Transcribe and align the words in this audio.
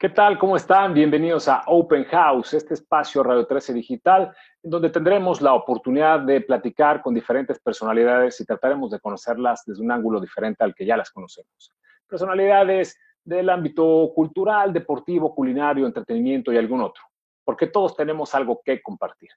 ¿Qué 0.00 0.08
tal? 0.08 0.38
¿Cómo 0.38 0.56
están? 0.56 0.94
Bienvenidos 0.94 1.46
a 1.46 1.62
Open 1.66 2.04
House, 2.04 2.54
este 2.54 2.72
espacio 2.72 3.22
Radio 3.22 3.46
13 3.46 3.74
Digital, 3.74 4.34
donde 4.62 4.88
tendremos 4.88 5.42
la 5.42 5.52
oportunidad 5.52 6.20
de 6.20 6.40
platicar 6.40 7.02
con 7.02 7.12
diferentes 7.12 7.60
personalidades 7.60 8.40
y 8.40 8.46
trataremos 8.46 8.90
de 8.90 8.98
conocerlas 8.98 9.62
desde 9.66 9.82
un 9.82 9.92
ángulo 9.92 10.18
diferente 10.18 10.64
al 10.64 10.74
que 10.74 10.86
ya 10.86 10.96
las 10.96 11.10
conocemos. 11.10 11.74
Personalidades 12.08 12.98
del 13.22 13.50
ámbito 13.50 14.10
cultural, 14.14 14.72
deportivo, 14.72 15.34
culinario, 15.34 15.84
entretenimiento 15.84 16.50
y 16.50 16.56
algún 16.56 16.80
otro, 16.80 17.02
porque 17.44 17.66
todos 17.66 17.94
tenemos 17.94 18.34
algo 18.34 18.62
que 18.64 18.80
compartir. 18.80 19.28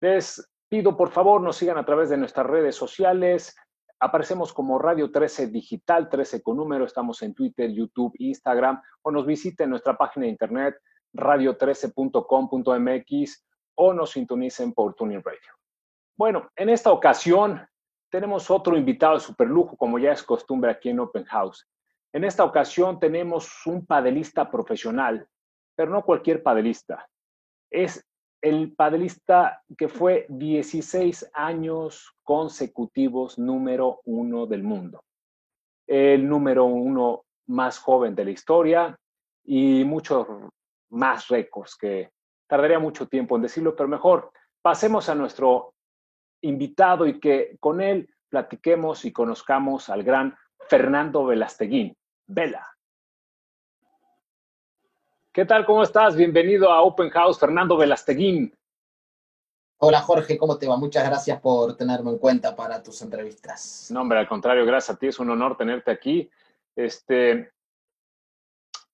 Les 0.00 0.50
pido, 0.66 0.96
por 0.96 1.10
favor, 1.10 1.42
nos 1.42 1.56
sigan 1.56 1.76
a 1.76 1.84
través 1.84 2.08
de 2.08 2.16
nuestras 2.16 2.46
redes 2.46 2.74
sociales, 2.74 3.54
Aparecemos 3.98 4.52
como 4.52 4.78
Radio 4.78 5.10
13 5.10 5.46
Digital, 5.46 6.10
13 6.10 6.42
con 6.42 6.58
número. 6.58 6.84
Estamos 6.84 7.22
en 7.22 7.32
Twitter, 7.34 7.70
YouTube, 7.70 8.12
Instagram 8.18 8.82
o 9.02 9.10
nos 9.10 9.24
visiten 9.24 9.64
en 9.64 9.70
nuestra 9.70 9.96
página 9.96 10.26
de 10.26 10.32
internet 10.32 10.76
radio13.com.mx 11.14 13.46
o 13.76 13.94
nos 13.94 14.10
sintonicen 14.10 14.74
por 14.74 14.94
Tuning 14.94 15.22
Radio. 15.22 15.40
Bueno, 16.16 16.50
en 16.56 16.68
esta 16.68 16.92
ocasión 16.92 17.66
tenemos 18.10 18.50
otro 18.50 18.76
invitado 18.76 19.14
de 19.14 19.20
superlujo, 19.20 19.76
como 19.76 19.98
ya 19.98 20.12
es 20.12 20.22
costumbre 20.22 20.70
aquí 20.70 20.90
en 20.90 21.00
Open 21.00 21.24
House. 21.24 21.66
En 22.12 22.22
esta 22.24 22.44
ocasión 22.44 23.00
tenemos 23.00 23.66
un 23.66 23.84
padelista 23.84 24.48
profesional, 24.50 25.28
pero 25.74 25.90
no 25.90 26.04
cualquier 26.04 26.42
padelista. 26.42 27.06
Es 27.70 28.05
el 28.40 28.74
padelista 28.74 29.62
que 29.76 29.88
fue 29.88 30.26
16 30.28 31.30
años 31.32 32.14
consecutivos 32.22 33.38
número 33.38 34.00
uno 34.04 34.46
del 34.46 34.62
mundo. 34.62 35.04
El 35.86 36.28
número 36.28 36.64
uno 36.64 37.24
más 37.48 37.78
joven 37.78 38.14
de 38.14 38.24
la 38.24 38.30
historia 38.30 38.98
y 39.44 39.84
muchos 39.84 40.26
más 40.90 41.28
récords 41.28 41.76
que 41.76 42.10
tardaría 42.48 42.78
mucho 42.78 43.06
tiempo 43.06 43.36
en 43.36 43.42
decirlo, 43.42 43.74
pero 43.74 43.88
mejor 43.88 44.30
pasemos 44.62 45.08
a 45.08 45.14
nuestro 45.14 45.74
invitado 46.42 47.06
y 47.06 47.18
que 47.18 47.56
con 47.60 47.80
él 47.80 48.08
platiquemos 48.28 49.04
y 49.04 49.12
conozcamos 49.12 49.88
al 49.88 50.02
gran 50.02 50.36
Fernando 50.68 51.24
Velasteguín. 51.24 51.96
Vela. 52.26 52.75
¿Qué 55.36 55.44
tal? 55.44 55.66
¿Cómo 55.66 55.82
estás? 55.82 56.16
Bienvenido 56.16 56.72
a 56.72 56.80
Open 56.80 57.10
House, 57.10 57.38
Fernando 57.38 57.76
Velasteguín. 57.76 58.56
Hola 59.82 60.00
Jorge, 60.00 60.38
¿cómo 60.38 60.56
te 60.56 60.66
va? 60.66 60.78
Muchas 60.78 61.06
gracias 61.06 61.38
por 61.42 61.76
tenerme 61.76 62.12
en 62.12 62.16
cuenta 62.16 62.56
para 62.56 62.82
tus 62.82 63.02
entrevistas. 63.02 63.90
No, 63.90 64.00
hombre, 64.00 64.18
al 64.18 64.28
contrario, 64.28 64.64
gracias 64.64 64.96
a 64.96 64.98
ti, 64.98 65.08
es 65.08 65.18
un 65.18 65.28
honor 65.28 65.58
tenerte 65.58 65.90
aquí. 65.90 66.30
Este, 66.74 67.52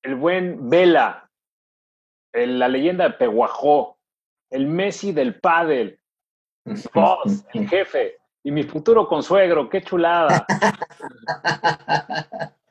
el 0.02 0.16
buen 0.16 0.68
Vela, 0.68 1.30
la 2.32 2.66
leyenda 2.66 3.04
de 3.04 3.12
Peguajó, 3.12 3.98
el 4.50 4.66
Messi 4.66 5.12
del 5.12 5.38
pádel, 5.38 6.00
vos, 6.92 7.44
el 7.54 7.68
jefe, 7.68 8.16
y 8.42 8.50
mi 8.50 8.64
futuro 8.64 9.06
consuegro, 9.06 9.70
qué 9.70 9.80
chulada. 9.80 10.44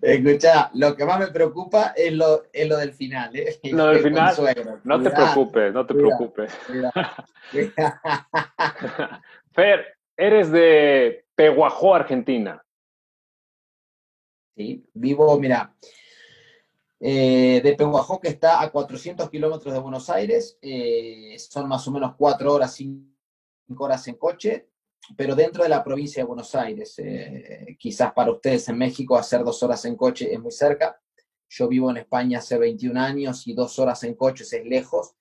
Escucha, 0.00 0.70
lo 0.74 0.96
que 0.96 1.04
más 1.04 1.20
me 1.20 1.28
preocupa 1.28 1.92
es 1.96 2.12
lo, 2.12 2.44
lo 2.52 2.76
del 2.76 2.92
final. 2.92 3.34
¿eh? 3.36 3.58
Lo 3.64 3.86
del 3.86 3.98
final, 4.02 4.34
no 4.84 5.02
te 5.02 5.10
preocupes, 5.10 5.72
no 5.72 5.86
te 5.86 5.94
preocupes. 5.94 6.52
Fer, 9.52 9.98
eres 10.16 10.50
de 10.50 11.24
Peguajó, 11.34 11.94
Argentina. 11.94 12.64
Sí, 14.56 14.84
vivo, 14.94 15.38
mira, 15.38 15.74
eh, 16.98 17.60
de 17.62 17.74
Peguajó, 17.74 18.20
que 18.20 18.28
está 18.28 18.62
a 18.62 18.70
400 18.70 19.30
kilómetros 19.30 19.72
de 19.72 19.80
Buenos 19.80 20.10
Aires, 20.10 20.58
eh, 20.60 21.36
son 21.38 21.68
más 21.68 21.86
o 21.88 21.90
menos 21.90 22.14
cuatro 22.16 22.52
horas, 22.52 22.74
cinco 22.74 23.08
horas 23.78 24.06
en 24.08 24.16
coche, 24.16 24.69
pero 25.16 25.34
dentro 25.34 25.62
de 25.62 25.68
la 25.68 25.82
provincia 25.82 26.22
de 26.22 26.26
Buenos 26.26 26.54
Aires. 26.54 26.94
Eh, 26.98 27.76
quizás 27.78 28.12
para 28.12 28.32
ustedes 28.32 28.68
en 28.68 28.78
México 28.78 29.16
hacer 29.16 29.42
dos 29.44 29.62
horas 29.62 29.84
en 29.84 29.96
coche 29.96 30.32
es 30.32 30.40
muy 30.40 30.52
cerca. 30.52 31.00
Yo 31.48 31.68
vivo 31.68 31.90
en 31.90 31.98
España 31.98 32.38
hace 32.38 32.58
21 32.58 33.00
años 33.00 33.46
y 33.46 33.54
dos 33.54 33.78
horas 33.78 34.04
en 34.04 34.14
coche 34.14 34.44
es 34.44 34.64
lejos, 34.64 35.14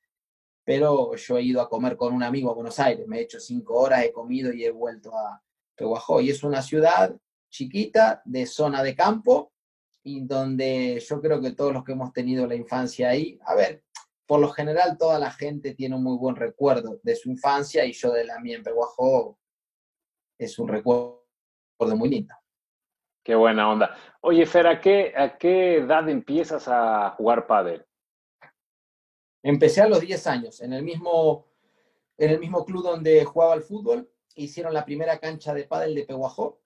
pero 0.64 1.16
yo 1.16 1.38
he 1.38 1.42
ido 1.42 1.62
a 1.62 1.70
comer 1.70 1.98
con 1.98 2.14
un 2.14 2.22
amigo 2.22 2.52
a 2.52 2.54
Buenos 2.54 2.80
Aires. 2.80 3.08
Me 3.08 3.20
he 3.20 3.22
hecho 3.22 3.40
cinco 3.40 3.76
horas, 3.76 4.04
he 4.04 4.12
comido 4.12 4.54
y 4.54 4.64
he 4.64 4.72
vuelto 4.72 5.18
a 5.18 5.42
Peguajó. 5.76 6.22
Y 6.22 6.30
es 6.30 6.44
una 6.44 6.62
ciudad 6.62 7.16
chiquita, 7.50 8.22
de 8.26 8.46
zona 8.46 8.84
de 8.84 8.96
campo, 8.96 9.52
y 10.04 10.22
donde 10.22 11.04
yo 11.08 11.20
creo 11.20 11.42
que 11.42 11.52
todos 11.52 11.74
los 11.74 11.84
que 11.84 11.94
hemos 11.94 12.14
tenido 12.14 12.46
la 12.46 12.56
infancia 12.56 13.10
ahí, 13.10 13.40
a 13.44 13.56
ver, 13.56 13.84
por 14.28 14.40
lo 14.40 14.50
general 14.50 14.98
toda 14.98 15.18
la 15.18 15.32
gente 15.32 15.74
tiene 15.74 15.96
un 15.96 16.04
muy 16.04 16.16
buen 16.18 16.36
recuerdo 16.36 17.00
de 17.02 17.16
su 17.16 17.32
infancia 17.32 17.84
y 17.86 17.94
yo 17.94 18.12
de 18.12 18.26
la 18.26 18.40
mía 18.40 18.58
en 18.58 18.64
Peguajó 18.64 19.40
es 20.40 20.58
un 20.58 20.70
recuerdo 20.70 21.22
muy 21.80 22.10
lindo. 22.10 22.34
Qué 23.24 23.36
buena 23.36 23.70
onda. 23.70 23.96
Oye, 24.22 24.46
Fer, 24.46 24.66
¿a 24.66 24.82
qué, 24.82 25.14
a 25.16 25.38
qué 25.38 25.76
edad 25.76 26.08
empiezas 26.10 26.68
a 26.68 27.12
jugar 27.12 27.46
pádel? 27.46 27.86
Empecé 29.44 29.82
a 29.82 29.88
los 29.88 30.00
10 30.00 30.28
años, 30.28 30.62
en 30.62 30.74
el 30.74 30.84
mismo, 30.84 31.46
en 32.18 32.32
el 32.32 32.40
mismo 32.40 32.66
club 32.66 32.84
donde 32.84 33.24
jugaba 33.26 33.54
al 33.54 33.62
fútbol, 33.62 34.10
hicieron 34.36 34.74
la 34.74 34.86
primera 34.86 35.20
cancha 35.20 35.54
de 35.54 35.66
pádel 35.66 35.96
de 35.96 36.06
Peguajó, 36.06 36.62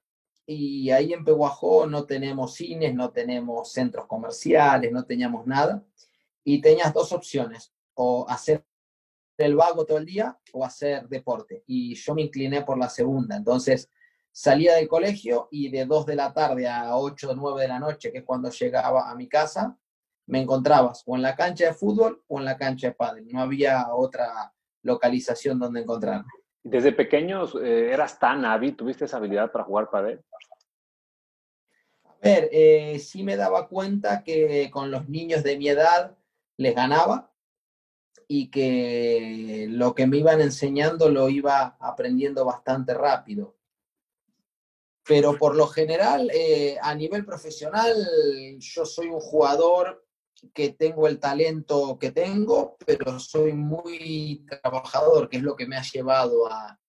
y 0.46 0.90
ahí 0.92 1.14
en 1.14 1.26
Peguajó 1.26 1.88
no 1.88 2.06
tenemos 2.06 2.54
cines, 2.54 2.94
no 2.94 3.12
tenemos 3.12 3.72
centros 3.72 4.06
comerciales, 4.06 4.92
no 4.92 5.06
teníamos 5.06 5.46
nada, 5.48 5.84
y 6.44 6.62
tenías 6.62 6.94
dos 6.94 7.12
opciones, 7.12 7.74
o 7.96 8.26
hacer 8.28 8.64
el 9.38 9.56
vago 9.56 9.86
todo 9.86 9.98
el 9.98 10.06
día 10.06 10.38
o 10.52 10.66
hacer 10.66 11.08
deporte. 11.08 11.64
Y 11.68 11.96
yo 11.96 12.14
me 12.14 12.24
incliné 12.24 12.62
por 12.62 12.78
la 12.78 12.90
segunda. 12.90 13.36
Entonces 13.36 13.90
salía 14.32 14.76
del 14.76 14.88
colegio 14.88 15.48
y 15.52 15.70
de 15.70 15.86
2 15.86 16.06
de 16.06 16.16
la 16.16 16.34
tarde 16.34 16.68
a 16.68 16.98
8 16.98 17.32
o 17.32 17.36
9 17.36 17.62
de 17.62 17.68
la 17.68 17.80
noche, 17.80 18.12
que 18.12 18.20
es 18.20 18.24
cuando 18.24 18.50
llegaba 18.50 19.10
a 19.10 19.16
mi 19.16 19.28
casa, 19.28 19.78
me 20.26 20.42
encontrabas 20.42 21.04
o 21.06 21.16
en 21.16 21.22
la 21.22 21.36
cancha 21.36 21.66
de 21.66 21.74
fútbol 21.74 22.24
o 22.28 22.40
en 22.40 22.46
la 22.46 22.58
cancha 22.58 22.88
de 22.88 22.94
pádel. 22.94 23.28
No 23.28 23.42
había 23.42 23.94
otra 23.94 24.54
localización 24.82 25.60
donde 25.60 25.82
encontrarme. 25.82 26.30
¿Desde 26.64 26.94
pequeños 26.94 27.56
eh, 27.62 27.92
eras 27.92 28.20
tan 28.20 28.46
hábil? 28.46 28.76
¿Tuviste 28.76 29.06
esa 29.06 29.18
habilidad 29.18 29.52
para 29.52 29.66
jugar 29.66 29.90
pádel? 29.90 30.24
A 32.06 32.16
ver, 32.22 32.50
eh, 32.54 33.00
sí 33.00 33.22
me 33.22 33.36
daba 33.36 33.68
cuenta 33.68 34.24
que 34.24 34.70
con 34.72 34.90
los 34.90 35.10
niños 35.10 35.44
de 35.44 35.58
mi 35.58 35.68
edad 35.68 36.18
les 36.56 36.74
ganaba, 36.74 37.33
y 38.28 38.50
que 38.50 39.68
lo 39.70 39.94
que 39.94 40.08
me 40.08 40.18
iban 40.18 40.42
enseñando 40.42 41.10
lo 41.10 41.30
iba 41.30 41.78
aprendiendo 41.80 42.46
bastante 42.46 42.94
rápido. 42.94 43.56
Pero 45.06 45.38
por 45.38 45.56
lo 45.56 45.68
general, 45.68 46.30
eh, 46.34 46.78
a 46.82 46.96
nivel 46.96 47.26
profesional, 47.26 47.94
yo 48.60 48.86
soy 48.86 49.08
un 49.08 49.20
jugador 49.20 50.06
que 50.54 50.70
tengo 50.70 51.08
el 51.08 51.20
talento 51.20 51.98
que 52.00 52.12
tengo, 52.12 52.78
pero 52.86 53.20
soy 53.20 53.54
muy 53.54 54.46
trabajador, 54.48 55.30
que 55.30 55.38
es 55.38 55.44
lo 55.44 55.56
que 55.56 55.68
me 55.68 55.76
ha 55.76 55.82
llevado 55.82 56.52
a, 56.52 56.80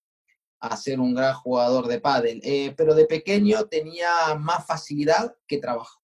a 0.61 0.77
ser 0.77 0.99
un 1.01 1.15
gran 1.15 1.35
jugador 1.35 1.87
de 1.87 2.01
pádel. 2.01 2.41
Eh, 2.43 2.73
pero 2.77 2.95
de 2.95 3.07
pequeño 3.07 3.67
tenía 3.67 4.35
más 4.39 4.67
facilidad 4.67 5.37
que 5.47 5.59
trabajo. 5.59 6.01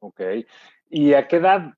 Ok. 0.00 0.20
¿Y 0.90 1.14
a 1.14 1.26
qué 1.26 1.36
edad 1.36 1.72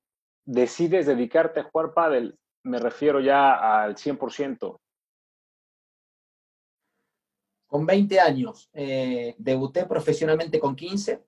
decides 0.45 1.05
dedicarte 1.05 1.61
a 1.61 1.63
jugar 1.63 1.93
pádel? 1.93 2.37
Me 2.63 2.79
refiero 2.79 3.19
ya 3.19 3.83
al 3.83 3.95
100%. 3.95 4.79
Con 7.67 7.85
20 7.85 8.19
años, 8.19 8.69
eh, 8.73 9.35
debuté 9.37 9.85
profesionalmente 9.85 10.59
con 10.59 10.75
15, 10.75 11.23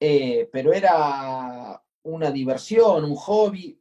eh, 0.00 0.48
pero 0.52 0.72
era 0.72 1.82
una 2.02 2.30
diversión, 2.30 3.04
un 3.04 3.14
hobby. 3.16 3.80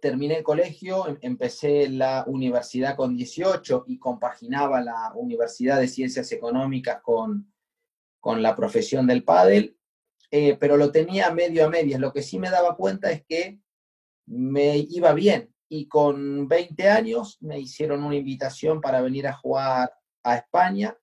Terminé 0.00 0.38
el 0.38 0.42
colegio, 0.42 1.06
em, 1.08 1.18
empecé 1.20 1.88
la 1.88 2.24
universidad 2.26 2.96
con 2.96 3.14
18 3.14 3.84
y 3.88 3.98
compaginaba 3.98 4.80
la 4.80 5.12
Universidad 5.14 5.80
de 5.80 5.88
Ciencias 5.88 6.32
Económicas 6.32 7.02
con, 7.02 7.52
con 8.20 8.40
la 8.40 8.56
profesión 8.56 9.06
del 9.06 9.24
pádel, 9.24 9.76
eh, 10.30 10.56
pero 10.56 10.76
lo 10.76 10.92
tenía 10.92 11.30
medio 11.30 11.66
a 11.66 11.68
medias. 11.68 12.00
Lo 12.00 12.12
que 12.12 12.22
sí 12.22 12.38
me 12.38 12.50
daba 12.50 12.76
cuenta 12.76 13.10
es 13.10 13.24
que 13.26 13.60
me 14.26 14.76
iba 14.78 15.12
bien, 15.12 15.52
y 15.72 15.86
con 15.86 16.48
20 16.48 16.88
años 16.88 17.38
me 17.40 17.60
hicieron 17.60 18.02
una 18.02 18.16
invitación 18.16 18.80
para 18.80 19.00
venir 19.00 19.28
a 19.28 19.32
jugar 19.32 19.94
a 20.24 20.34
España 20.34 20.98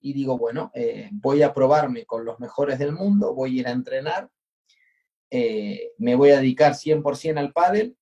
y 0.00 0.12
digo, 0.12 0.36
bueno, 0.36 0.70
eh, 0.74 1.08
voy 1.12 1.42
a 1.42 1.54
probarme 1.54 2.04
con 2.04 2.26
los 2.26 2.38
mejores 2.38 2.78
del 2.78 2.92
mundo, 2.92 3.34
voy 3.34 3.56
a 3.56 3.60
ir 3.60 3.68
a 3.68 3.70
entrenar, 3.70 4.30
eh, 5.30 5.92
me 5.96 6.14
voy 6.14 6.28
a 6.28 6.36
dedicar 6.36 6.74
100% 6.74 7.38
al 7.38 7.54
pádel 7.54 7.96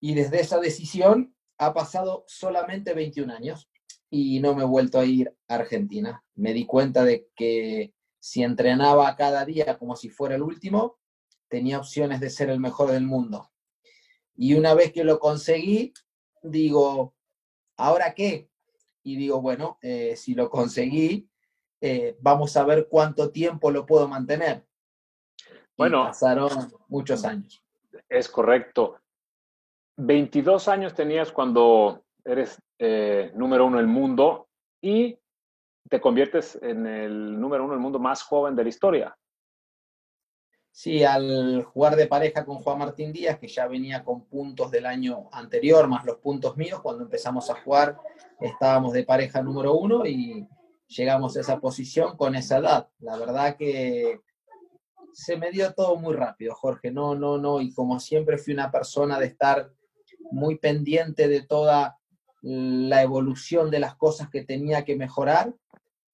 y 0.00 0.14
desde 0.14 0.40
esa 0.40 0.58
decisión 0.58 1.36
ha 1.56 1.72
pasado 1.72 2.24
solamente 2.26 2.92
21 2.92 3.32
años 3.32 3.70
y 4.10 4.40
no 4.40 4.56
me 4.56 4.64
he 4.64 4.66
vuelto 4.66 4.98
a 4.98 5.04
ir 5.04 5.32
a 5.46 5.54
Argentina. 5.54 6.24
Me 6.34 6.52
di 6.52 6.66
cuenta 6.66 7.04
de 7.04 7.28
que 7.36 7.94
si 8.18 8.42
entrenaba 8.42 9.14
cada 9.14 9.44
día 9.44 9.78
como 9.78 9.94
si 9.94 10.08
fuera 10.08 10.34
el 10.34 10.42
último, 10.42 10.98
tenía 11.46 11.78
opciones 11.78 12.18
de 12.18 12.30
ser 12.30 12.50
el 12.50 12.58
mejor 12.58 12.90
del 12.90 13.06
mundo. 13.06 13.52
Y 14.40 14.54
una 14.54 14.72
vez 14.72 14.92
que 14.92 15.02
lo 15.02 15.18
conseguí, 15.18 15.92
digo, 16.42 17.12
¿ahora 17.76 18.14
qué? 18.14 18.48
Y 19.02 19.16
digo, 19.16 19.42
bueno, 19.42 19.78
eh, 19.82 20.14
si 20.14 20.36
lo 20.36 20.48
conseguí, 20.48 21.28
eh, 21.80 22.16
vamos 22.20 22.56
a 22.56 22.64
ver 22.64 22.86
cuánto 22.88 23.32
tiempo 23.32 23.72
lo 23.72 23.84
puedo 23.84 24.06
mantener. 24.06 24.64
Bueno, 25.76 26.04
pasaron 26.04 26.72
muchos 26.86 27.24
años. 27.24 27.64
Es 28.08 28.28
correcto. 28.28 29.00
22 29.96 30.68
años 30.68 30.94
tenías 30.94 31.32
cuando 31.32 32.04
eres 32.24 32.62
eh, 32.78 33.32
número 33.34 33.66
uno 33.66 33.78
del 33.78 33.88
mundo 33.88 34.48
y 34.80 35.18
te 35.90 36.00
conviertes 36.00 36.56
en 36.62 36.86
el 36.86 37.40
número 37.40 37.64
uno 37.64 37.72
del 37.72 37.82
mundo 37.82 37.98
más 37.98 38.22
joven 38.22 38.54
de 38.54 38.62
la 38.62 38.68
historia. 38.68 39.18
Sí, 40.70 41.02
al 41.02 41.64
jugar 41.64 41.96
de 41.96 42.06
pareja 42.06 42.44
con 42.44 42.58
Juan 42.58 42.78
Martín 42.78 43.12
Díaz, 43.12 43.38
que 43.38 43.48
ya 43.48 43.66
venía 43.66 44.04
con 44.04 44.26
puntos 44.26 44.70
del 44.70 44.86
año 44.86 45.28
anterior, 45.32 45.88
más 45.88 46.04
los 46.04 46.18
puntos 46.18 46.56
míos, 46.56 46.80
cuando 46.80 47.02
empezamos 47.02 47.50
a 47.50 47.60
jugar 47.62 47.98
estábamos 48.40 48.92
de 48.92 49.04
pareja 49.04 49.42
número 49.42 49.74
uno 49.74 50.06
y 50.06 50.46
llegamos 50.86 51.36
a 51.36 51.40
esa 51.40 51.60
posición 51.60 52.16
con 52.16 52.34
esa 52.34 52.58
edad. 52.58 52.88
La 53.00 53.16
verdad 53.16 53.56
que 53.56 54.20
se 55.12 55.36
me 55.36 55.50
dio 55.50 55.74
todo 55.74 55.96
muy 55.96 56.14
rápido, 56.14 56.54
Jorge. 56.54 56.90
No, 56.90 57.14
no, 57.14 57.38
no. 57.38 57.60
Y 57.60 57.72
como 57.72 57.98
siempre 57.98 58.38
fui 58.38 58.54
una 58.54 58.70
persona 58.70 59.18
de 59.18 59.26
estar 59.26 59.72
muy 60.30 60.58
pendiente 60.58 61.28
de 61.28 61.42
toda 61.42 61.98
la 62.42 63.02
evolución 63.02 63.70
de 63.70 63.80
las 63.80 63.96
cosas 63.96 64.30
que 64.30 64.44
tenía 64.44 64.84
que 64.84 64.96
mejorar, 64.96 65.52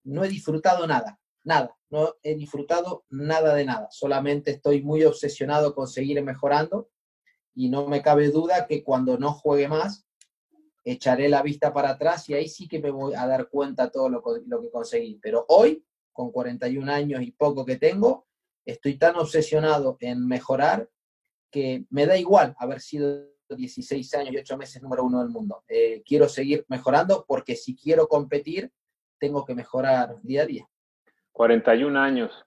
no 0.05 0.25
he 0.25 0.29
disfrutado 0.29 0.87
nada 0.87 1.19
nada, 1.45 1.77
no 1.91 2.15
he 2.23 2.35
disfrutado 2.35 3.05
nada 3.11 3.55
de 3.55 3.65
nada, 3.65 3.89
solamente 3.91 4.51
estoy 4.51 4.83
muy 4.83 5.05
obsesionado 5.05 5.75
con 5.75 5.87
seguir 5.87 6.23
mejorando 6.23 6.91
y 7.55 7.69
no 7.69 7.87
me 7.87 8.03
cabe 8.03 8.31
duda 8.31 8.67
que 8.67 8.83
cuando 8.83 9.17
no 9.19 9.33
juegue 9.33 9.69
más, 9.69 10.07
echaré 10.85 11.29
la 11.29 11.43
vista 11.43 11.73
para 11.73 11.91
atrás 11.91 12.29
y 12.29 12.35
ahí 12.35 12.49
sí 12.49 12.69
que 12.69 12.79
me 12.79 12.91
voy 12.91 13.15
a 13.15 13.27
dar 13.27 13.49
cuenta 13.49 13.91
todo 13.91 14.09
lo, 14.09 14.23
lo 14.47 14.61
que 14.61 14.71
conseguí. 14.71 15.19
Pero 15.23 15.47
hoy, 15.49 15.85
con 16.13 16.31
41 16.31 16.93
años 16.93 17.23
y 17.23 17.31
poco 17.31 17.65
que 17.65 17.77
tengo, 17.77 18.27
estoy 18.65 18.99
tan 18.99 19.17
obsesionado 19.17 19.97
en 20.01 20.27
mejorar 20.27 20.91
que 21.51 21.87
me 21.91 22.07
da 22.07 22.17
igual 22.19 22.55
haber 22.59 22.81
sido 22.81 23.29
16 23.49 24.15
años 24.15 24.35
y 24.35 24.39
8 24.39 24.57
meses 24.57 24.83
número 24.83 25.05
uno 25.05 25.21
del 25.21 25.29
mundo. 25.29 25.63
Eh, 25.69 26.03
quiero 26.05 26.29
seguir 26.29 26.65
mejorando 26.69 27.25
porque 27.27 27.57
si 27.57 27.77
quiero 27.77 28.09
competir, 28.09 28.73
tengo 29.19 29.45
que 29.45 29.55
mejorar 29.55 30.21
día 30.23 30.43
a 30.43 30.47
día. 30.47 30.69
41 31.35 32.01
años. 32.01 32.47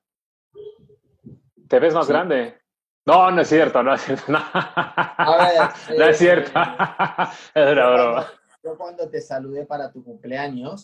¿Te 1.67 1.79
ves 1.79 1.93
más 1.93 2.07
grande? 2.07 2.57
No, 3.05 3.29
no 3.31 3.41
es 3.41 3.49
cierto, 3.49 3.83
no 3.83 3.93
es 3.93 4.01
cierto. 4.01 4.31
No, 4.31 4.37
no 5.97 6.05
es 6.05 6.17
cierto. 6.17 6.51
es 7.53 7.71
una 7.71 7.89
broma. 7.89 8.27
Yo 8.63 8.77
cuando 8.77 9.09
te 9.09 9.21
saludé 9.21 9.65
para 9.65 9.91
tu 9.91 10.03
cumpleaños, 10.03 10.83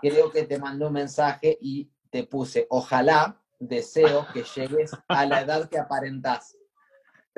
creo 0.00 0.30
que 0.30 0.44
te 0.44 0.58
mandé 0.58 0.86
un 0.86 0.92
mensaje 0.92 1.58
y 1.60 1.90
te 2.10 2.24
puse, 2.24 2.66
ojalá 2.70 3.40
deseo 3.58 4.26
que 4.32 4.42
llegues 4.42 4.92
a 5.08 5.26
la 5.26 5.40
edad 5.40 5.68
que 5.68 5.78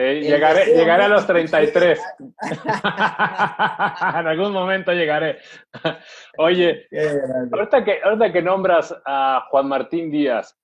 aparentas. 0.03 0.29
llegaré, 0.29 0.67
llegaré 0.67 1.05
a 1.05 1.09
los 1.09 1.27
33. 1.27 2.01
en 4.19 4.27
algún 4.27 4.53
momento 4.53 4.93
llegaré. 4.93 5.39
Oye, 6.39 6.89
ahorita 7.53 7.85
que, 7.85 8.01
ahorita 8.03 8.33
que 8.33 8.43
nombras 8.43 8.95
a 9.05 9.47
Juan 9.51 9.69
Martín 9.69 10.11
Díaz, 10.11 10.59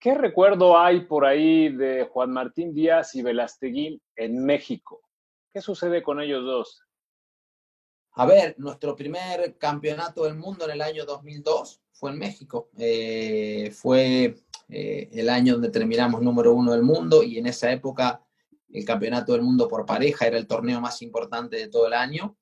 ¿qué 0.00 0.14
recuerdo 0.14 0.78
hay 0.78 1.00
por 1.06 1.24
ahí 1.24 1.74
de 1.74 2.04
Juan 2.04 2.30
Martín 2.30 2.74
Díaz 2.74 3.14
y 3.14 3.22
Velasteguín 3.22 4.00
en 4.16 4.44
México? 4.44 5.02
¿Qué 5.52 5.60
sucede 5.60 6.02
con 6.02 6.20
ellos 6.20 6.44
dos? 6.44 6.84
A 8.16 8.26
ver, 8.26 8.54
nuestro 8.58 8.94
primer 8.94 9.58
campeonato 9.58 10.24
del 10.24 10.36
mundo 10.36 10.64
en 10.64 10.70
el 10.72 10.82
año 10.82 11.04
2002 11.04 11.80
fue 11.92 12.12
en 12.12 12.18
México. 12.18 12.68
Eh, 12.78 13.72
fue 13.72 14.36
eh, 14.68 15.08
el 15.12 15.28
año 15.28 15.54
donde 15.54 15.70
terminamos 15.70 16.22
número 16.22 16.52
uno 16.54 16.72
del 16.72 16.82
mundo 16.82 17.22
y 17.22 17.38
en 17.38 17.46
esa 17.46 17.70
época 17.70 18.22
el 18.72 18.84
campeonato 18.84 19.32
del 19.32 19.42
mundo 19.42 19.68
por 19.68 19.86
pareja 19.86 20.26
era 20.26 20.36
el 20.36 20.46
torneo 20.46 20.80
más 20.80 21.00
importante 21.02 21.56
de 21.56 21.68
todo 21.68 21.86
el 21.86 21.92
año. 21.92 22.36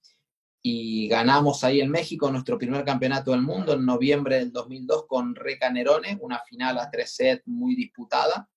Y 0.64 1.08
ganamos 1.08 1.64
ahí 1.64 1.80
en 1.80 1.90
México 1.90 2.30
nuestro 2.30 2.56
primer 2.56 2.84
campeonato 2.84 3.32
del 3.32 3.42
mundo 3.42 3.72
en 3.72 3.84
noviembre 3.84 4.36
del 4.38 4.52
2002 4.52 5.06
con 5.08 5.34
Reca 5.34 5.70
Nerone, 5.70 6.18
una 6.20 6.38
final 6.38 6.78
a 6.78 6.88
tres 6.88 7.16
sets 7.16 7.42
muy 7.46 7.74
disputada, 7.74 8.48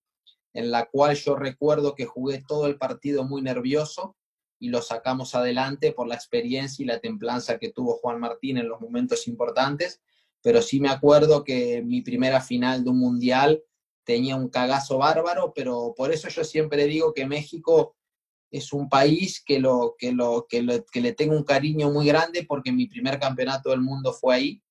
en 0.54 0.72
la 0.72 0.86
cual 0.86 1.16
yo 1.16 1.36
recuerdo 1.36 1.96
que 1.96 2.06
jugué 2.06 2.44
todo 2.48 2.68
el 2.68 2.78
partido 2.78 3.24
muy 3.24 3.42
nervioso 3.42 4.16
y 4.60 4.70
lo 4.70 4.82
sacamos 4.82 5.36
adelante 5.36 5.92
por 5.92 6.08
la 6.08 6.16
experiencia 6.16 6.84
y 6.84 6.86
la 6.86 7.00
templanza 7.00 7.58
que 7.58 7.72
tuvo 7.72 7.98
Juan 7.98 8.20
Martín 8.20 8.58
en 8.58 8.70
los 8.70 8.80
momentos 8.80 9.28
importantes, 9.28 10.02
pero 10.46 10.62
sí 10.62 10.80
me 10.80 10.90
acuerdo 10.90 11.44
que 11.44 11.82
mi 11.82 12.02
primera 12.04 12.40
final 12.40 12.84
de 12.84 12.92
un 12.92 13.00
mundial 13.00 13.64
tenía 14.04 14.36
un 14.36 14.48
cagazo 14.48 15.00
bárbaro, 15.00 15.52
pero 15.56 15.96
por 15.98 16.12
eso 16.12 16.30
yo 16.30 16.44
siempre 16.44 16.86
digo 16.86 17.16
que 17.16 17.26
México 17.26 17.96
es 18.52 18.72
un 18.72 18.88
país 18.88 19.44
que, 19.44 19.60
lo, 19.60 19.96
que, 19.98 20.12
lo, 20.12 20.46
que, 20.46 20.62
le 21.02 21.14
tengo 21.14 21.36
un 21.36 21.44
cariño 21.44 21.90
muy 21.90 22.06
grande 22.06 22.46
porque 22.48 22.72
mi 22.72 22.86
primer 22.86 23.20
campeonato 23.20 23.72
del 23.72 23.82
mundo 23.82 24.14
fue 24.14 24.36
ahí 24.36 24.62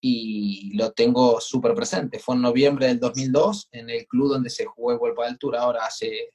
y 0.00 0.76
lo 0.76 0.90
tengo 0.90 1.40
súper 1.40 1.74
presente. 1.74 2.18
Fue 2.18 2.34
en 2.34 2.42
noviembre 2.42 2.88
del 2.88 2.98
2002 2.98 3.68
en 3.70 3.88
el 3.88 4.08
club 4.08 4.30
donde 4.30 4.50
se 4.50 4.64
jugó 4.64 4.90
el 4.90 4.98
Vuelvo 4.98 5.22
de 5.22 5.28
Altura, 5.28 5.60
ahora 5.60 5.86
hace 5.86 6.32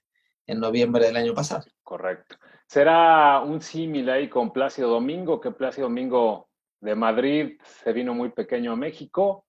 en 0.48 0.62
noviembre 0.62 1.08
del 1.08 1.18
año 1.18 1.34
pasado. 1.34 1.66
Correcto. 1.84 2.38
¿Será 2.66 3.42
un 3.42 3.62
símil 3.62 4.10
ahí 4.10 4.30
con 4.30 4.54
Plácido 4.54 4.88
Domingo, 4.88 5.42
que 5.42 5.52
Plácido 5.52 5.90
Domingo 5.90 6.48
de 6.86 6.96
Madrid 6.96 7.60
se 7.84 7.92
vino 7.92 8.14
muy 8.14 8.30
pequeño 8.30 8.74
a 8.74 8.76
México 8.76 9.46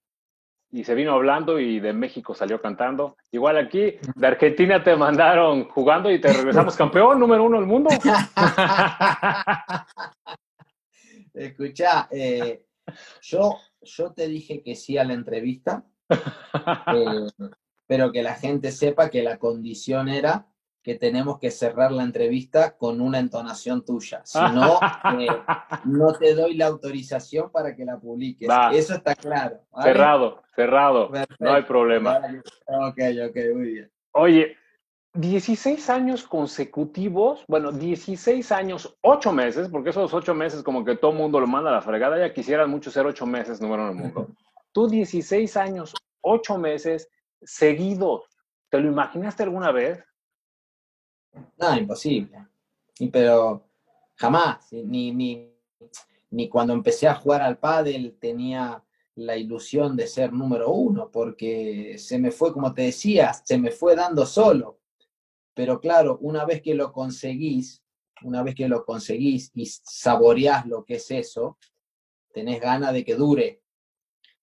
y 0.71 0.83
se 0.83 0.95
vino 0.95 1.13
hablando 1.13 1.59
y 1.59 1.79
de 1.79 1.93
México 1.93 2.33
salió 2.33 2.59
cantando. 2.59 3.15
Igual 3.31 3.57
aquí, 3.57 3.97
de 4.15 4.27
Argentina 4.27 4.83
te 4.83 4.95
mandaron 4.95 5.69
jugando 5.69 6.11
y 6.11 6.19
te 6.19 6.33
regresamos 6.33 6.75
campeón 6.77 7.19
número 7.19 7.45
uno 7.45 7.57
del 7.57 7.67
mundo. 7.67 7.89
Escucha, 11.33 12.07
eh, 12.11 12.65
yo, 13.21 13.57
yo 13.81 14.11
te 14.11 14.27
dije 14.27 14.63
que 14.63 14.75
sí 14.75 14.97
a 14.97 15.03
la 15.03 15.13
entrevista, 15.13 15.85
eh, 16.09 17.27
pero 17.85 18.11
que 18.11 18.23
la 18.23 18.33
gente 18.33 18.71
sepa 18.71 19.09
que 19.09 19.21
la 19.21 19.37
condición 19.37 20.09
era 20.09 20.47
que 20.87 20.95
tenemos 20.95 21.37
que 21.37 21.51
cerrar 21.51 21.91
la 21.91 22.03
entrevista 22.03 22.77
con 22.77 23.01
una 23.01 23.19
entonación 23.19 23.83
tuya. 23.83 24.21
Si 24.23 24.39
no, 24.39 24.79
eh, 25.19 25.27
no 25.83 26.13
te 26.13 26.33
doy 26.33 26.55
la 26.55 26.67
autorización 26.67 27.51
para 27.51 27.75
que 27.75 27.83
la 27.83 27.99
publiques. 27.99 28.47
Eso 28.71 28.93
está 28.93 29.13
claro. 29.13 29.59
Cerrado, 29.83 30.43
cerrado. 30.55 31.11
No 31.39 31.53
hay 31.53 31.63
problema. 31.63 32.21
Ok, 32.67 32.99
ok, 33.27 33.35
muy 33.53 33.73
bien. 33.73 33.91
Oye, 34.13 34.55
16 35.15 35.89
años 35.89 36.23
consecutivos, 36.23 37.43
bueno, 37.49 37.73
16 37.73 38.49
años, 38.53 38.97
8 39.01 39.33
meses, 39.33 39.67
porque 39.67 39.89
esos 39.89 40.13
8 40.13 40.33
meses 40.33 40.63
como 40.63 40.85
que 40.85 40.95
todo 40.95 41.11
mundo 41.11 41.41
lo 41.41 41.47
manda 41.47 41.69
a 41.69 41.73
la 41.73 41.81
fregada, 41.81 42.17
ya 42.17 42.33
quisieran 42.33 42.69
mucho 42.69 42.91
ser 42.91 43.05
8 43.05 43.25
meses 43.25 43.59
número 43.59 43.83
en 43.83 43.89
el 43.89 43.95
mundo. 43.95 44.29
Tú 44.71 44.87
16 44.87 45.57
años, 45.57 45.93
8 46.21 46.57
meses 46.57 47.09
seguidos, 47.41 48.29
¿te 48.69 48.79
lo 48.79 48.87
imaginaste 48.87 49.43
alguna 49.43 49.73
vez? 49.73 50.01
No, 51.57 51.77
imposible. 51.77 52.47
Pero 53.11 53.63
jamás, 54.15 54.71
ni, 54.71 55.11
ni, 55.11 55.51
ni 56.31 56.49
cuando 56.49 56.73
empecé 56.73 57.07
a 57.07 57.15
jugar 57.15 57.41
al 57.41 57.57
pádel 57.57 58.17
tenía 58.19 58.83
la 59.15 59.35
ilusión 59.35 59.95
de 59.95 60.07
ser 60.07 60.31
número 60.31 60.69
uno, 60.69 61.09
porque 61.11 61.95
se 61.97 62.19
me 62.19 62.31
fue, 62.31 62.53
como 62.53 62.73
te 62.73 62.83
decía, 62.83 63.33
se 63.33 63.57
me 63.57 63.71
fue 63.71 63.95
dando 63.95 64.25
solo. 64.25 64.79
Pero 65.53 65.79
claro, 65.79 66.19
una 66.21 66.45
vez 66.45 66.61
que 66.61 66.75
lo 66.75 66.91
conseguís, 66.91 67.83
una 68.23 68.43
vez 68.43 68.53
que 68.53 68.67
lo 68.67 68.85
conseguís 68.85 69.51
y 69.55 69.65
saboreás 69.65 70.67
lo 70.67 70.85
que 70.85 70.95
es 70.95 71.09
eso, 71.09 71.57
tenés 72.31 72.61
ganas 72.61 72.93
de 72.93 73.03
que 73.03 73.15
dure. 73.15 73.63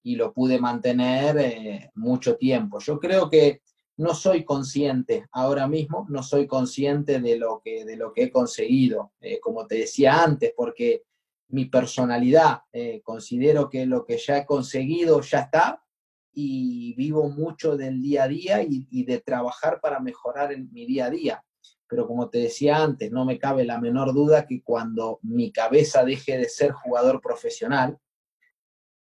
Y 0.02 0.16
lo 0.16 0.32
pude 0.32 0.58
mantener 0.58 1.38
eh, 1.38 1.90
mucho 1.94 2.36
tiempo. 2.36 2.78
Yo 2.80 2.98
creo 2.98 3.30
que 3.30 3.62
no 3.96 4.14
soy 4.14 4.44
consciente 4.44 5.26
ahora 5.32 5.68
mismo, 5.68 6.06
no 6.08 6.22
soy 6.22 6.46
consciente 6.46 7.20
de 7.20 7.36
lo 7.36 7.60
que, 7.64 7.84
de 7.84 7.96
lo 7.96 8.12
que 8.12 8.24
he 8.24 8.30
conseguido, 8.30 9.12
eh, 9.20 9.38
como 9.40 9.66
te 9.66 9.76
decía 9.76 10.22
antes, 10.22 10.52
porque 10.56 11.04
mi 11.48 11.66
personalidad, 11.66 12.62
eh, 12.72 13.00
considero 13.02 13.70
que 13.70 13.86
lo 13.86 14.04
que 14.04 14.18
ya 14.18 14.38
he 14.38 14.46
conseguido 14.46 15.20
ya 15.20 15.40
está 15.40 15.84
y 16.32 16.94
vivo 16.94 17.28
mucho 17.28 17.76
del 17.76 18.02
día 18.02 18.24
a 18.24 18.28
día 18.28 18.62
y, 18.62 18.88
y 18.90 19.04
de 19.04 19.20
trabajar 19.20 19.80
para 19.80 20.00
mejorar 20.00 20.52
en 20.52 20.72
mi 20.72 20.84
día 20.86 21.06
a 21.06 21.10
día. 21.10 21.44
Pero 21.86 22.08
como 22.08 22.28
te 22.28 22.38
decía 22.38 22.82
antes, 22.82 23.12
no 23.12 23.24
me 23.24 23.38
cabe 23.38 23.64
la 23.64 23.80
menor 23.80 24.12
duda 24.12 24.46
que 24.46 24.62
cuando 24.62 25.20
mi 25.22 25.52
cabeza 25.52 26.04
deje 26.04 26.38
de 26.38 26.48
ser 26.48 26.72
jugador 26.72 27.20
profesional 27.20 27.98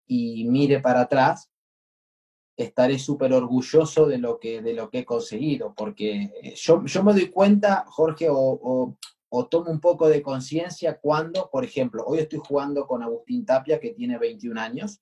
y 0.07 0.47
mire 0.47 0.79
para 0.79 1.01
atrás, 1.01 1.51
estaré 2.63 2.99
súper 2.99 3.31
orgulloso 3.33 4.05
de 4.05 4.17
lo, 4.17 4.39
que, 4.39 4.61
de 4.61 4.73
lo 4.73 4.89
que 4.89 4.99
he 4.99 5.05
conseguido, 5.05 5.73
porque 5.75 6.53
yo, 6.55 6.83
yo 6.83 7.03
me 7.03 7.13
doy 7.13 7.29
cuenta, 7.29 7.85
Jorge, 7.87 8.27
o, 8.29 8.97
o, 9.29 9.45
tomo 9.47 9.71
un 9.71 9.79
poco 9.79 10.09
de 10.09 10.21
conciencia 10.21 10.99
cuando, 10.99 11.49
por 11.49 11.63
ejemplo, 11.63 12.03
hoy 12.05 12.19
estoy 12.19 12.39
jugando 12.45 12.85
con 12.85 13.01
Agustín 13.01 13.45
Tapia, 13.45 13.79
que 13.79 13.91
tiene 13.91 14.17
21 14.17 14.59
años. 14.59 15.01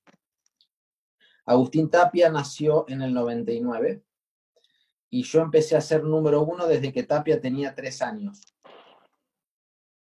Agustín 1.46 1.90
Tapia 1.90 2.30
nació 2.30 2.86
en 2.88 3.02
el 3.02 3.14
99 3.14 4.04
y 5.10 5.24
yo 5.24 5.42
empecé 5.42 5.76
a 5.76 5.82
ser 5.82 6.04
número 6.04 6.44
uno 6.44 6.68
desde 6.68 6.94
que 6.94 7.04
Tapia 7.04 7.42
tenía 7.42 7.74
tres 7.74 8.02
años 8.02 8.42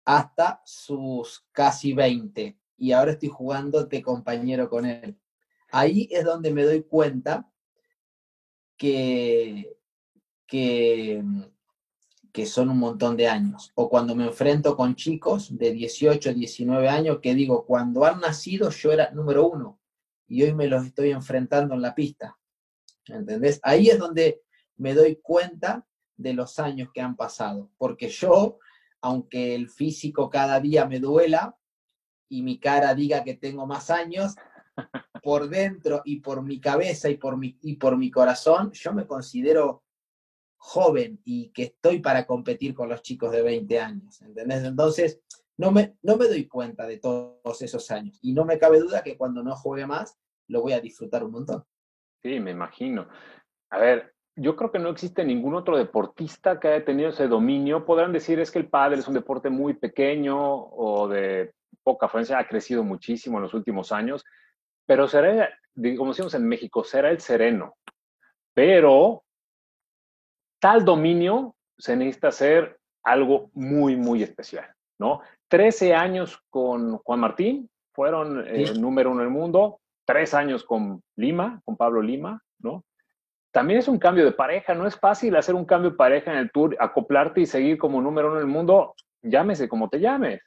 hasta 0.04 0.62
sus 0.64 1.46
casi 1.52 1.92
20 1.92 2.58
y 2.76 2.92
ahora 2.92 3.12
estoy 3.12 3.28
jugando 3.28 3.84
de 3.84 4.02
compañero 4.02 4.68
con 4.68 4.86
él. 4.86 5.21
Ahí 5.72 6.06
es 6.10 6.24
donde 6.24 6.52
me 6.52 6.64
doy 6.64 6.82
cuenta 6.82 7.50
que, 8.76 9.74
que, 10.46 11.24
que 12.30 12.46
son 12.46 12.68
un 12.68 12.78
montón 12.78 13.16
de 13.16 13.26
años. 13.26 13.72
O 13.74 13.88
cuando 13.88 14.14
me 14.14 14.26
enfrento 14.26 14.76
con 14.76 14.94
chicos 14.94 15.56
de 15.56 15.72
18, 15.72 16.34
19 16.34 16.88
años 16.88 17.20
que 17.22 17.34
digo, 17.34 17.64
cuando 17.64 18.04
han 18.04 18.20
nacido 18.20 18.68
yo 18.68 18.92
era 18.92 19.10
número 19.12 19.48
uno 19.48 19.80
y 20.28 20.42
hoy 20.42 20.52
me 20.54 20.66
los 20.66 20.84
estoy 20.84 21.10
enfrentando 21.10 21.74
en 21.74 21.80
la 21.80 21.94
pista. 21.94 22.38
¿Entendés? 23.06 23.58
Ahí 23.62 23.88
es 23.88 23.98
donde 23.98 24.42
me 24.76 24.92
doy 24.92 25.16
cuenta 25.22 25.86
de 26.16 26.34
los 26.34 26.58
años 26.58 26.90
que 26.92 27.00
han 27.00 27.16
pasado, 27.16 27.70
porque 27.78 28.10
yo, 28.10 28.58
aunque 29.00 29.54
el 29.54 29.70
físico 29.70 30.28
cada 30.28 30.60
día 30.60 30.86
me 30.86 31.00
duela 31.00 31.56
y 32.28 32.42
mi 32.42 32.58
cara 32.58 32.94
diga 32.94 33.24
que 33.24 33.34
tengo 33.34 33.66
más 33.66 33.90
años, 33.90 34.36
por 35.22 35.48
dentro 35.48 36.02
y 36.04 36.20
por 36.20 36.42
mi 36.42 36.60
cabeza 36.60 37.08
y 37.08 37.16
por 37.16 37.36
mi, 37.36 37.58
y 37.62 37.76
por 37.76 37.96
mi 37.96 38.10
corazón, 38.10 38.72
yo 38.72 38.92
me 38.92 39.06
considero 39.06 39.84
joven 40.56 41.20
y 41.24 41.50
que 41.50 41.64
estoy 41.64 42.00
para 42.00 42.26
competir 42.26 42.74
con 42.74 42.88
los 42.88 43.02
chicos 43.02 43.32
de 43.32 43.42
20 43.42 43.80
años, 43.80 44.20
¿entendés? 44.22 44.64
Entonces, 44.64 45.20
no 45.56 45.70
me, 45.70 45.96
no 46.02 46.16
me 46.16 46.28
doy 46.28 46.46
cuenta 46.46 46.86
de 46.86 46.98
todos 46.98 47.62
esos 47.62 47.90
años 47.90 48.18
y 48.22 48.32
no 48.32 48.44
me 48.44 48.58
cabe 48.58 48.80
duda 48.80 49.02
que 49.02 49.16
cuando 49.16 49.42
no 49.42 49.54
juegue 49.56 49.86
más, 49.86 50.18
lo 50.48 50.62
voy 50.62 50.72
a 50.72 50.80
disfrutar 50.80 51.24
un 51.24 51.32
montón. 51.32 51.64
Sí, 52.22 52.38
me 52.40 52.52
imagino. 52.52 53.08
A 53.70 53.78
ver, 53.78 54.14
yo 54.36 54.56
creo 54.56 54.70
que 54.70 54.78
no 54.78 54.88
existe 54.90 55.24
ningún 55.24 55.54
otro 55.54 55.76
deportista 55.76 56.58
que 56.58 56.68
haya 56.68 56.84
tenido 56.84 57.10
ese 57.10 57.28
dominio. 57.28 57.84
Podrán 57.84 58.12
decir 58.12 58.38
es 58.40 58.50
que 58.50 58.58
el 58.58 58.68
pádel 58.68 59.00
es 59.00 59.08
un 59.08 59.14
deporte 59.14 59.50
muy 59.50 59.74
pequeño 59.74 60.38
o 60.38 61.08
de 61.08 61.52
poca 61.82 62.08
frecuencia, 62.08 62.38
ha 62.38 62.46
crecido 62.46 62.84
muchísimo 62.84 63.38
en 63.38 63.42
los 63.42 63.54
últimos 63.54 63.92
años, 63.92 64.24
pero 64.92 65.08
será, 65.08 65.48
como 65.96 66.10
decimos 66.10 66.34
en 66.34 66.46
México, 66.46 66.84
será 66.84 67.08
el 67.08 67.18
sereno. 67.18 67.76
Pero 68.52 69.24
tal 70.60 70.84
dominio 70.84 71.56
se 71.78 71.96
necesita 71.96 72.28
hacer 72.28 72.78
algo 73.02 73.50
muy, 73.54 73.96
muy 73.96 74.22
especial, 74.22 74.70
¿no? 74.98 75.22
Trece 75.48 75.94
años 75.94 76.38
con 76.50 76.98
Juan 76.98 77.20
Martín, 77.20 77.70
fueron 77.94 78.46
el 78.46 78.78
número 78.82 79.12
uno 79.12 79.22
en 79.22 79.28
el 79.28 79.32
mundo, 79.32 79.80
tres 80.04 80.34
años 80.34 80.62
con 80.62 81.02
Lima, 81.16 81.62
con 81.64 81.78
Pablo 81.78 82.02
Lima, 82.02 82.42
¿no? 82.58 82.84
También 83.50 83.78
es 83.78 83.88
un 83.88 83.98
cambio 83.98 84.26
de 84.26 84.32
pareja, 84.32 84.74
no 84.74 84.86
es 84.86 84.98
fácil 84.98 85.34
hacer 85.36 85.54
un 85.54 85.64
cambio 85.64 85.92
de 85.92 85.96
pareja 85.96 86.32
en 86.32 86.36
el 86.36 86.52
tour, 86.52 86.76
acoplarte 86.78 87.40
y 87.40 87.46
seguir 87.46 87.78
como 87.78 88.02
número 88.02 88.28
uno 88.28 88.36
en 88.36 88.42
el 88.42 88.52
mundo, 88.52 88.94
llámese 89.22 89.70
como 89.70 89.88
te 89.88 90.00
llames. 90.00 90.42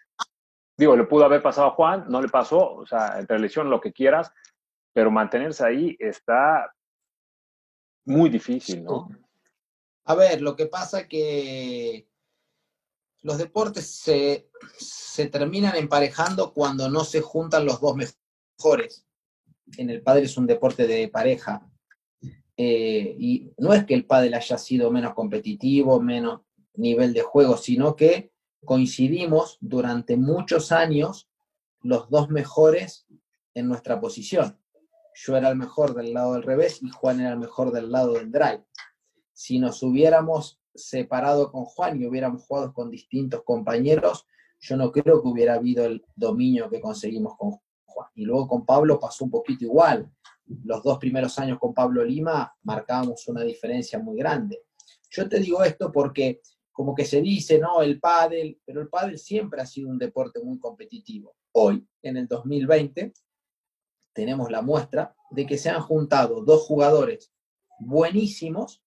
Digo, 0.78 0.96
le 0.96 1.06
pudo 1.06 1.26
haber 1.26 1.42
pasado 1.42 1.68
a 1.68 1.72
Juan, 1.72 2.06
no 2.10 2.22
le 2.22 2.28
pasó, 2.28 2.76
o 2.76 2.86
sea, 2.86 3.20
entre 3.20 3.40
lesión, 3.40 3.70
lo 3.70 3.80
que 3.80 3.94
quieras, 3.94 4.32
pero 4.94 5.10
mantenerse 5.10 5.66
ahí 5.66 5.96
está 6.00 6.74
muy 8.06 8.30
difícil, 8.30 8.84
¿no? 8.84 9.10
A 10.06 10.16
ver, 10.16 10.42
lo 10.42 10.56
que 10.56 10.68
pasa 10.68 11.08
que 11.08 12.08
los 13.22 13.38
deportes 13.38 13.90
se, 13.90 14.50
se 14.78 15.28
terminan 15.28 15.76
emparejando 15.76 16.54
cuando 16.54 16.90
no 16.90 17.04
se 17.04 17.22
juntan 17.22 17.66
los 17.66 17.82
dos 17.82 17.96
mejores. 17.96 19.08
En 19.78 19.90
el 19.90 20.04
padre 20.04 20.26
es 20.26 20.38
un 20.38 20.46
deporte 20.46 20.86
de 20.86 21.08
pareja. 21.08 21.68
Eh, 22.56 23.16
y 23.18 23.52
no 23.58 23.74
es 23.74 23.86
que 23.86 23.96
el 23.96 24.06
pádel 24.06 24.36
haya 24.36 24.58
sido 24.58 24.92
menos 24.92 25.14
competitivo, 25.14 26.00
menos 26.00 26.42
nivel 26.76 27.14
de 27.14 27.22
juego, 27.22 27.58
sino 27.58 27.96
que 27.96 28.32
coincidimos 28.66 29.58
durante 29.62 30.18
muchos 30.18 30.72
años 30.72 31.30
los 31.82 32.10
dos 32.10 32.30
mejores 32.30 33.08
en 33.54 33.68
nuestra 33.68 34.00
posición. 34.02 34.60
Yo 35.14 35.38
era 35.38 35.50
el 35.50 35.56
mejor 35.56 35.96
del 35.96 36.14
lado 36.14 36.34
del 36.34 36.44
revés 36.44 36.82
y 36.82 36.90
Juan 36.90 37.22
era 37.22 37.32
el 37.32 37.40
mejor 37.40 37.72
del 37.72 37.92
lado 37.92 38.14
del 38.14 38.32
drive. 38.32 38.66
Si 39.32 39.60
nos 39.60 39.82
hubiéramos 39.82 40.60
separado 40.74 41.52
con 41.52 41.66
Juan 41.66 42.02
y 42.02 42.06
hubiéramos 42.06 42.44
jugado 42.46 42.74
con 42.74 42.92
distintos 42.92 43.44
compañeros, 43.44 44.26
yo 44.60 44.76
no 44.76 44.92
creo 44.92 45.22
que 45.22 45.28
hubiera 45.28 45.54
habido 45.54 45.86
el 45.86 46.04
dominio 46.16 46.70
que 46.70 46.82
conseguimos 46.82 47.38
con 47.38 47.60
Juan. 47.86 48.10
Y 48.16 48.26
luego 48.26 48.48
con 48.48 48.66
Pablo 48.66 49.00
pasó 49.00 49.26
un 49.26 49.32
poquito 49.32 49.64
igual. 49.64 50.12
Los 50.64 50.84
dos 50.84 50.98
primeros 50.98 51.38
años 51.40 51.60
con 51.60 51.74
Pablo 51.74 52.04
Lima 52.04 52.54
marcábamos 52.64 53.28
una 53.28 53.44
diferencia 53.44 54.00
muy 54.00 54.18
grande. 54.18 54.64
Yo 55.10 55.30
te 55.30 55.40
digo 55.40 55.64
esto 55.64 55.92
porque 55.92 56.42
como 56.76 56.94
que 56.94 57.06
se 57.06 57.22
dice, 57.22 57.58
no, 57.58 57.82
el 57.82 58.02
pádel, 58.02 58.60
pero 58.66 58.82
el 58.82 58.90
pádel 58.90 59.18
siempre 59.18 59.62
ha 59.62 59.66
sido 59.66 59.88
un 59.88 59.98
deporte 59.98 60.42
muy 60.44 60.60
competitivo. 60.60 61.38
Hoy, 61.54 61.88
en 62.02 62.18
el 62.18 62.28
2020, 62.28 63.14
tenemos 64.12 64.52
la 64.52 64.62
muestra 64.62 65.16
de 65.32 65.46
que 65.46 65.58
se 65.58 65.70
han 65.70 65.80
juntado 65.80 66.44
dos 66.44 66.64
jugadores 66.64 67.32
buenísimos, 67.80 68.84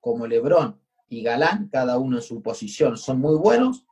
como 0.00 0.26
Lebrón 0.26 0.78
y 1.08 1.22
Galán, 1.22 1.70
cada 1.70 1.96
uno 1.96 2.18
en 2.18 2.22
su 2.22 2.42
posición, 2.42 2.98
son 2.98 3.20
muy 3.20 3.36
buenos, 3.36 3.86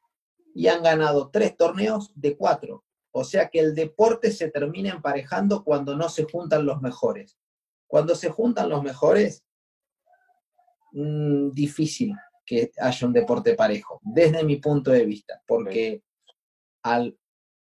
y 0.54 0.66
han 0.66 0.82
ganado 0.82 1.30
tres 1.30 1.56
torneos 1.56 2.12
de 2.14 2.36
cuatro. 2.36 2.84
O 3.12 3.24
sea 3.24 3.48
que 3.48 3.60
el 3.60 3.74
deporte 3.74 4.30
se 4.30 4.50
termina 4.50 4.90
emparejando 4.90 5.64
cuando 5.64 5.96
no 5.96 6.10
se 6.10 6.24
juntan 6.24 6.66
los 6.66 6.82
mejores. 6.82 7.38
Cuando 7.86 8.14
se 8.14 8.28
juntan 8.28 8.68
los 8.68 8.82
mejores, 8.82 9.42
mmm, 10.92 11.48
difícil, 11.52 12.14
que 12.44 12.70
haya 12.78 13.06
un 13.06 13.12
deporte 13.12 13.54
parejo, 13.54 14.00
desde 14.02 14.44
mi 14.44 14.56
punto 14.56 14.90
de 14.90 15.04
vista, 15.04 15.42
porque 15.46 16.02
al, 16.82 17.16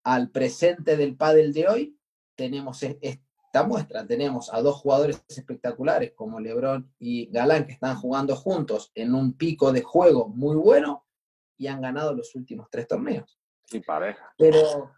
al 0.03 0.29
presente 0.29 0.97
del 0.97 1.15
pádel 1.15 1.53
de 1.53 1.67
hoy 1.67 1.99
tenemos 2.35 2.81
esta 2.83 3.63
muestra, 3.63 4.05
tenemos 4.05 4.53
a 4.53 4.61
dos 4.61 4.77
jugadores 4.77 5.23
espectaculares 5.27 6.13
como 6.15 6.39
Lebron 6.39 6.93
y 6.99 7.29
Galán 7.31 7.65
que 7.65 7.73
están 7.73 7.95
jugando 7.97 8.35
juntos 8.35 8.91
en 8.95 9.13
un 9.13 9.33
pico 9.33 9.71
de 9.71 9.81
juego 9.81 10.29
muy 10.29 10.55
bueno 10.55 11.05
y 11.57 11.67
han 11.67 11.81
ganado 11.81 12.13
los 12.13 12.33
últimos 12.35 12.69
tres 12.71 12.87
torneos. 12.87 13.37
Sí, 13.65 13.81
pareja. 13.81 14.33
Pero 14.37 14.91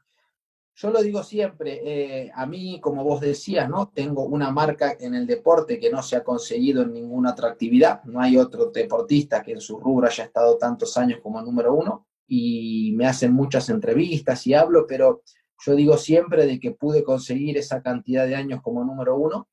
yo 0.73 0.89
lo 0.89 1.01
digo 1.01 1.21
siempre, 1.23 1.81
eh, 1.83 2.31
a 2.33 2.45
mí, 2.45 2.79
como 2.79 3.03
vos 3.03 3.21
decías, 3.21 3.69
¿no? 3.69 3.89
Tengo 3.89 4.23
una 4.23 4.51
marca 4.51 4.95
en 4.99 5.13
el 5.15 5.27
deporte 5.27 5.79
que 5.79 5.91
no 5.91 6.01
se 6.01 6.15
ha 6.15 6.23
conseguido 6.23 6.83
en 6.83 6.93
ninguna 6.93 7.31
otra 7.31 7.49
actividad. 7.49 8.03
No 8.05 8.21
hay 8.21 8.37
otro 8.37 8.67
deportista 8.67 9.43
que 9.43 9.51
en 9.53 9.61
su 9.61 9.79
rubro 9.79 10.07
haya 10.07 10.23
estado 10.23 10.57
tantos 10.57 10.97
años 10.97 11.19
como 11.21 11.41
número 11.41 11.73
uno. 11.73 12.07
Y 12.27 12.93
me 12.95 13.05
hacen 13.05 13.33
muchas 13.33 13.69
entrevistas 13.69 14.47
y 14.47 14.53
hablo, 14.53 14.87
pero 14.87 15.21
yo 15.63 15.75
digo 15.75 15.97
siempre 15.97 16.45
de 16.45 16.59
que 16.59 16.71
pude 16.71 17.03
conseguir 17.03 17.57
esa 17.57 17.81
cantidad 17.81 18.25
de 18.25 18.35
años 18.35 18.61
como 18.63 18.83
número 18.85 19.17
uno 19.17 19.49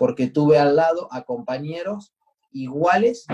porque 0.00 0.28
tuve 0.28 0.58
al 0.58 0.76
lado 0.76 1.08
a 1.12 1.24
compañeros 1.24 2.14
iguales 2.52 3.26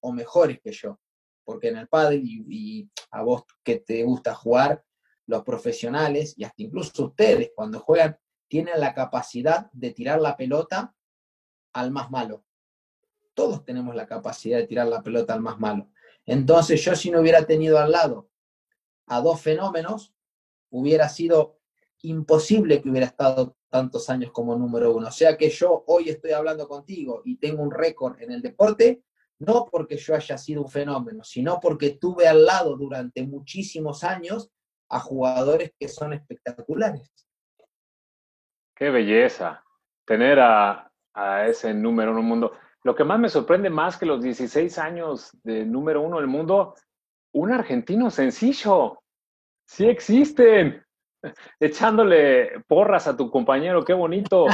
o 0.00 0.12
mejores 0.12 0.60
que 0.60 0.70
yo. 0.70 1.00
Porque 1.42 1.68
en 1.68 1.78
el 1.78 1.88
pádel 1.88 2.22
y, 2.22 2.44
y 2.50 2.90
a 3.10 3.22
vos 3.22 3.44
que 3.64 3.76
te 3.76 4.04
gusta 4.04 4.34
jugar, 4.34 4.84
los 5.26 5.42
profesionales 5.42 6.34
y 6.36 6.44
hasta 6.44 6.62
incluso 6.62 7.06
ustedes 7.06 7.52
cuando 7.54 7.80
juegan 7.80 8.18
tienen 8.48 8.80
la 8.80 8.94
capacidad 8.94 9.70
de 9.72 9.92
tirar 9.92 10.20
la 10.20 10.36
pelota 10.36 10.94
al 11.72 11.90
más 11.90 12.10
malo. 12.10 12.44
Todos 13.34 13.64
tenemos 13.64 13.94
la 13.94 14.06
capacidad 14.06 14.58
de 14.58 14.66
tirar 14.66 14.88
la 14.88 15.02
pelota 15.02 15.32
al 15.32 15.40
más 15.40 15.58
malo. 15.58 15.88
Entonces 16.26 16.84
yo 16.84 16.94
si 16.94 17.10
no 17.10 17.20
hubiera 17.20 17.46
tenido 17.46 17.78
al 17.78 17.92
lado 17.92 18.28
a 19.06 19.20
dos 19.20 19.40
fenómenos, 19.40 20.14
hubiera 20.70 21.08
sido 21.08 21.58
imposible 22.02 22.82
que 22.82 22.90
hubiera 22.90 23.06
estado 23.06 23.56
tantos 23.70 24.10
años 24.10 24.32
como 24.32 24.54
número 24.54 24.94
uno. 24.94 25.08
O 25.08 25.12
sea 25.12 25.36
que 25.36 25.48
yo 25.48 25.84
hoy 25.86 26.10
estoy 26.10 26.32
hablando 26.32 26.68
contigo 26.68 27.22
y 27.24 27.36
tengo 27.38 27.62
un 27.62 27.70
récord 27.70 28.20
en 28.20 28.32
el 28.32 28.42
deporte, 28.42 29.02
no 29.38 29.66
porque 29.70 29.96
yo 29.96 30.14
haya 30.14 30.36
sido 30.36 30.62
un 30.62 30.68
fenómeno, 30.68 31.24
sino 31.24 31.58
porque 31.58 31.90
tuve 31.90 32.28
al 32.28 32.44
lado 32.44 32.76
durante 32.76 33.26
muchísimos 33.26 34.04
años 34.04 34.50
a 34.92 35.00
jugadores 35.00 35.72
que 35.78 35.88
son 35.88 36.12
espectaculares. 36.12 37.10
Qué 38.76 38.90
belleza 38.90 39.64
tener 40.04 40.38
a, 40.38 40.90
ese 41.46 41.72
número 41.74 42.10
uno 42.10 42.20
en 42.20 42.24
el 42.24 42.28
mundo. 42.28 42.52
Lo 42.84 42.94
que 42.94 43.04
más 43.04 43.18
me 43.18 43.28
sorprende 43.28 43.70
más 43.70 43.96
que 43.96 44.06
los 44.06 44.22
16 44.22 44.78
años 44.78 45.30
de 45.42 45.64
número 45.64 46.02
uno 46.02 46.18
del 46.18 46.26
mundo, 46.26 46.74
un 47.32 47.52
argentino 47.52 48.10
sencillo. 48.10 49.02
Sí 49.66 49.86
existen. 49.88 50.84
Echándole 51.60 52.62
porras 52.66 53.06
a 53.06 53.16
tu 53.16 53.30
compañero, 53.30 53.84
qué 53.84 53.94
bonito. 53.94 54.46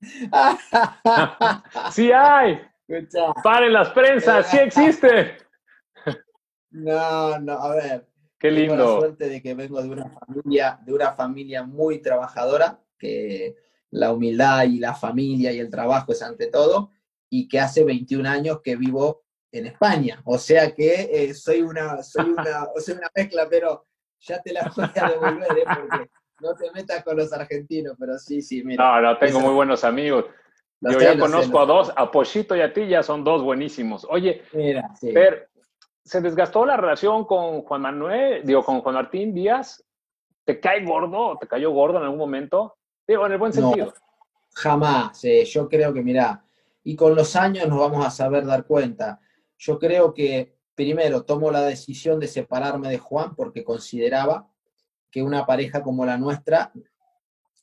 sí 1.92 2.10
hay. 2.12 2.60
Paren 3.42 3.72
las 3.72 3.90
prensas, 3.90 4.50
sí 4.50 4.58
existe. 4.58 5.38
No, 6.72 7.38
no, 7.38 7.52
a 7.52 7.74
ver. 7.74 8.06
Qué 8.38 8.50
lindo. 8.50 8.76
Tengo 8.76 8.94
la 8.94 8.98
suerte 9.00 9.28
de 9.28 9.42
que 9.42 9.54
vengo 9.54 9.82
de 9.82 9.88
una 9.88 10.08
familia, 10.08 10.80
de 10.84 10.92
una 10.92 11.12
familia 11.12 11.62
muy 11.62 12.00
trabajadora, 12.00 12.80
que 12.98 13.56
la 13.90 14.12
humildad 14.12 14.64
y 14.64 14.78
la 14.78 14.94
familia 14.94 15.52
y 15.52 15.58
el 15.58 15.70
trabajo 15.70 16.12
es 16.12 16.22
ante 16.22 16.48
todo, 16.48 16.90
y 17.30 17.46
que 17.46 17.60
hace 17.60 17.84
21 17.84 18.28
años 18.28 18.60
que 18.62 18.76
vivo 18.76 19.22
en 19.52 19.66
España. 19.66 20.20
O 20.24 20.38
sea 20.38 20.74
que 20.74 21.08
eh, 21.12 21.34
soy, 21.34 21.62
una, 21.62 22.02
soy, 22.02 22.30
una, 22.30 22.68
soy 22.76 22.94
una 22.94 23.10
mezcla, 23.14 23.46
pero 23.48 23.86
ya 24.18 24.40
te 24.40 24.52
la 24.52 24.72
voy 24.74 24.84
a 24.94 25.08
devolver, 25.08 25.58
¿eh? 25.58 25.64
porque 25.64 26.10
no 26.40 26.54
te 26.54 26.72
metas 26.72 27.04
con 27.04 27.16
los 27.16 27.32
argentinos, 27.32 27.96
pero 27.98 28.18
sí, 28.18 28.42
sí, 28.42 28.64
mira. 28.64 29.00
No, 29.00 29.12
no, 29.12 29.18
tengo 29.18 29.40
muy 29.40 29.54
buenos 29.54 29.84
amigos. 29.84 30.24
Yo 30.80 30.98
ya 30.98 31.16
conozco 31.16 31.60
a 31.60 31.66
dos, 31.66 31.92
a 31.94 32.10
Pochito 32.10 32.56
y 32.56 32.60
a 32.60 32.72
ti 32.72 32.88
ya 32.88 33.04
son 33.04 33.22
dos 33.22 33.42
buenísimos. 33.42 34.04
Oye, 34.10 34.42
mira, 34.52 34.90
¿se 36.04 36.20
desgastó 36.20 36.66
la 36.66 36.76
relación 36.76 37.24
con 37.24 37.62
Juan 37.62 37.82
Manuel, 37.82 38.42
digo, 38.44 38.64
con 38.64 38.80
Juan 38.80 38.94
Martín 38.94 39.34
Díaz? 39.34 39.84
¿Te 40.44 40.58
cae 40.58 40.84
gordo? 40.84 41.38
¿Te 41.38 41.46
cayó 41.46 41.70
gordo 41.70 41.98
en 41.98 42.04
algún 42.04 42.18
momento? 42.18 42.76
Digo, 43.06 43.26
en 43.26 43.32
el 43.32 43.38
buen 43.38 43.52
sentido. 43.52 43.92
jamás. 44.54 45.24
Eh, 45.24 45.44
yo 45.44 45.68
creo 45.68 45.92
que, 45.92 46.02
mira, 46.02 46.44
y 46.84 46.96
con 46.96 47.14
los 47.14 47.36
años 47.36 47.68
nos 47.68 47.78
vamos 47.78 48.04
a 48.04 48.10
saber 48.10 48.44
dar 48.44 48.66
cuenta. 48.66 49.20
Yo 49.56 49.78
creo 49.78 50.12
que 50.12 50.56
primero 50.74 51.24
tomo 51.24 51.50
la 51.50 51.62
decisión 51.62 52.18
de 52.18 52.26
separarme 52.26 52.88
de 52.88 52.98
Juan 52.98 53.34
porque 53.36 53.62
consideraba 53.62 54.48
que 55.10 55.22
una 55.22 55.46
pareja 55.46 55.82
como 55.82 56.04
la 56.04 56.16
nuestra 56.16 56.72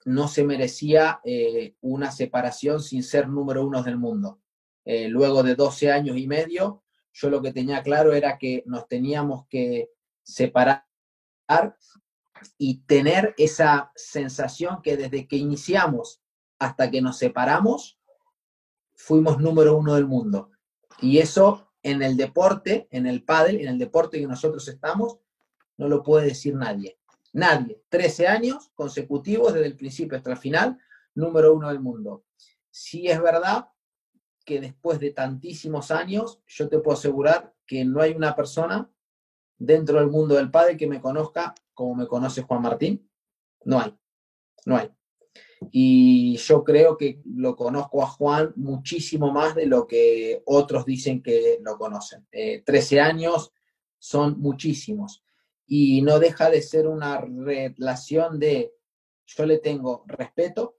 no 0.06 0.28
se 0.28 0.44
merecía 0.44 1.20
eh, 1.24 1.76
una 1.82 2.12
separación 2.12 2.82
sin 2.82 3.04
ser 3.04 3.28
número 3.28 3.66
uno 3.66 3.84
del 3.84 3.98
mundo. 3.98 4.40
Eh, 4.86 5.10
luego 5.10 5.44
de 5.44 5.56
12 5.56 5.92
años 5.92 6.18
y 6.18 6.28
medio, 6.28 6.84
yo 7.20 7.30
lo 7.30 7.42
que 7.42 7.52
tenía 7.52 7.84
claro 7.84 8.14
era 8.14 8.38
que 8.38 8.64
nos 8.66 8.88
teníamos 8.88 9.46
que 9.50 9.92
separar 10.24 10.86
y 12.58 12.82
tener 12.84 13.36
esa 13.38 13.92
sensación 13.96 14.82
que 14.82 14.96
desde 14.96 15.28
que 15.28 15.36
iniciamos 15.36 16.22
hasta 16.60 16.90
que 16.90 17.02
nos 17.02 17.18
separamos, 17.18 18.00
fuimos 18.96 19.40
número 19.40 19.76
uno 19.78 19.96
del 19.96 20.06
mundo. 20.06 20.52
Y 21.02 21.18
eso 21.18 21.72
en 21.84 22.02
el 22.04 22.16
deporte, 22.16 22.88
en 22.92 23.06
el 23.06 23.24
pádel, 23.24 23.60
en 23.62 23.68
el 23.68 23.78
deporte 23.78 24.20
que 24.20 24.28
nosotros 24.28 24.68
estamos, 24.68 25.20
no 25.78 25.90
lo 25.90 26.04
puede 26.04 26.28
decir 26.28 26.56
nadie. 26.56 26.98
Nadie. 27.34 27.82
13 27.90 28.28
años 28.28 28.72
consecutivos 28.76 29.54
desde 29.54 29.68
el 29.68 29.76
principio 29.76 30.18
hasta 30.18 30.32
el 30.32 30.38
final, 30.38 30.80
número 31.16 31.54
uno 31.54 31.68
del 31.68 31.80
mundo. 31.80 32.24
Si 32.70 33.10
es 33.10 33.22
verdad 33.22 33.68
que 34.50 34.60
después 34.60 35.00
de 35.00 35.12
tantísimos 35.12 35.92
años, 35.92 36.42
yo 36.48 36.68
te 36.68 36.80
puedo 36.80 36.98
asegurar 36.98 37.54
que 37.68 37.86
no 37.86 38.02
hay 38.02 38.14
una 38.14 38.36
persona 38.36 38.92
dentro 39.60 40.00
del 40.00 40.10
mundo 40.10 40.34
del 40.34 40.50
padre 40.50 40.76
que 40.76 40.88
me 40.88 41.00
conozca 41.00 41.54
como 41.72 41.94
me 41.94 42.08
conoce 42.08 42.42
Juan 42.42 42.64
Martín. 42.64 43.08
No 43.64 43.80
hay. 43.80 43.96
No 44.66 44.76
hay. 44.76 44.90
Y 45.72 46.36
yo 46.38 46.64
creo 46.64 46.98
que 46.98 47.22
lo 47.26 47.56
conozco 47.56 48.02
a 48.02 48.08
Juan 48.08 48.52
muchísimo 48.56 49.32
más 49.32 49.54
de 49.54 49.68
lo 49.68 49.86
que 49.86 50.42
otros 50.48 50.84
dicen 50.84 51.22
que 51.22 51.60
lo 51.62 51.78
conocen. 51.78 52.26
Eh, 52.32 52.64
13 52.66 53.02
años 53.02 53.54
son 54.00 54.40
muchísimos 54.40 55.24
y 55.68 56.02
no 56.02 56.18
deja 56.18 56.50
de 56.50 56.64
ser 56.64 56.88
una 56.88 57.22
relación 57.22 58.40
de 58.40 58.74
yo 59.28 59.46
le 59.46 59.60
tengo 59.60 60.06
respeto 60.08 60.79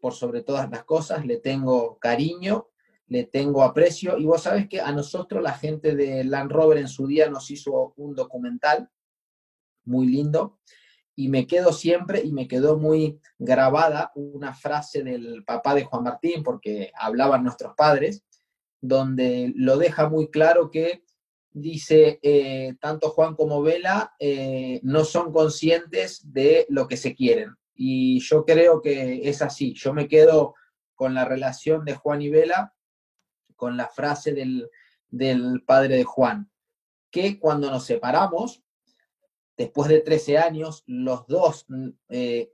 por 0.00 0.14
sobre 0.14 0.42
todas 0.42 0.70
las 0.70 0.84
cosas, 0.84 1.26
le 1.26 1.38
tengo 1.38 1.98
cariño, 1.98 2.68
le 3.06 3.24
tengo 3.24 3.62
aprecio 3.62 4.18
y 4.18 4.24
vos 4.24 4.42
sabes 4.42 4.68
que 4.68 4.80
a 4.80 4.92
nosotros 4.92 5.42
la 5.42 5.52
gente 5.52 5.94
de 5.94 6.24
Land 6.24 6.52
Rover 6.52 6.78
en 6.78 6.88
su 6.88 7.06
día 7.06 7.28
nos 7.28 7.50
hizo 7.50 7.92
un 7.96 8.14
documental 8.14 8.88
muy 9.84 10.06
lindo 10.06 10.58
y 11.16 11.28
me 11.28 11.46
quedo 11.46 11.72
siempre 11.72 12.22
y 12.24 12.32
me 12.32 12.48
quedó 12.48 12.78
muy 12.78 13.20
grabada 13.38 14.12
una 14.14 14.54
frase 14.54 15.02
del 15.02 15.44
papá 15.44 15.74
de 15.74 15.84
Juan 15.84 16.04
Martín 16.04 16.42
porque 16.42 16.92
hablaban 16.94 17.42
nuestros 17.42 17.74
padres 17.76 18.24
donde 18.80 19.52
lo 19.56 19.76
deja 19.76 20.08
muy 20.08 20.30
claro 20.30 20.70
que 20.70 21.04
dice, 21.52 22.20
eh, 22.22 22.74
tanto 22.80 23.10
Juan 23.10 23.34
como 23.34 23.62
Vela 23.62 24.14
eh, 24.18 24.80
no 24.82 25.04
son 25.04 25.32
conscientes 25.32 26.32
de 26.32 26.66
lo 26.68 26.86
que 26.88 26.96
se 26.96 27.14
quieren. 27.14 27.54
Y 27.82 28.20
yo 28.20 28.44
creo 28.44 28.82
que 28.82 29.26
es 29.26 29.40
así. 29.40 29.72
Yo 29.72 29.94
me 29.94 30.06
quedo 30.06 30.54
con 30.94 31.14
la 31.14 31.24
relación 31.24 31.82
de 31.86 31.94
Juan 31.94 32.20
y 32.20 32.28
Vela, 32.28 32.74
con 33.56 33.78
la 33.78 33.88
frase 33.88 34.34
del, 34.34 34.68
padre 35.64 35.96
de 35.96 36.04
Juan, 36.04 36.50
que 37.10 37.38
cuando 37.38 37.70
nos 37.70 37.86
separamos, 37.86 38.62
después 39.56 39.88
de 39.88 40.00
13 40.00 40.36
años, 40.36 40.84
los 40.88 41.26
dos 41.26 41.64
eh, 42.10 42.52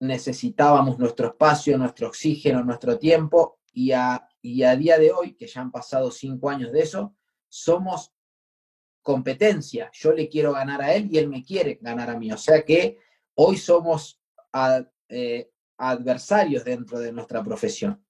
necesitábamos 0.00 0.98
nuestro 0.98 1.28
espacio, 1.28 1.78
nuestro 1.78 2.08
oxígeno, 2.08 2.64
nuestro 2.64 2.98
tiempo, 2.98 3.60
y 3.72 3.92
a, 3.92 4.28
y 4.42 4.64
a 4.64 4.74
día 4.74 4.98
de 4.98 5.12
hoy, 5.12 5.36
que 5.36 5.46
ya 5.46 5.60
han 5.60 5.70
pasado 5.70 6.10
cinco 6.10 6.50
años 6.50 6.72
de 6.72 6.80
eso, 6.80 7.14
somos 7.48 8.12
competencia. 9.02 9.88
Yo 9.92 10.10
le 10.10 10.28
quiero 10.28 10.52
ganar 10.52 10.82
a 10.82 10.92
él 10.94 11.08
y 11.12 11.18
él 11.18 11.28
me 11.28 11.44
quiere 11.44 11.78
ganar 11.80 12.10
a 12.10 12.18
mí. 12.18 12.32
O 12.32 12.38
sea 12.38 12.64
que 12.64 12.98
hoy 13.36 13.56
somos 13.56 14.20
eh, 15.08 15.50
adversarios 15.78 16.64
dentro 16.64 16.98
de 16.98 17.12
nuestra 17.12 17.42
profesión. 17.42 18.04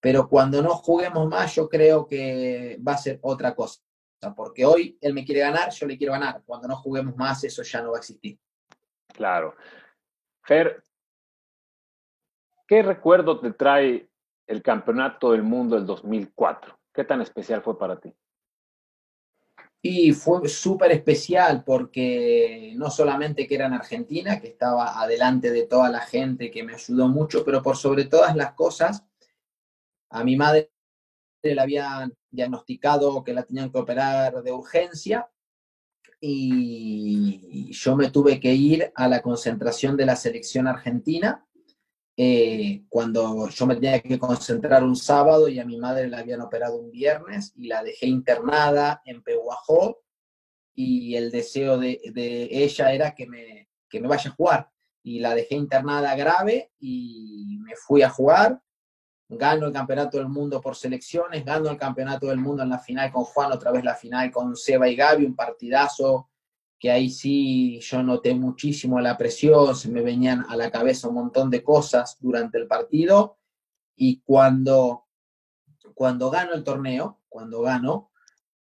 Pero 0.00 0.28
cuando 0.28 0.60
no 0.62 0.70
juguemos 0.70 1.28
más, 1.28 1.54
yo 1.54 1.68
creo 1.68 2.06
que 2.06 2.78
va 2.86 2.92
a 2.92 2.98
ser 2.98 3.18
otra 3.22 3.54
cosa. 3.54 3.80
Porque 4.36 4.64
hoy 4.64 4.98
él 5.00 5.14
me 5.14 5.24
quiere 5.24 5.40
ganar, 5.40 5.70
yo 5.70 5.86
le 5.86 5.96
quiero 5.96 6.12
ganar. 6.12 6.42
Cuando 6.44 6.68
no 6.68 6.76
juguemos 6.76 7.16
más, 7.16 7.42
eso 7.44 7.62
ya 7.62 7.82
no 7.82 7.90
va 7.90 7.98
a 7.98 8.00
existir. 8.00 8.38
Claro. 9.08 9.54
Fer, 10.42 10.82
¿qué 12.66 12.82
recuerdo 12.82 13.38
te 13.38 13.52
trae 13.52 14.08
el 14.46 14.62
Campeonato 14.62 15.32
del 15.32 15.42
Mundo 15.42 15.76
del 15.76 15.86
2004? 15.86 16.78
¿Qué 16.92 17.04
tan 17.04 17.20
especial 17.20 17.62
fue 17.62 17.78
para 17.78 18.00
ti? 18.00 18.14
Y 19.84 20.12
fue 20.12 20.48
súper 20.48 20.92
especial 20.92 21.64
porque 21.64 22.72
no 22.76 22.88
solamente 22.88 23.48
que 23.48 23.56
era 23.56 23.66
en 23.66 23.72
Argentina, 23.72 24.40
que 24.40 24.48
estaba 24.48 25.00
adelante 25.00 25.50
de 25.50 25.66
toda 25.66 25.90
la 25.90 26.00
gente, 26.00 26.52
que 26.52 26.62
me 26.62 26.74
ayudó 26.74 27.08
mucho, 27.08 27.44
pero 27.44 27.62
por 27.62 27.76
sobre 27.76 28.04
todas 28.04 28.36
las 28.36 28.52
cosas, 28.52 29.04
a 30.10 30.22
mi 30.22 30.36
madre 30.36 30.70
le 31.42 31.60
habían 31.60 32.14
diagnosticado 32.30 33.24
que 33.24 33.34
la 33.34 33.42
tenían 33.42 33.72
que 33.72 33.78
operar 33.78 34.42
de 34.42 34.52
urgencia 34.52 35.28
y 36.20 37.72
yo 37.72 37.96
me 37.96 38.10
tuve 38.10 38.38
que 38.38 38.54
ir 38.54 38.92
a 38.94 39.08
la 39.08 39.20
concentración 39.20 39.96
de 39.96 40.06
la 40.06 40.14
selección 40.14 40.68
argentina 40.68 41.44
eh, 42.16 42.84
cuando 42.88 43.48
yo 43.48 43.66
me 43.66 43.76
tenía 43.76 44.00
que 44.00 44.18
concentrar 44.18 44.84
un 44.84 44.96
sábado 44.96 45.48
y 45.48 45.58
a 45.58 45.64
mi 45.64 45.78
madre 45.78 46.08
la 46.08 46.18
habían 46.18 46.42
operado 46.42 46.76
un 46.76 46.90
viernes 46.90 47.52
y 47.56 47.68
la 47.68 47.82
dejé 47.82 48.06
internada 48.06 49.00
en 49.06 49.22
Pehuajó 49.22 50.02
y 50.74 51.16
el 51.16 51.30
deseo 51.30 51.78
de, 51.78 52.00
ella 52.50 52.92
era 52.92 53.14
que 53.14 53.26
me, 53.26 53.68
que 53.88 54.00
me 54.00 54.08
vaya 54.08 54.30
a 54.30 54.34
jugar. 54.34 54.70
Y 55.02 55.20
la 55.20 55.34
dejé 55.34 55.56
internada 55.56 56.14
grave 56.14 56.72
y 56.78 57.58
me 57.60 57.74
fui 57.76 58.02
a 58.02 58.10
jugar, 58.10 58.62
gano 59.28 59.66
el 59.66 59.72
campeonato 59.72 60.18
del 60.18 60.28
mundo 60.28 60.60
por 60.60 60.76
selecciones, 60.76 61.44
gano 61.44 61.70
el 61.70 61.76
campeonato 61.76 62.26
del 62.26 62.38
mundo 62.38 62.62
en 62.62 62.68
la 62.68 62.78
final 62.78 63.10
con 63.10 63.24
Juan, 63.24 63.52
otra 63.52 63.72
vez 63.72 63.82
la 63.82 63.94
final 63.94 64.30
con 64.30 64.54
Seba 64.54 64.88
y 64.88 64.94
Gaby, 64.94 65.24
un 65.24 65.34
partidazo 65.34 66.30
que 66.82 66.90
ahí 66.90 67.10
sí 67.10 67.78
yo 67.78 68.02
noté 68.02 68.34
muchísimo 68.34 68.98
la 68.98 69.16
presión, 69.16 69.76
se 69.76 69.88
me 69.88 70.02
venían 70.02 70.44
a 70.48 70.56
la 70.56 70.68
cabeza 70.68 71.06
un 71.06 71.14
montón 71.14 71.48
de 71.48 71.62
cosas 71.62 72.16
durante 72.18 72.58
el 72.58 72.66
partido. 72.66 73.38
Y 73.94 74.20
cuando, 74.22 75.06
cuando 75.94 76.28
gano 76.28 76.54
el 76.54 76.64
torneo, 76.64 77.20
cuando 77.28 77.60
gano, 77.60 78.10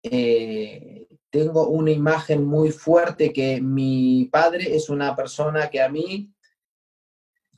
eh, 0.02 1.06
tengo 1.30 1.68
una 1.68 1.92
imagen 1.92 2.44
muy 2.44 2.72
fuerte 2.72 3.32
que 3.32 3.60
mi 3.60 4.24
padre 4.32 4.74
es 4.74 4.90
una 4.90 5.14
persona 5.14 5.70
que 5.70 5.80
a 5.80 5.88
mí 5.88 6.34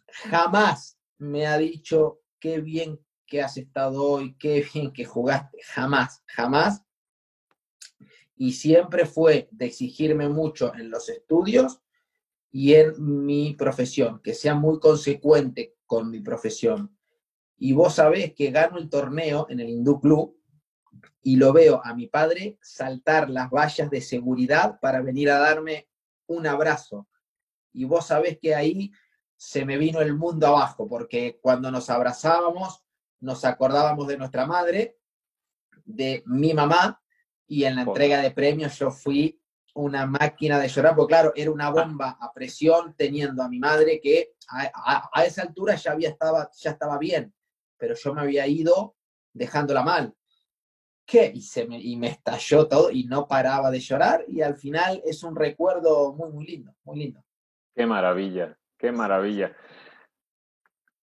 jamás 0.09 0.99
me 1.17 1.47
ha 1.47 1.57
dicho 1.57 2.21
qué 2.39 2.61
bien 2.61 3.01
que 3.27 3.41
has 3.41 3.57
estado 3.57 4.05
hoy, 4.05 4.37
qué 4.39 4.63
bien 4.75 4.93
que 4.93 5.07
jugaste, 5.07 5.57
jamás, 5.63 6.23
jamás 6.27 6.85
y 8.41 8.53
siempre 8.53 9.05
fue 9.05 9.51
de 9.51 9.67
exigirme 9.67 10.27
mucho 10.31 10.75
en 10.75 10.89
los 10.89 11.11
estudios 11.11 11.83
y 12.51 12.73
en 12.73 12.95
mi 13.27 13.53
profesión, 13.53 14.23
que 14.23 14.33
sea 14.33 14.55
muy 14.55 14.81
consecuente 14.81 15.77
con 15.85 16.11
mi 16.11 16.21
profesión. 16.21 16.97
Y 17.59 17.75
vos 17.75 17.97
sabés 17.97 18.33
que 18.33 18.51
gano 18.51 18.79
el 18.79 18.89
torneo 18.89 19.47
en 19.51 19.61
el 19.61 19.69
Hindú 19.69 20.01
Club 20.01 20.41
y 21.21 21.37
lo 21.37 21.53
veo 21.53 21.83
a 21.85 21.93
mi 21.93 22.07
padre 22.07 22.57
saltar 22.63 23.29
las 23.29 23.51
vallas 23.51 23.91
de 23.91 24.01
seguridad 24.01 24.81
para 24.81 25.03
venir 25.03 25.31
a 25.31 25.39
darme 25.39 25.91
un 26.27 26.47
abrazo. 26.47 27.07
Y 27.75 27.85
vos 27.85 28.07
sabés 28.07 28.39
que 28.41 28.55
ahí 28.55 28.91
se 29.37 29.67
me 29.67 29.77
vino 29.77 30.01
el 30.01 30.15
mundo 30.15 30.47
abajo, 30.47 30.89
porque 30.89 31.39
cuando 31.43 31.71
nos 31.71 31.91
abrazábamos, 31.91 32.83
nos 33.21 33.45
acordábamos 33.45 34.07
de 34.07 34.17
nuestra 34.17 34.47
madre, 34.47 34.97
de 35.85 36.23
mi 36.25 36.55
mamá, 36.55 37.00
y 37.51 37.65
en 37.65 37.75
la 37.75 37.83
entrega 37.83 38.23
de 38.23 38.31
premios 38.31 38.79
yo 38.79 38.93
fui 38.93 39.37
una 39.75 40.07
máquina 40.07 40.57
de 40.61 40.69
llorar, 40.69 40.95
porque 40.95 41.15
claro, 41.15 41.33
era 41.35 41.51
una 41.51 41.69
bomba 41.69 42.17
a 42.21 42.33
presión 42.33 42.95
teniendo 42.97 43.43
a 43.43 43.49
mi 43.49 43.59
madre 43.59 44.01
que 44.01 44.35
a, 44.49 45.25
esa 45.25 45.43
altura 45.43 45.75
ya, 45.75 45.93
había 45.93 46.11
estaba, 46.11 46.49
ya 46.57 46.71
estaba 46.71 46.97
bien, 46.97 47.35
pero 47.77 47.95
yo 47.97 48.15
me 48.15 48.21
había 48.21 48.47
ido 48.47 48.95
dejándola 49.33 49.83
mal. 49.83 50.15
¿Qué? 51.05 51.33
Y, 51.35 51.43
se 51.43 51.67
me, 51.67 51.81
y 51.81 51.97
me 51.97 52.07
estalló 52.07 52.69
todo 52.69 52.89
y 52.93 53.05
no 53.05 53.27
paraba 53.27 53.73
de 53.73 53.81
llorar 53.81 54.25
y 54.29 54.43
al 54.43 54.57
final 54.57 55.03
es 55.05 55.25
un 55.25 55.35
recuerdo 55.35 56.13
muy, 56.15 56.31
muy 56.31 56.47
lindo, 56.47 56.73
muy 56.85 57.01
lindo. 57.01 57.25
Qué 57.75 57.85
maravilla, 57.85 58.57
qué 58.79 58.93
maravilla. 58.93 59.57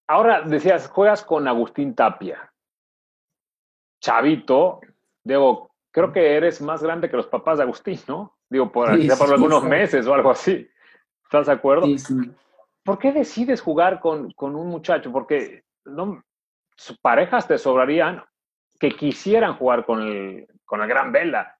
Ahora 0.07 0.43
decías, 0.43 0.87
juegas 0.87 1.25
con 1.25 1.45
Agustín 1.45 1.93
Tapia. 1.93 2.53
Chavito, 3.99 4.79
debo, 5.25 5.66
creo 5.97 6.13
que 6.13 6.37
eres 6.37 6.61
más 6.61 6.83
grande 6.83 7.09
que 7.09 7.17
los 7.17 7.25
papás 7.25 7.57
de 7.57 7.63
Agustín, 7.63 7.99
¿no? 8.07 8.37
Digo, 8.47 8.71
por, 8.71 8.87
por 9.17 9.33
algunos 9.33 9.63
meses 9.63 10.05
o 10.05 10.13
algo 10.13 10.29
así. 10.29 10.69
¿Estás 11.23 11.47
de 11.47 11.53
acuerdo? 11.53 11.87
Sí, 11.87 11.97
sí. 11.97 12.13
¿Por 12.83 12.99
qué 12.99 13.11
decides 13.11 13.61
jugar 13.61 13.99
con, 13.99 14.31
con 14.33 14.55
un 14.55 14.67
muchacho? 14.67 15.11
Porque 15.11 15.63
no, 15.85 16.23
parejas 17.01 17.47
te 17.47 17.57
sobrarían 17.57 18.23
que 18.79 18.91
quisieran 18.91 19.55
jugar 19.57 19.87
con 19.87 20.03
el, 20.03 20.47
con 20.65 20.83
el 20.83 20.87
gran 20.87 21.11
Vela, 21.11 21.57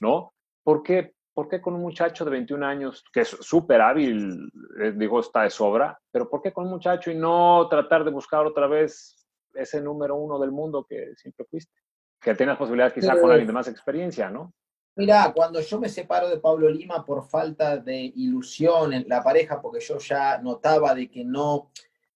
¿no? 0.00 0.34
¿Por 0.64 0.82
qué, 0.82 1.14
¿Por 1.32 1.48
qué 1.48 1.60
con 1.60 1.74
un 1.74 1.82
muchacho 1.82 2.24
de 2.24 2.32
21 2.32 2.66
años, 2.66 3.04
que 3.12 3.20
es 3.20 3.28
súper 3.28 3.82
hábil, 3.82 4.50
eh, 4.80 4.94
digo, 4.96 5.20
está 5.20 5.42
de 5.42 5.50
sobra, 5.50 5.96
pero 6.10 6.28
por 6.28 6.42
qué 6.42 6.52
con 6.52 6.64
un 6.64 6.72
muchacho 6.72 7.12
y 7.12 7.14
no 7.14 7.68
tratar 7.70 8.02
de 8.02 8.10
buscar 8.10 8.44
otra 8.46 8.66
vez 8.66 9.28
ese 9.54 9.80
número 9.80 10.16
uno 10.16 10.40
del 10.40 10.50
mundo 10.50 10.84
que 10.88 11.14
siempre 11.14 11.46
fuiste? 11.48 11.80
Que 12.20 12.34
tienes 12.34 12.56
posibilidad 12.56 12.92
quizá 12.92 13.18
con 13.18 13.30
alguien 13.30 13.46
de 13.46 13.52
más 13.52 13.68
experiencia, 13.68 14.30
¿no? 14.30 14.52
Mira, 14.96 15.32
cuando 15.34 15.60
yo 15.60 15.80
me 15.80 15.88
separo 15.88 16.28
de 16.28 16.38
Pablo 16.38 16.68
Lima 16.68 17.04
por 17.04 17.26
falta 17.26 17.78
de 17.78 18.12
ilusión 18.16 18.92
en 18.92 19.08
la 19.08 19.22
pareja, 19.22 19.62
porque 19.62 19.80
yo 19.80 19.98
ya 19.98 20.38
notaba 20.38 20.94
de 20.94 21.08
que 21.08 21.24
no, 21.24 21.70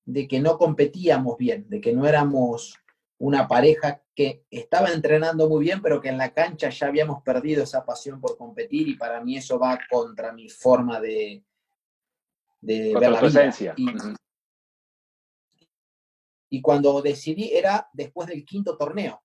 de 0.04 0.28
que 0.28 0.40
no 0.40 0.58
competíamos 0.58 1.38
bien, 1.38 1.66
de 1.68 1.80
que 1.80 1.94
no 1.94 2.06
éramos 2.06 2.78
una 3.18 3.48
pareja 3.48 4.02
que 4.14 4.44
estaba 4.50 4.90
entrenando 4.90 5.48
muy 5.48 5.64
bien, 5.64 5.80
pero 5.80 6.00
que 6.00 6.08
en 6.08 6.18
la 6.18 6.34
cancha 6.34 6.68
ya 6.68 6.88
habíamos 6.88 7.22
perdido 7.22 7.62
esa 7.62 7.84
pasión 7.84 8.20
por 8.20 8.36
competir 8.36 8.88
y 8.88 8.96
para 8.96 9.22
mí 9.22 9.36
eso 9.36 9.58
va 9.58 9.78
contra 9.90 10.32
mi 10.32 10.48
forma 10.48 11.00
de, 11.00 11.42
de 12.60 12.94
ver 12.98 13.10
la 13.10 13.20
vida. 13.20 13.74
Y, 13.76 13.86
y 16.50 16.60
cuando 16.60 17.00
decidí 17.00 17.52
era 17.52 17.88
después 17.92 18.28
del 18.28 18.44
quinto 18.44 18.76
torneo, 18.76 19.22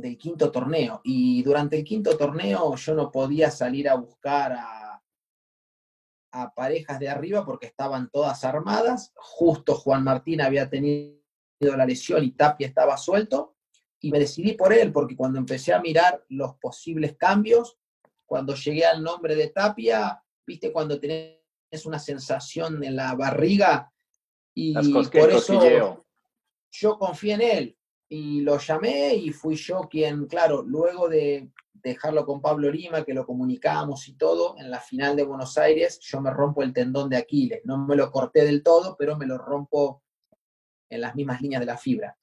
del 0.00 0.16
quinto 0.16 0.50
torneo. 0.50 1.00
Y 1.04 1.42
durante 1.42 1.76
el 1.76 1.84
quinto 1.84 2.16
torneo 2.16 2.74
yo 2.76 2.94
no 2.94 3.10
podía 3.10 3.50
salir 3.50 3.88
a 3.88 3.94
buscar 3.94 4.52
a, 4.52 5.02
a 6.32 6.54
parejas 6.54 6.98
de 6.98 7.08
arriba 7.08 7.44
porque 7.44 7.66
estaban 7.66 8.10
todas 8.10 8.44
armadas. 8.44 9.12
Justo 9.16 9.74
Juan 9.74 10.04
Martín 10.04 10.40
había 10.40 10.68
tenido 10.68 11.20
la 11.60 11.86
lesión 11.86 12.24
y 12.24 12.32
Tapia 12.32 12.66
estaba 12.66 12.96
suelto. 12.96 13.56
Y 14.00 14.10
me 14.10 14.18
decidí 14.18 14.52
por 14.54 14.72
él 14.72 14.92
porque 14.92 15.16
cuando 15.16 15.38
empecé 15.38 15.74
a 15.74 15.80
mirar 15.80 16.24
los 16.28 16.56
posibles 16.56 17.16
cambios, 17.16 17.78
cuando 18.24 18.54
llegué 18.54 18.86
al 18.86 19.02
nombre 19.02 19.34
de 19.34 19.48
Tapia, 19.48 20.22
viste 20.46 20.72
cuando 20.72 20.98
tenés 20.98 21.40
una 21.84 21.98
sensación 21.98 22.82
en 22.82 22.96
la 22.96 23.14
barriga 23.14 23.92
y 24.54 24.74
por 24.92 25.30
eso 25.30 26.04
yo 26.72 26.98
confié 26.98 27.34
en 27.34 27.40
él 27.40 27.79
y 28.12 28.40
lo 28.40 28.58
llamé 28.58 29.14
y 29.14 29.30
fui 29.30 29.54
yo 29.54 29.82
quien, 29.88 30.26
claro, 30.26 30.62
luego 30.62 31.08
de 31.08 31.48
dejarlo 31.72 32.26
con 32.26 32.42
Pablo 32.42 32.68
Lima, 32.68 33.04
que 33.04 33.14
lo 33.14 33.24
comunicamos 33.24 34.08
y 34.08 34.14
todo, 34.14 34.56
en 34.58 34.68
la 34.68 34.80
final 34.80 35.14
de 35.14 35.22
Buenos 35.22 35.56
Aires 35.56 36.00
yo 36.00 36.20
me 36.20 36.32
rompo 36.32 36.62
el 36.64 36.72
tendón 36.72 37.08
de 37.08 37.16
Aquiles. 37.16 37.60
No 37.64 37.78
me 37.78 37.94
lo 37.94 38.10
corté 38.10 38.44
del 38.44 38.64
todo, 38.64 38.96
pero 38.98 39.16
me 39.16 39.26
lo 39.26 39.38
rompo 39.38 40.02
en 40.90 41.00
las 41.00 41.14
mismas 41.14 41.40
líneas 41.40 41.60
de 41.60 41.66
la 41.66 41.78
fibra. 41.78 42.18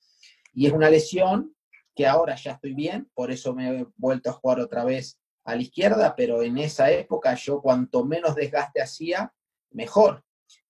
Y 0.53 0.67
es 0.67 0.73
una 0.73 0.89
lesión 0.89 1.55
que 1.95 2.05
ahora 2.05 2.35
ya 2.35 2.51
estoy 2.51 2.73
bien, 2.73 3.09
por 3.13 3.31
eso 3.31 3.55
me 3.55 3.79
he 3.79 3.87
vuelto 3.95 4.29
a 4.29 4.33
jugar 4.33 4.59
otra 4.59 4.83
vez 4.83 5.17
a 5.45 5.55
la 5.55 5.61
izquierda, 5.61 6.15
pero 6.17 6.43
en 6.43 6.57
esa 6.57 6.91
época 6.91 7.33
yo 7.35 7.61
cuanto 7.61 8.03
menos 8.03 8.35
desgaste 8.35 8.81
hacía, 8.81 9.33
mejor 9.71 10.25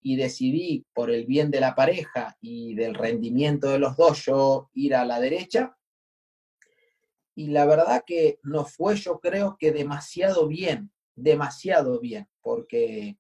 y 0.07 0.15
decidí 0.15 0.85
por 0.93 1.11
el 1.11 1.25
bien 1.25 1.51
de 1.51 1.59
la 1.59 1.75
pareja 1.75 2.37
y 2.39 2.75
del 2.75 2.95
rendimiento 2.95 3.67
de 3.67 3.77
los 3.77 3.97
dos 3.97 4.23
yo 4.23 4.69
ir 4.73 4.95
a 4.95 5.03
la 5.03 5.19
derecha. 5.19 5.77
Y 7.35 7.47
la 7.47 7.65
verdad 7.65 8.05
que 8.07 8.39
no 8.41 8.63
fue 8.63 8.95
yo 8.95 9.19
creo 9.19 9.57
que 9.59 9.73
demasiado 9.73 10.47
bien, 10.47 10.93
demasiado 11.13 11.99
bien, 11.99 12.25
porque 12.39 13.17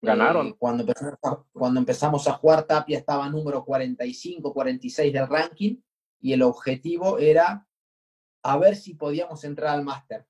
Ganaron. 0.00 0.46
Eh, 0.46 0.54
cuando, 0.56 0.84
empezamos 0.84 1.18
a, 1.24 1.44
cuando 1.52 1.80
empezamos 1.80 2.28
a 2.28 2.34
jugar, 2.34 2.68
Tapia 2.68 2.98
estaba 2.98 3.28
número 3.28 3.64
45, 3.64 4.54
46 4.54 5.12
del 5.12 5.26
ranking 5.26 5.76
y 6.20 6.34
el 6.34 6.42
objetivo 6.42 7.18
era 7.18 7.66
a 8.44 8.58
ver 8.58 8.76
si 8.76 8.94
podíamos 8.94 9.42
entrar 9.42 9.74
al 9.74 9.82
máster 9.82 10.24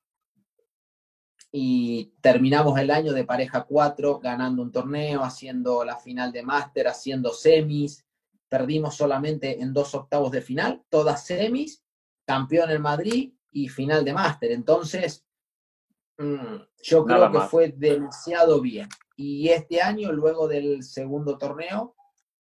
y 1.55 2.15
terminamos 2.23 2.79
el 2.81 2.91
año 2.91 3.13
de 3.13 3.25
pareja 3.25 3.65
4 3.65 4.21
ganando 4.21 4.63
un 4.63 4.73
torneo, 4.73 5.23
haciendo 5.23 5.85
la 5.85 5.99
final 5.99 6.33
de 6.33 6.43
máster, 6.43 6.89
haciendo 6.89 7.31
semis, 7.35 8.07
perdimos 8.49 8.97
solamente 8.97 9.61
en 9.61 9.75
dos 9.75 9.95
octavos 9.95 10.33
de 10.33 10.41
final, 10.41 10.83
todas 10.89 11.27
semis, 11.27 11.85
campeón 12.25 12.71
en 12.71 12.81
Madrid 12.81 13.35
y 13.51 13.69
final 13.69 14.03
de 14.03 14.15
máster. 14.15 14.51
Entonces, 14.51 15.27
mm, 16.17 16.57
yo 16.83 17.05
creo 17.05 17.31
que 17.31 17.41
fue 17.41 17.75
demasiado 17.77 18.63
bien. 18.63 18.89
Y 19.15 19.51
este 19.51 19.83
año, 19.83 20.11
luego 20.11 20.49
del 20.49 20.83
segundo 20.83 21.37
torneo, 21.37 21.95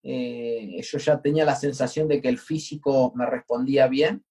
eh, 0.03 0.83
yo 0.83 0.99
ya 0.99 1.21
tenía 1.21 1.47
la 1.47 1.57
sensación 1.57 2.09
de 2.09 2.21
que 2.21 2.29
el 2.29 2.38
físico 2.38 3.12
me 3.14 3.25
respondía 3.25 3.87
bien 3.88 4.23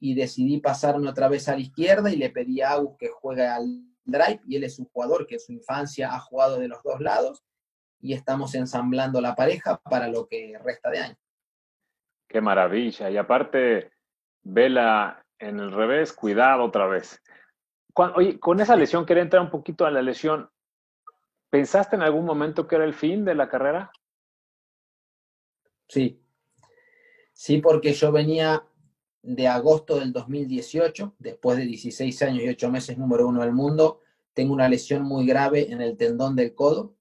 y 0.00 0.14
decidí 0.14 0.58
pasarme 0.58 1.08
otra 1.08 1.28
vez 1.28 1.48
a 1.48 1.54
la 1.54 1.60
izquierda 1.60 2.10
y 2.10 2.16
le 2.16 2.30
pedí 2.30 2.60
a 2.60 2.72
Agus 2.72 2.96
que 2.98 3.08
juegue 3.08 3.46
al 3.46 3.89
drive 4.04 4.40
y 4.46 4.56
él 4.56 4.64
es 4.64 4.78
un 4.78 4.86
jugador 4.86 5.26
que 5.26 5.34
en 5.34 5.40
su 5.40 5.52
infancia 5.52 6.14
ha 6.14 6.20
jugado 6.20 6.58
de 6.58 6.68
los 6.68 6.82
dos 6.82 7.00
lados 7.00 7.44
y 8.00 8.14
estamos 8.14 8.54
ensamblando 8.54 9.20
la 9.20 9.34
pareja 9.34 9.78
para 9.78 10.08
lo 10.08 10.26
que 10.26 10.58
resta 10.62 10.90
de 10.90 10.98
año. 10.98 11.16
Qué 12.28 12.40
maravilla. 12.40 13.10
Y 13.10 13.16
aparte, 13.16 13.92
vela 14.42 15.24
en 15.38 15.58
el 15.60 15.72
revés, 15.72 16.12
cuidado 16.12 16.64
otra 16.64 16.86
vez. 16.86 17.20
oye, 17.94 18.38
con 18.38 18.60
esa 18.60 18.76
lesión, 18.76 19.04
quería 19.04 19.22
entrar 19.22 19.42
un 19.42 19.50
poquito 19.50 19.84
a 19.84 19.90
la 19.90 20.02
lesión. 20.02 20.50
¿Pensaste 21.50 21.96
en 21.96 22.02
algún 22.02 22.24
momento 22.24 22.66
que 22.66 22.76
era 22.76 22.84
el 22.84 22.94
fin 22.94 23.24
de 23.24 23.34
la 23.34 23.48
carrera? 23.48 23.90
Sí. 25.88 26.22
Sí, 27.32 27.58
porque 27.58 27.92
yo 27.92 28.12
venía 28.12 28.62
de 29.22 29.48
agosto 29.48 29.98
del 29.98 30.12
2018, 30.12 31.14
después 31.18 31.58
de 31.58 31.66
16 31.66 32.22
años 32.22 32.42
y 32.42 32.48
8 32.48 32.70
meses 32.70 32.98
número 32.98 33.28
uno 33.28 33.42
del 33.42 33.52
mundo, 33.52 34.00
tengo 34.32 34.54
una 34.54 34.68
lesión 34.68 35.02
muy 35.02 35.26
grave 35.26 35.70
en 35.72 35.80
el 35.82 35.96
tendón 35.96 36.36
del 36.36 36.54
codo, 36.54 36.94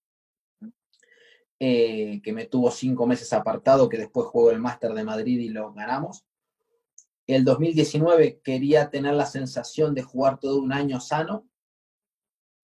eh, 1.60 2.21
que 2.23 2.34
me 2.34 2.45
tuvo 2.45 2.71
cinco 2.71 3.05
meses 3.05 3.32
apartado, 3.34 3.89
que 3.89 3.97
después 3.97 4.27
juego 4.27 4.51
el 4.51 4.60
Máster 4.60 4.93
de 4.93 5.03
Madrid 5.03 5.39
y 5.39 5.49
lo 5.49 5.73
ganamos. 5.73 6.25
El 7.27 7.43
2019 7.43 8.41
quería 8.43 8.89
tener 8.89 9.13
la 9.13 9.25
sensación 9.25 9.93
de 9.93 10.01
jugar 10.01 10.39
todo 10.39 10.60
un 10.60 10.73
año 10.73 10.99
sano 10.99 11.47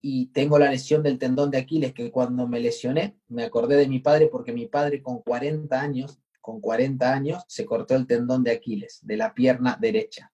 y 0.02 0.28
tengo 0.28 0.58
la 0.58 0.72
lesión 0.72 1.04
del 1.04 1.20
tendón 1.20 1.52
de 1.52 1.58
Aquiles, 1.58 1.94
que 1.94 2.12
cuando 2.12 2.48
me 2.48 2.60
lesioné 2.60 3.18
me 3.28 3.44
acordé 3.44 3.76
de 3.76 3.88
mi 3.88 4.00
padre 4.00 4.28
porque 4.28 4.54
mi 4.54 4.65
padre 4.65 5.02
con 5.02 5.22
40 5.22 5.80
años 5.80 6.20
con 6.46 6.62
40 6.62 7.12
años, 7.12 7.44
se 7.48 7.66
cortó 7.66 7.96
el 7.96 8.06
tendón 8.06 8.44
de 8.44 8.52
Aquiles, 8.52 9.00
de 9.02 9.18
la 9.18 9.34
pierna 9.34 9.80
derecha. 9.82 10.32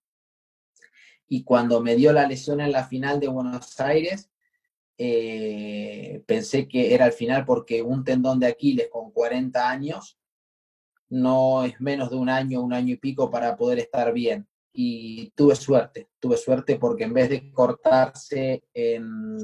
Y 1.30 1.46
cuando 1.46 1.80
me 1.80 1.96
dio 1.96 2.12
la 2.12 2.28
lesión 2.28 2.60
en 2.60 2.74
la 2.74 2.84
final 2.84 3.22
de 3.22 3.30
Buenos 3.30 3.80
Aires, 3.80 4.30
eh, 4.98 6.22
pensé 6.28 6.68
que 6.68 6.94
era 6.94 7.06
el 7.06 7.14
final 7.14 7.46
porque 7.46 7.82
un 7.82 8.04
tendón 8.04 8.42
de 8.42 8.48
Aquiles 8.48 8.90
con 8.92 9.12
40 9.12 9.70
años 9.70 10.20
no 11.08 11.64
es 11.64 11.80
menos 11.80 12.10
de 12.10 12.18
un 12.18 12.28
año, 12.28 12.62
un 12.62 12.74
año 12.74 12.94
y 12.96 12.98
pico 12.98 13.32
para 13.32 13.56
poder 13.56 13.80
estar 13.80 14.12
bien. 14.12 14.46
Y 14.74 15.30
tuve 15.30 15.56
suerte, 15.56 16.10
tuve 16.20 16.36
suerte 16.36 16.76
porque 16.76 17.06
en 17.06 17.14
vez 17.14 17.30
de 17.30 17.54
cortarse 17.54 18.66
en 18.74 19.38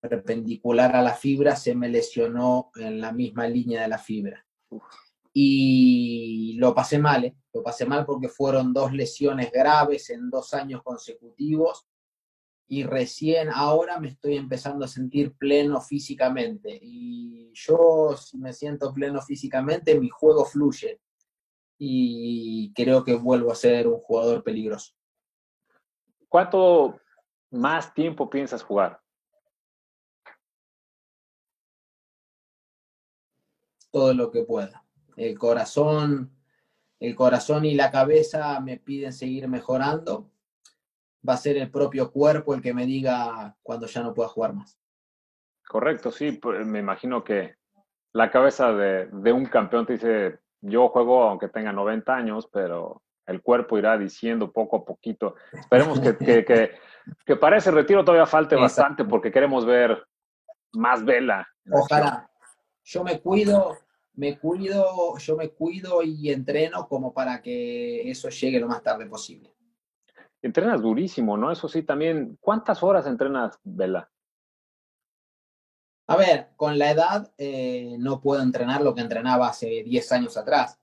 perpendicular 0.00 0.96
a 0.96 1.02
la 1.02 1.14
fibra, 1.14 1.54
se 1.54 1.76
me 1.76 1.88
lesionó 1.88 2.72
en 2.74 3.00
la 3.00 3.12
misma 3.12 3.46
línea 3.46 3.82
de 3.82 3.88
la 3.88 3.98
fibra 3.98 4.44
y 5.40 6.54
lo 6.54 6.74
pasé 6.74 6.98
mal, 6.98 7.26
¿eh? 7.26 7.36
lo 7.52 7.62
pasé 7.62 7.86
mal 7.86 8.04
porque 8.04 8.28
fueron 8.28 8.72
dos 8.72 8.92
lesiones 8.92 9.52
graves 9.52 10.10
en 10.10 10.30
dos 10.30 10.52
años 10.52 10.82
consecutivos 10.82 11.86
y 12.66 12.82
recién 12.82 13.48
ahora 13.48 14.00
me 14.00 14.08
estoy 14.08 14.36
empezando 14.36 14.84
a 14.84 14.88
sentir 14.88 15.36
pleno 15.36 15.80
físicamente. 15.80 16.76
Y 16.82 17.52
yo, 17.54 18.16
si 18.16 18.36
me 18.36 18.52
siento 18.52 18.92
pleno 18.92 19.22
físicamente, 19.22 19.98
mi 20.00 20.08
juego 20.08 20.44
fluye. 20.44 21.00
Y 21.78 22.72
creo 22.74 23.04
que 23.04 23.14
vuelvo 23.14 23.52
a 23.52 23.54
ser 23.54 23.86
un 23.86 24.00
jugador 24.00 24.42
peligroso. 24.42 24.92
¿Cuánto 26.28 27.00
más 27.52 27.94
tiempo 27.94 28.28
piensas 28.28 28.64
jugar? 28.64 29.00
Todo 33.92 34.12
lo 34.12 34.32
que 34.32 34.42
pueda. 34.42 34.87
El 35.18 35.38
corazón, 35.38 36.30
el 37.00 37.14
corazón 37.14 37.64
y 37.64 37.74
la 37.74 37.90
cabeza 37.90 38.60
me 38.60 38.78
piden 38.78 39.12
seguir 39.12 39.48
mejorando 39.48 40.30
va 41.28 41.34
a 41.34 41.38
ser 41.38 41.56
el 41.56 41.70
propio 41.70 42.10
cuerpo 42.10 42.54
el 42.54 42.62
que 42.62 42.74
me 42.74 42.86
diga 42.86 43.56
cuando 43.62 43.86
ya 43.86 44.02
no 44.02 44.14
pueda 44.14 44.28
jugar 44.28 44.54
más. 44.54 44.78
Correcto, 45.66 46.10
sí, 46.10 46.32
pues, 46.32 46.66
me 46.66 46.78
imagino 46.78 47.22
que 47.22 47.56
la 48.12 48.30
cabeza 48.30 48.72
de, 48.72 49.32
un 49.32 49.46
campeón 49.46 49.84
te 49.84 49.94
dice, 49.94 50.38
yo 50.60 50.88
juego 50.88 51.24
aunque 51.24 51.48
tenga 51.48 51.72
90 51.72 52.14
años, 52.14 52.48
pero 52.50 53.02
el 53.26 53.42
cuerpo 53.42 53.76
irá 53.78 53.98
diciendo 53.98 54.50
poco 54.50 54.76
a 54.76 54.84
poquito. 54.84 55.34
Esperemos 55.52 56.00
que, 56.00 56.16
que, 56.16 56.44
que, 57.26 57.36
para 57.36 57.58
ese 57.58 57.70
retiro 57.70 58.04
todavía 58.04 58.26
falte 58.26 58.56
bastante 58.56 59.04
porque 59.04 59.30
queremos 59.30 59.66
ver 59.66 60.06
más 60.72 61.04
vela. 61.04 61.46
Ojalá. 61.70 62.30
Yo 62.82 63.04
me 63.04 63.20
cuido, 63.20 63.76
me 64.18 64.36
cuido, 64.36 65.16
yo 65.16 65.36
me 65.36 65.50
cuido 65.50 66.02
y 66.02 66.32
entreno 66.32 66.88
como 66.88 67.14
para 67.14 67.40
que 67.40 68.10
eso 68.10 68.28
llegue 68.30 68.58
lo 68.58 68.66
más 68.66 68.82
tarde 68.82 69.06
posible. 69.06 69.54
Entrenas 70.42 70.82
durísimo, 70.82 71.36
¿no? 71.36 71.52
Eso 71.52 71.68
sí, 71.68 71.84
también. 71.84 72.36
¿Cuántas 72.40 72.82
horas 72.82 73.06
entrenas, 73.06 73.60
Vela? 73.62 74.10
A 76.08 76.16
ver, 76.16 76.48
con 76.56 76.78
la 76.78 76.90
edad 76.90 77.32
eh, 77.38 77.94
no 78.00 78.20
puedo 78.20 78.42
entrenar 78.42 78.80
lo 78.80 78.92
que 78.92 79.02
entrenaba 79.02 79.48
hace 79.48 79.84
10 79.84 80.10
años 80.10 80.36
atrás, 80.36 80.80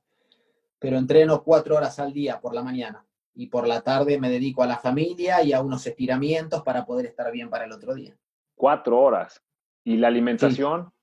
pero 0.80 0.98
entreno 0.98 1.44
cuatro 1.44 1.76
horas 1.76 2.00
al 2.00 2.14
día 2.14 2.40
por 2.40 2.54
la 2.54 2.64
mañana 2.64 3.06
y 3.34 3.48
por 3.48 3.68
la 3.68 3.82
tarde 3.82 4.18
me 4.18 4.30
dedico 4.30 4.64
a 4.64 4.68
la 4.68 4.78
familia 4.78 5.44
y 5.44 5.52
a 5.52 5.62
unos 5.62 5.86
estiramientos 5.86 6.64
para 6.64 6.86
poder 6.86 7.08
estar 7.08 7.30
bien 7.34 7.50
para 7.50 7.66
el 7.66 7.74
otro 7.74 7.96
día. 7.96 8.16
Cuatro 8.56 8.98
horas. 8.98 9.44
¿Y 9.84 9.98
la 9.98 10.08
alimentación? 10.08 10.95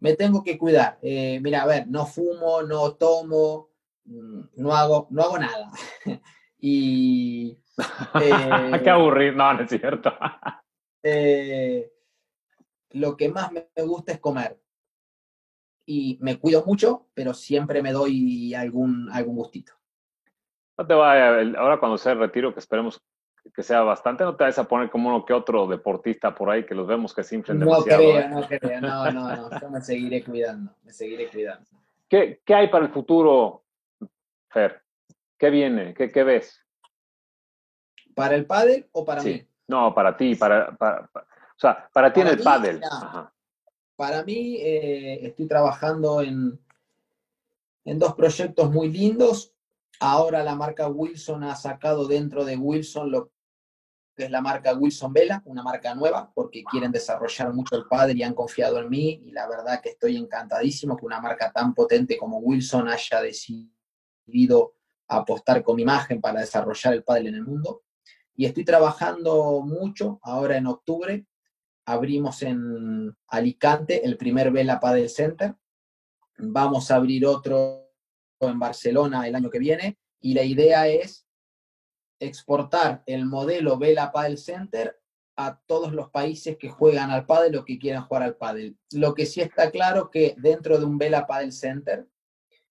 Me 0.00 0.14
tengo 0.14 0.42
que 0.42 0.56
cuidar. 0.56 0.98
Eh, 1.02 1.40
mira, 1.42 1.62
a 1.62 1.66
ver, 1.66 1.88
no 1.88 2.06
fumo, 2.06 2.62
no 2.62 2.94
tomo, 2.94 3.70
mm, 4.04 4.40
no 4.56 4.74
hago, 4.74 5.08
no 5.10 5.22
hago 5.22 5.38
nada. 5.38 5.70
Y. 6.60 7.56
Eh, 8.20 8.80
Qué 8.82 8.90
aburrido, 8.90 9.36
no, 9.36 9.54
no 9.54 9.62
es 9.62 9.70
cierto. 9.70 10.12
Eh, 11.04 11.92
lo 12.90 13.16
que 13.16 13.28
más 13.28 13.52
me 13.52 13.68
gusta 13.84 14.10
es 14.10 14.18
comer. 14.18 14.60
Y 15.86 16.18
me 16.20 16.40
cuido 16.40 16.64
mucho, 16.66 17.06
pero 17.14 17.32
siempre 17.34 17.80
me 17.80 17.92
doy 17.92 18.52
algún, 18.54 19.08
algún 19.12 19.36
gustito. 19.36 19.74
No 20.76 20.86
te 20.86 20.94
va 20.94 21.38
ahora 21.56 21.78
cuando 21.78 21.96
sea 21.98 22.12
el 22.12 22.18
retiro, 22.18 22.52
que 22.52 22.60
esperemos 22.60 23.00
que 23.54 23.62
sea 23.62 23.80
bastante, 23.80 24.24
no 24.24 24.36
te 24.36 24.44
vas 24.44 24.58
a 24.58 24.68
poner 24.68 24.90
como 24.90 25.08
uno 25.08 25.24
que 25.24 25.32
otro 25.32 25.66
deportista 25.66 26.34
por 26.34 26.50
ahí 26.50 26.64
que 26.64 26.74
los 26.74 26.86
vemos 26.86 27.14
que 27.14 27.24
se 27.24 27.36
inflen 27.36 27.60
demasiado. 27.60 28.02
No 28.02 28.08
creo, 28.08 28.20
¿eh? 28.20 28.28
no 28.28 28.46
creo, 28.46 28.80
no, 28.80 29.10
no, 29.10 29.36
no, 29.36 29.60
yo 29.60 29.70
me 29.70 29.80
seguiré 29.80 30.22
cuidando, 30.22 30.72
me 30.84 30.92
seguiré 30.92 31.28
cuidando. 31.28 31.66
¿Qué, 32.08 32.40
qué 32.44 32.54
hay 32.54 32.68
para 32.68 32.84
el 32.86 32.90
futuro, 32.90 33.64
Fer? 34.48 34.82
¿Qué 35.36 35.50
viene? 35.50 35.94
¿Qué, 35.94 36.10
qué 36.10 36.24
ves? 36.24 36.64
¿Para 38.14 38.34
el 38.34 38.46
pádel 38.46 38.88
o 38.92 39.04
para 39.04 39.22
mí? 39.22 39.46
No, 39.68 39.94
para 39.94 40.16
ti, 40.16 40.34
para, 40.34 40.76
o 40.80 41.58
sea, 41.58 41.88
para 41.92 42.12
ti 42.12 42.20
en 42.20 42.28
el 42.28 42.42
pádel. 42.42 42.80
Para 43.96 44.22
mí, 44.24 44.56
eh, 44.56 45.26
estoy 45.26 45.46
trabajando 45.46 46.22
en, 46.22 46.58
en 47.84 47.98
dos 47.98 48.14
proyectos 48.14 48.70
muy 48.70 48.90
lindos. 48.90 49.54
Ahora 50.00 50.42
la 50.42 50.54
marca 50.54 50.88
Wilson 50.88 51.44
ha 51.44 51.56
sacado 51.56 52.06
dentro 52.06 52.44
de 52.44 52.56
Wilson 52.56 53.10
lo 53.10 53.32
que 54.14 54.24
es 54.24 54.30
la 54.30 54.40
marca 54.40 54.74
Wilson 54.74 55.12
Vela, 55.12 55.42
una 55.44 55.62
marca 55.62 55.94
nueva, 55.94 56.32
porque 56.34 56.64
quieren 56.64 56.90
desarrollar 56.90 57.54
mucho 57.54 57.76
el 57.76 57.86
pádel 57.86 58.18
y 58.18 58.24
han 58.24 58.34
confiado 58.34 58.78
en 58.80 58.88
mí. 58.88 59.20
Y 59.24 59.30
la 59.30 59.48
verdad 59.48 59.80
que 59.80 59.90
estoy 59.90 60.16
encantadísimo 60.16 60.96
que 60.96 61.06
una 61.06 61.20
marca 61.20 61.52
tan 61.52 61.72
potente 61.72 62.18
como 62.18 62.38
Wilson 62.38 62.88
haya 62.88 63.22
decidido 63.22 64.74
apostar 65.06 65.62
con 65.62 65.76
mi 65.76 65.82
imagen 65.82 66.20
para 66.20 66.40
desarrollar 66.40 66.94
el 66.94 67.04
pádel 67.04 67.28
en 67.28 67.34
el 67.36 67.44
mundo. 67.44 67.82
Y 68.34 68.44
estoy 68.44 68.64
trabajando 68.64 69.60
mucho, 69.60 70.18
ahora 70.22 70.56
en 70.56 70.66
octubre 70.66 71.24
abrimos 71.86 72.42
en 72.42 73.16
Alicante 73.28 74.04
el 74.04 74.18
primer 74.18 74.50
Vela 74.50 74.78
Padel 74.78 75.08
Center. 75.08 75.54
Vamos 76.36 76.90
a 76.90 76.96
abrir 76.96 77.24
otro 77.24 77.87
en 78.40 78.58
Barcelona 78.58 79.26
el 79.26 79.34
año 79.34 79.50
que 79.50 79.58
viene 79.58 79.98
y 80.20 80.34
la 80.34 80.44
idea 80.44 80.86
es 80.88 81.26
exportar 82.20 83.02
el 83.06 83.26
modelo 83.26 83.78
Vela 83.78 84.12
Padel 84.12 84.38
Center 84.38 84.98
a 85.36 85.60
todos 85.66 85.92
los 85.92 86.10
países 86.10 86.56
que 86.56 86.68
juegan 86.68 87.10
al 87.10 87.26
pádel 87.26 87.56
o 87.56 87.64
que 87.64 87.78
quieran 87.78 88.04
jugar 88.04 88.24
al 88.24 88.36
pádel. 88.36 88.76
Lo 88.92 89.14
que 89.14 89.24
sí 89.24 89.40
está 89.40 89.70
claro 89.70 90.10
que 90.10 90.34
dentro 90.38 90.78
de 90.78 90.84
un 90.84 90.98
Vela 90.98 91.26
Padel 91.26 91.52
Center, 91.52 92.08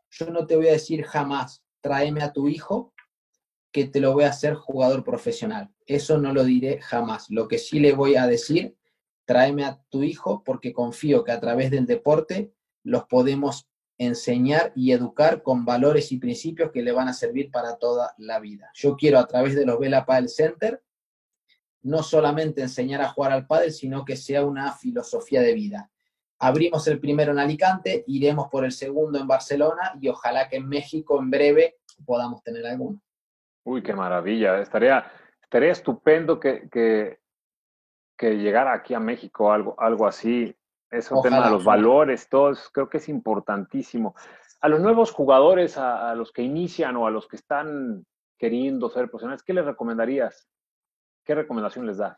yo 0.10 0.30
no 0.30 0.45
te 0.45 0.56
voy 0.58 0.67
a 0.67 0.73
decir 0.73 1.03
jamás 1.03 1.63
tráeme 1.82 2.21
a 2.21 2.34
tu 2.34 2.49
hijo 2.49 2.93
que 3.71 3.86
te 3.86 4.01
lo 4.01 4.13
voy 4.13 4.25
a 4.25 4.30
hacer 4.30 4.56
jugador 4.56 5.03
profesional. 5.03 5.69
Eso 5.86 6.17
no 6.17 6.34
lo 6.34 6.43
diré 6.43 6.82
jamás. 6.82 7.30
Lo 7.30 7.47
que 7.47 7.58
sí 7.58 7.80
le 7.80 7.93
voy 7.93 8.15
a 8.15 8.27
decir, 8.27 8.75
tráeme 9.25 9.63
a 9.63 9.82
tu 9.89 10.03
hijo 10.03 10.43
porque 10.43 10.73
confío 10.73 11.23
que 11.23 11.32
a 11.32 11.39
través 11.39 11.71
del 11.71 11.86
deporte 11.86 12.51
los 12.84 13.06
podemos 13.06 13.69
enseñar 13.97 14.71
y 14.75 14.91
educar 14.91 15.41
con 15.41 15.65
valores 15.65 16.12
y 16.12 16.19
principios 16.19 16.71
que 16.71 16.83
le 16.83 16.91
van 16.91 17.07
a 17.07 17.13
servir 17.13 17.49
para 17.51 17.77
toda 17.77 18.13
la 18.17 18.39
vida. 18.39 18.69
Yo 18.73 18.95
quiero 18.95 19.19
a 19.19 19.27
través 19.27 19.55
de 19.55 19.65
los 19.65 19.79
Vela 19.79 20.05
Padel 20.05 20.29
Center 20.29 20.81
no 21.88 22.03
solamente 22.03 22.62
enseñar 22.62 23.01
a 23.01 23.10
jugar 23.10 23.31
al 23.31 23.47
pádel, 23.47 23.71
sino 23.71 24.03
que 24.03 24.15
sea 24.15 24.45
una 24.45 24.73
filosofía 24.73 25.41
de 25.41 25.53
vida. 25.53 25.89
Abrimos 26.39 26.88
el 26.88 26.99
primero 26.99 27.31
en 27.31 27.39
Alicante, 27.39 28.03
iremos 28.07 28.49
por 28.49 28.65
el 28.65 28.71
segundo 28.71 29.19
en 29.19 29.27
Barcelona 29.27 29.93
y 29.99 30.10
ojalá 30.10 30.47
que 30.49 30.57
en 30.57 30.67
México 30.67 31.19
en 31.19 31.31
breve 31.31 31.77
podamos 32.05 32.43
tener 32.43 32.65
alguno. 32.67 33.01
Uy, 33.63 33.81
qué 33.81 33.93
maravilla. 33.93 34.60
Estaría, 34.60 35.10
estaría 35.41 35.71
estupendo 35.71 36.39
que, 36.39 36.69
que, 36.69 37.17
llegara 38.19 38.73
aquí 38.73 38.93
a 38.93 38.99
México 38.99 39.51
algo, 39.51 39.75
algo 39.79 40.05
así. 40.05 40.55
Eso 40.89 41.21
tema 41.21 41.45
de 41.45 41.52
los 41.52 41.63
valores, 41.63 42.30
todos, 42.30 42.69
creo 42.71 42.89
que 42.89 42.97
es 42.97 43.10
importantísimo. 43.10 44.15
A 44.62 44.69
los 44.69 44.80
nuevos 44.80 45.12
jugadores, 45.12 45.78
a, 45.78 46.10
a, 46.10 46.15
los 46.15 46.32
que 46.32 46.41
inician 46.41 46.95
o 46.95 47.06
a 47.06 47.12
los 47.12 47.28
que 47.28 47.36
están 47.36 48.06
queriendo 48.38 48.89
ser 48.89 49.10
profesionales, 49.10 49.43
¿qué 49.43 49.54
les 49.54 49.65
recomendarías? 49.65 50.47
¿Qué 51.26 51.36
recomendación 51.36 51.86
les 51.86 51.97
das? 51.97 52.17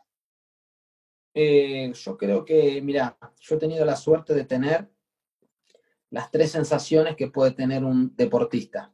Eh, 1.34 1.92
yo 1.92 2.16
creo 2.16 2.44
que, 2.44 2.80
mira, 2.82 3.16
yo 3.38 3.56
he 3.56 3.58
tenido 3.58 3.84
la 3.84 3.96
suerte 3.96 4.34
de 4.34 4.44
tener 4.44 4.88
las 6.10 6.30
tres 6.30 6.50
sensaciones 6.52 7.16
que 7.16 7.28
puede 7.28 7.52
tener 7.52 7.84
un 7.84 8.14
deportista. 8.16 8.92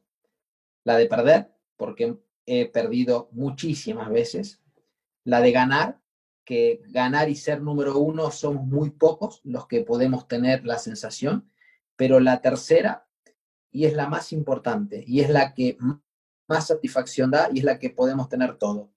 La 0.85 0.97
de 0.97 1.07
perder, 1.07 1.53
porque 1.77 2.19
he 2.45 2.67
perdido 2.67 3.29
muchísimas 3.33 4.11
veces. 4.11 4.63
La 5.25 5.41
de 5.41 5.51
ganar, 5.51 6.01
que 6.47 6.81
ganar 6.87 7.29
y 7.29 7.35
ser 7.35 7.61
número 7.61 7.99
uno 7.99 8.31
somos 8.31 8.65
muy 8.65 8.89
pocos 8.91 9.43
los 9.45 9.67
que 9.67 9.83
podemos 9.83 10.27
tener 10.27 10.65
la 10.65 10.79
sensación. 10.79 11.51
Pero 11.97 12.21
la 12.21 12.41
tercera, 12.41 13.07
y 13.71 13.85
es 13.85 13.93
la 13.93 14.09
más 14.09 14.33
importante, 14.33 15.05
y 15.07 15.21
es 15.21 15.29
la 15.29 15.53
que 15.53 15.77
más 16.49 16.69
satisfacción 16.69 17.31
da, 17.31 17.51
y 17.53 17.59
es 17.59 17.65
la 17.65 17.79
que 17.79 17.91
podemos 17.91 18.29
tener 18.31 18.57
todo, 18.57 18.93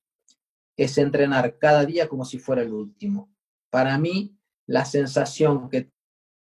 es 0.77 0.97
entrenar 0.97 1.57
cada 1.57 1.85
día 1.85 2.07
como 2.07 2.23
si 2.23 2.39
fuera 2.39 2.61
el 2.61 2.71
último. 2.71 3.33
Para 3.69 3.97
mí, 3.97 4.37
la 4.65 4.85
sensación 4.85 5.69
que 5.69 5.91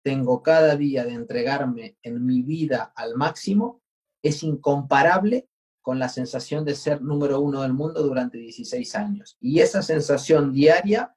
tengo 0.05 0.43
cada 0.43 0.77
día 0.77 1.05
de 1.05 1.15
entregarme 1.15 1.97
en 2.03 2.27
mi 2.27 2.43
vida 2.43 2.93
al 2.95 3.17
máximo 3.17 3.83
es 4.23 4.43
incomparable 4.43 5.49
con 5.83 5.99
la 5.99 6.09
sensación 6.09 6.65
de 6.65 6.77
ser 6.77 7.03
número 7.03 7.41
uno 7.41 7.63
del 7.63 7.73
mundo 7.73 8.03
durante 8.03 8.39
16 8.39 8.95
años. 8.95 9.37
Y 9.41 9.61
esa 9.61 9.83
sensación 9.83 10.53
diaria 10.53 11.15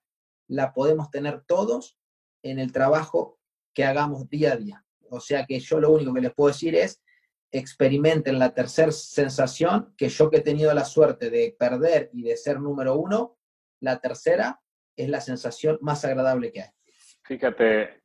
la 0.48 0.74
podemos 0.74 1.10
tener 1.12 1.44
todos 1.46 1.98
en 2.44 2.60
el 2.60 2.72
trabajo 2.72 3.40
que 3.74 3.86
hagamos 3.86 4.28
día 4.28 4.54
a 4.54 4.58
día. 4.58 4.86
O 5.10 5.20
sea 5.20 5.46
que 5.46 5.60
yo 5.60 5.80
lo 5.80 5.92
único 5.92 6.14
que 6.14 6.22
les 6.22 6.34
puedo 6.34 6.48
decir 6.50 6.76
es, 6.76 7.02
experimenten 7.52 8.40
la 8.40 8.54
tercera 8.54 8.92
sensación, 8.92 9.94
que 9.96 10.10
yo 10.10 10.30
que 10.30 10.38
he 10.38 10.42
tenido 10.42 10.74
la 10.74 10.84
suerte 10.84 11.30
de 11.30 11.56
perder 11.58 12.10
y 12.12 12.24
de 12.24 12.36
ser 12.36 12.60
número 12.60 12.96
uno, 12.96 13.38
la 13.80 14.00
tercera 14.00 14.62
es 14.96 15.10
la 15.10 15.22
sensación 15.22 15.78
más 15.82 16.04
agradable 16.06 16.52
que 16.52 16.64
hay. 16.64 16.70
Fíjate, 17.24 18.04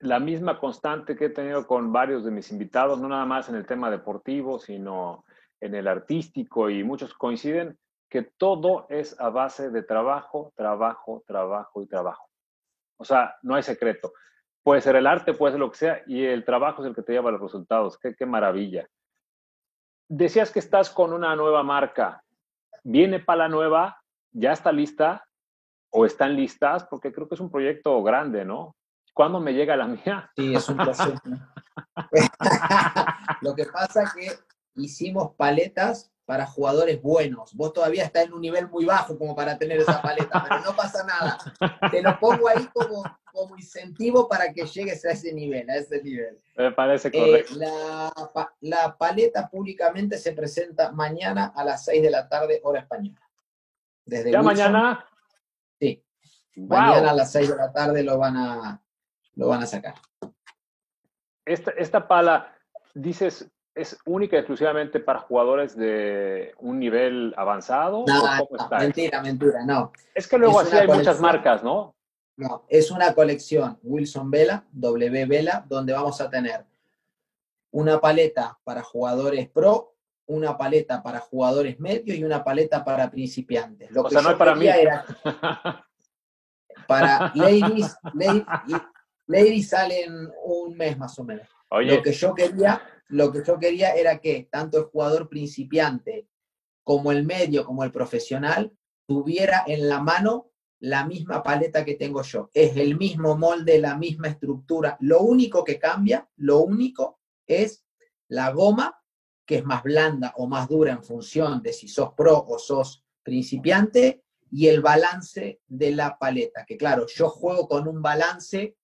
la 0.00 0.18
misma 0.18 0.58
constante 0.58 1.14
que 1.14 1.26
he 1.26 1.30
tenido 1.30 1.66
con 1.66 1.92
varios 1.92 2.24
de 2.24 2.30
mis 2.30 2.50
invitados, 2.50 3.00
no 3.00 3.08
nada 3.08 3.24
más 3.26 3.48
en 3.48 3.54
el 3.54 3.66
tema 3.66 3.90
deportivo, 3.90 4.58
sino 4.58 5.24
en 5.60 5.74
el 5.74 5.88
artístico 5.88 6.70
y 6.70 6.82
muchos 6.82 7.14
coinciden, 7.14 7.78
que 8.08 8.22
todo 8.22 8.86
es 8.88 9.18
a 9.20 9.30
base 9.30 9.70
de 9.70 9.82
trabajo, 9.82 10.52
trabajo, 10.56 11.22
trabajo 11.26 11.82
y 11.82 11.86
trabajo. 11.86 12.28
O 12.98 13.04
sea, 13.04 13.36
no 13.42 13.54
hay 13.54 13.62
secreto. 13.62 14.12
Puede 14.62 14.80
ser 14.80 14.96
el 14.96 15.06
arte, 15.06 15.32
puede 15.32 15.52
ser 15.52 15.60
lo 15.60 15.70
que 15.70 15.78
sea, 15.78 16.02
y 16.06 16.24
el 16.24 16.44
trabajo 16.44 16.82
es 16.82 16.88
el 16.88 16.94
que 16.94 17.02
te 17.02 17.12
lleva 17.12 17.30
a 17.30 17.32
los 17.32 17.40
resultados. 17.40 17.98
Qué, 17.98 18.14
qué 18.14 18.26
maravilla. 18.26 18.86
Decías 20.08 20.50
que 20.50 20.58
estás 20.58 20.90
con 20.90 21.12
una 21.12 21.36
nueva 21.36 21.62
marca. 21.62 22.22
¿Viene 22.82 23.20
para 23.20 23.44
la 23.44 23.48
nueva? 23.48 24.02
¿Ya 24.32 24.52
está 24.52 24.72
lista? 24.72 25.24
¿O 25.90 26.04
están 26.04 26.34
listas? 26.34 26.84
Porque 26.84 27.12
creo 27.12 27.28
que 27.28 27.36
es 27.36 27.40
un 27.40 27.50
proyecto 27.50 28.02
grande, 28.02 28.44
¿no? 28.44 28.76
¿Cuándo 29.14 29.40
me 29.40 29.54
llega 29.54 29.76
la 29.76 29.86
mía? 29.86 30.30
Sí, 30.36 30.54
es 30.54 30.68
un 30.68 30.76
proceso. 30.76 31.14
lo 33.42 33.54
que 33.54 33.66
pasa 33.66 34.02
es 34.02 34.12
que 34.14 34.49
hicimos 34.76 35.34
paletas 35.36 36.10
para 36.24 36.46
jugadores 36.46 37.02
buenos. 37.02 37.52
Vos 37.54 37.72
todavía 37.72 38.04
estás 38.04 38.26
en 38.26 38.32
un 38.32 38.40
nivel 38.40 38.68
muy 38.68 38.84
bajo 38.84 39.18
como 39.18 39.34
para 39.34 39.58
tener 39.58 39.78
esa 39.80 40.00
paleta, 40.00 40.44
pero 40.48 40.60
no 40.62 40.76
pasa 40.76 41.04
nada. 41.04 41.38
Te 41.90 42.00
lo 42.02 42.18
pongo 42.20 42.48
ahí 42.48 42.66
como, 42.72 43.02
como 43.32 43.56
incentivo 43.56 44.28
para 44.28 44.52
que 44.52 44.64
llegues 44.64 45.04
a 45.04 45.10
ese 45.10 45.32
nivel, 45.32 45.68
a 45.68 45.76
ese 45.76 46.00
nivel. 46.02 46.38
Me 46.56 46.70
parece 46.70 47.08
Eh, 47.08 47.12
correcto. 47.12 47.54
la, 47.56 48.12
la 48.60 48.96
paleta 48.96 49.48
públicamente 49.48 50.18
se 50.18 50.32
presenta 50.32 50.92
mañana 50.92 51.52
a 51.54 51.64
las 51.64 51.84
6 51.86 52.00
de 52.02 52.10
la 52.10 52.28
tarde, 52.28 52.60
hora 52.62 52.80
española. 52.80 53.20
Desde 54.04 54.30
¿Ya 54.30 54.38
Wilson, 54.40 54.56
mañana? 54.72 55.04
Sí, 55.80 56.04
Wow. 56.56 56.78
mañana 56.78 57.10
a 57.10 57.14
las 57.14 57.32
6 57.32 57.48
de 57.48 57.56
la 57.56 57.72
tarde 57.72 58.04
lo 58.04 58.18
van 58.18 58.36
a, 58.36 58.80
lo 59.34 59.48
van 59.48 59.62
a 59.64 59.66
sacar. 59.66 59.94
Esta, 61.44 61.70
esta 61.72 62.06
pala, 62.06 62.54
dices, 62.94 63.50
¿es 63.80 63.98
única 64.04 64.36
y 64.36 64.40
exclusivamente 64.40 65.00
para 65.00 65.20
jugadores 65.20 65.76
de 65.76 66.54
un 66.58 66.78
nivel 66.78 67.34
avanzado? 67.36 68.04
No, 68.06 68.22
¿O 68.22 68.26
no, 68.26 68.46
cómo 68.46 68.60
está? 68.62 68.78
mentira, 68.78 69.22
mentira, 69.22 69.64
no. 69.64 69.92
Es 70.14 70.28
que 70.28 70.38
luego 70.38 70.60
es 70.60 70.68
así 70.68 70.76
hay 70.76 70.86
muchas 70.88 71.20
marcas, 71.20 71.62
¿no? 71.62 71.94
No, 72.36 72.64
es 72.68 72.90
una 72.90 73.14
colección 73.14 73.78
Wilson 73.82 74.30
Vela, 74.30 74.64
W 74.72 75.26
Vela, 75.26 75.64
donde 75.68 75.92
vamos 75.92 76.20
a 76.20 76.30
tener 76.30 76.64
una 77.72 78.00
paleta 78.00 78.58
para 78.64 78.82
jugadores 78.82 79.48
pro, 79.48 79.94
una 80.26 80.56
paleta 80.56 81.02
para 81.02 81.20
jugadores 81.20 81.78
medios 81.80 82.16
y 82.16 82.24
una 82.24 82.42
paleta 82.42 82.84
para 82.84 83.10
principiantes. 83.10 83.90
Lo 83.90 84.02
O 84.02 84.04
que 84.04 84.10
sea, 84.10 84.22
no 84.22 84.30
hay 84.30 84.36
para 84.36 84.54
mí. 84.54 84.66
era 84.68 85.04
para 86.86 87.30
ladies, 87.34 87.96
ladies, 88.14 88.44
ladies 89.26 89.68
salen 89.68 90.30
un 90.44 90.76
mes 90.76 90.96
más 90.98 91.18
o 91.18 91.24
menos. 91.24 91.48
Lo 91.70 92.02
que 92.02 92.12
yo 92.12 92.34
quería, 92.34 92.82
lo 93.08 93.32
que 93.32 93.42
yo 93.44 93.58
quería 93.58 93.94
era 93.94 94.18
que 94.18 94.48
tanto 94.50 94.78
el 94.78 94.84
jugador 94.84 95.28
principiante 95.28 96.28
como 96.82 97.12
el 97.12 97.24
medio, 97.24 97.64
como 97.64 97.84
el 97.84 97.92
profesional, 97.92 98.72
tuviera 99.06 99.64
en 99.66 99.88
la 99.88 100.00
mano 100.00 100.50
la 100.80 101.04
misma 101.04 101.42
paleta 101.42 101.84
que 101.84 101.94
tengo 101.94 102.22
yo. 102.22 102.50
Es 102.54 102.76
el 102.76 102.96
mismo 102.96 103.36
molde, 103.36 103.78
la 103.78 103.96
misma 103.96 104.28
estructura. 104.28 104.96
Lo 105.00 105.20
único 105.20 105.62
que 105.62 105.78
cambia, 105.78 106.28
lo 106.36 106.60
único 106.60 107.20
es 107.46 107.84
la 108.28 108.50
goma, 108.50 109.00
que 109.46 109.56
es 109.56 109.64
más 109.64 109.82
blanda 109.82 110.32
o 110.36 110.46
más 110.46 110.68
dura 110.68 110.92
en 110.92 111.04
función 111.04 111.62
de 111.62 111.72
si 111.72 111.86
sos 111.86 112.14
pro 112.16 112.44
o 112.48 112.58
sos 112.58 113.04
principiante, 113.22 114.24
y 114.52 114.66
el 114.66 114.80
balance 114.80 115.60
de 115.68 115.92
la 115.92 116.18
paleta, 116.18 116.64
que 116.66 116.76
claro, 116.76 117.06
yo 117.06 117.28
juego 117.28 117.68
con 117.68 117.86
un 117.86 118.02
balance 118.02 118.76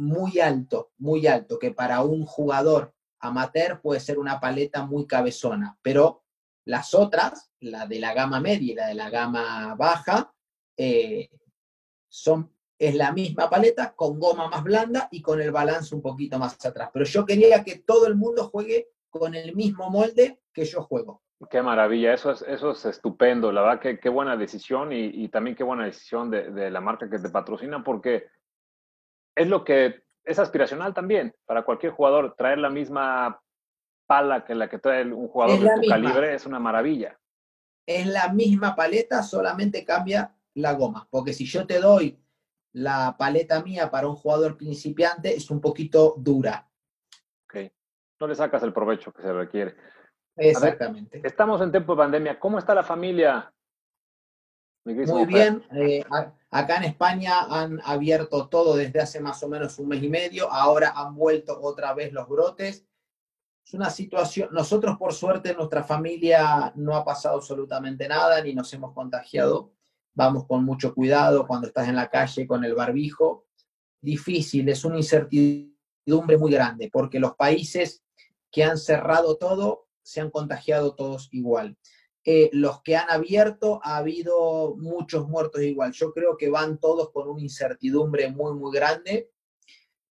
muy 0.00 0.40
alto, 0.40 0.92
muy 0.96 1.26
alto, 1.26 1.58
que 1.58 1.72
para 1.72 2.00
un 2.00 2.24
jugador 2.24 2.94
amateur 3.20 3.82
puede 3.82 4.00
ser 4.00 4.18
una 4.18 4.40
paleta 4.40 4.86
muy 4.86 5.06
cabezona, 5.06 5.78
pero 5.82 6.22
las 6.64 6.94
otras, 6.94 7.52
la 7.60 7.86
de 7.86 8.00
la 8.00 8.14
gama 8.14 8.40
media 8.40 8.72
y 8.72 8.74
la 8.74 8.86
de 8.86 8.94
la 8.94 9.10
gama 9.10 9.74
baja, 9.74 10.32
eh, 10.78 11.28
son, 12.08 12.50
es 12.78 12.94
la 12.94 13.12
misma 13.12 13.50
paleta 13.50 13.92
con 13.94 14.18
goma 14.18 14.48
más 14.48 14.64
blanda 14.64 15.08
y 15.10 15.20
con 15.20 15.38
el 15.42 15.50
balance 15.50 15.94
un 15.94 16.00
poquito 16.00 16.38
más 16.38 16.64
atrás. 16.64 16.88
Pero 16.94 17.04
yo 17.04 17.26
quería 17.26 17.62
que 17.62 17.80
todo 17.80 18.06
el 18.06 18.16
mundo 18.16 18.48
juegue 18.48 18.88
con 19.10 19.34
el 19.34 19.54
mismo 19.54 19.90
molde 19.90 20.40
que 20.50 20.64
yo 20.64 20.82
juego. 20.82 21.22
qué 21.50 21.60
maravilla, 21.60 22.14
eso 22.14 22.30
es, 22.30 22.40
eso 22.48 22.70
es 22.70 22.86
estupendo, 22.86 23.52
la 23.52 23.60
verdad 23.60 23.80
que 23.80 24.00
qué 24.00 24.08
buena 24.08 24.34
decisión 24.38 24.92
y, 24.94 25.28
también 25.28 25.56
qué 25.56 25.64
buena 25.64 25.84
decisión 25.84 26.30
de, 26.30 26.50
de 26.52 26.70
la 26.70 26.80
marca 26.80 27.10
que 27.10 27.18
te 27.18 27.28
patrocina 27.28 27.84
porque 27.84 28.39
es 29.34 29.48
lo 29.48 29.64
que 29.64 30.02
es 30.24 30.38
aspiracional 30.38 30.94
también 30.94 31.34
para 31.46 31.64
cualquier 31.64 31.92
jugador, 31.92 32.34
traer 32.36 32.58
la 32.58 32.70
misma 32.70 33.42
pala 34.06 34.44
que 34.44 34.54
la 34.54 34.68
que 34.68 34.78
trae 34.78 35.04
un 35.04 35.28
jugador 35.28 35.60
de 35.60 35.70
tu 35.74 35.80
misma. 35.80 35.94
calibre 35.94 36.34
es 36.34 36.46
una 36.46 36.58
maravilla. 36.58 37.18
Es 37.86 38.06
la 38.06 38.32
misma 38.32 38.74
paleta, 38.74 39.22
solamente 39.22 39.84
cambia 39.84 40.34
la 40.54 40.72
goma. 40.74 41.08
Porque 41.10 41.32
si 41.32 41.44
yo 41.44 41.66
te 41.66 41.80
doy 41.80 42.18
la 42.72 43.16
paleta 43.18 43.62
mía 43.62 43.90
para 43.90 44.08
un 44.08 44.16
jugador 44.16 44.56
principiante, 44.56 45.34
es 45.34 45.50
un 45.50 45.60
poquito 45.60 46.14
dura. 46.18 46.68
Ok. 47.44 47.72
No 48.20 48.26
le 48.26 48.34
sacas 48.34 48.62
el 48.62 48.72
provecho 48.72 49.12
que 49.12 49.22
se 49.22 49.32
requiere. 49.32 49.74
Exactamente. 50.36 51.20
Estamos 51.24 51.60
en 51.60 51.70
tiempo 51.70 51.94
de 51.94 51.98
pandemia. 51.98 52.38
¿Cómo 52.38 52.58
está 52.58 52.74
la 52.74 52.82
familia? 52.82 53.52
Muy 54.84 55.26
bien. 55.26 55.64
eh, 55.72 56.04
acá 56.50 56.78
en 56.78 56.84
España 56.84 57.42
han 57.48 57.80
abierto 57.84 58.48
todo 58.48 58.76
desde 58.76 59.00
hace 59.00 59.20
más 59.20 59.42
o 59.42 59.48
menos 59.48 59.78
un 59.78 59.88
mes 59.88 60.02
y 60.02 60.08
medio. 60.08 60.50
Ahora 60.50 60.92
han 60.96 61.14
vuelto 61.14 61.60
otra 61.60 61.94
vez 61.94 62.12
los 62.12 62.28
brotes. 62.28 62.84
Es 63.64 63.74
una 63.74 63.90
situación, 63.90 64.48
nosotros 64.52 64.96
por 64.98 65.12
suerte 65.12 65.54
nuestra 65.54 65.84
familia 65.84 66.72
no 66.74 66.96
ha 66.96 67.04
pasado 67.04 67.36
absolutamente 67.36 68.08
nada, 68.08 68.42
ni 68.42 68.52
nos 68.52 68.72
hemos 68.72 68.92
contagiado. 68.92 69.72
Vamos 70.14 70.46
con 70.46 70.64
mucho 70.64 70.92
cuidado 70.92 71.46
cuando 71.46 71.68
estás 71.68 71.88
en 71.88 71.94
la 71.96 72.10
calle 72.10 72.46
con 72.46 72.64
el 72.64 72.74
barbijo. 72.74 73.46
Difícil, 74.00 74.68
es 74.68 74.84
una 74.84 74.96
incertidumbre 74.96 76.36
muy 76.36 76.50
grande, 76.50 76.90
porque 76.92 77.20
los 77.20 77.36
países 77.36 78.02
que 78.50 78.64
han 78.64 78.76
cerrado 78.76 79.36
todo 79.36 79.86
se 80.02 80.20
han 80.20 80.30
contagiado 80.30 80.94
todos 80.96 81.28
igual. 81.30 81.76
Eh, 82.24 82.50
los 82.52 82.82
que 82.82 82.96
han 82.96 83.08
abierto 83.08 83.80
ha 83.82 83.96
habido 83.96 84.76
muchos 84.76 85.26
muertos 85.26 85.62
igual. 85.62 85.92
Yo 85.92 86.12
creo 86.12 86.36
que 86.36 86.50
van 86.50 86.78
todos 86.78 87.10
con 87.10 87.28
una 87.28 87.40
incertidumbre 87.40 88.30
muy, 88.30 88.54
muy 88.54 88.72
grande 88.72 89.30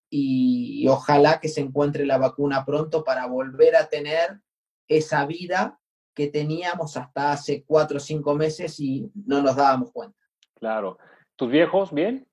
y, 0.10 0.88
ojalá 0.88 1.39
que 1.39 1.50
se 1.50 1.62
encuentre 1.62 2.06
la 2.06 2.17
vacuna 2.17 2.65
pronto 2.65 3.04
para 3.04 3.28
volver 3.28 3.76
a 3.76 3.89
tener 3.89 4.41
esa 4.88 5.26
vida 5.28 5.80
que 6.15 6.28
teníamos 6.28 6.98
hasta 6.98 7.32
hace 7.32 7.63
cuatro 7.63 7.98
o 7.98 8.00
cinco 8.00 8.34
meses 8.34 8.80
y 8.80 9.12
no 9.13 9.41
nos 9.43 9.56
dábamos 9.56 9.91
cuenta. 9.91 10.17
Claro. 10.56 10.98
¿Tus 11.36 11.52
viejos 11.52 11.93
bien? 11.93 12.28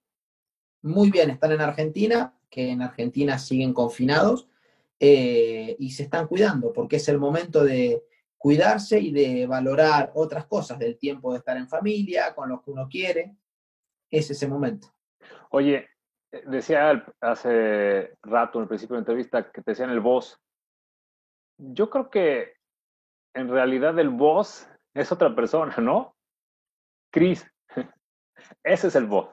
Muy 0.83 1.11
bien, 1.11 1.31
están 1.31 1.53
en 1.53 1.61
Argentina, 1.61 2.35
que 2.49 2.71
en 2.71 2.81
Argentina 2.81 3.39
siguen 3.39 3.75
confinados 3.75 4.49
eh, 4.99 5.77
y 5.79 5.91
se 5.91 6.05
están 6.05 6.27
cuidando 6.27 6.73
porque 6.73 6.97
es 6.97 7.09
el 7.09 7.19
momento 7.19 7.62
de 7.62 8.03
cuidarse 8.38 8.99
y 8.99 9.12
de 9.12 9.46
valorar 9.46 10.12
otras 10.14 10.46
cosas 10.46 10.79
del 10.79 10.99
tiempo 10.99 11.33
de 11.33 11.38
estar 11.38 11.57
en 11.57 11.68
familia, 11.68 12.35
con 12.35 12.49
lo 12.49 12.62
que 12.62 12.70
uno 12.70 12.88
quiere. 12.88 13.37
Es 14.11 14.31
ese 14.31 14.46
momento. 14.46 14.88
Oye, 15.51 15.88
eh, 16.33 16.42
decía 16.46 17.05
hace 17.20 18.16
rato 18.22 18.59
en 18.59 18.62
el 18.62 18.68
principio 18.68 18.94
de 18.94 19.01
la 19.01 19.03
entrevista 19.03 19.51
que 19.51 19.62
te 19.62 19.72
decían 19.72 19.90
el 19.90 20.01
boss. 20.01 20.40
Yo 21.59 21.88
creo 21.90 22.11
que 22.11 22.55
en 23.35 23.49
realidad 23.49 23.99
el 23.99 24.11
boss 24.11 24.68
es 24.94 25.11
otra 25.12 25.35
persona, 25.35 25.77
¿no? 25.79 26.16
Chris. 27.11 27.46
Ese 28.62 28.88
es 28.88 28.94
el 28.96 29.07
boss. 29.07 29.29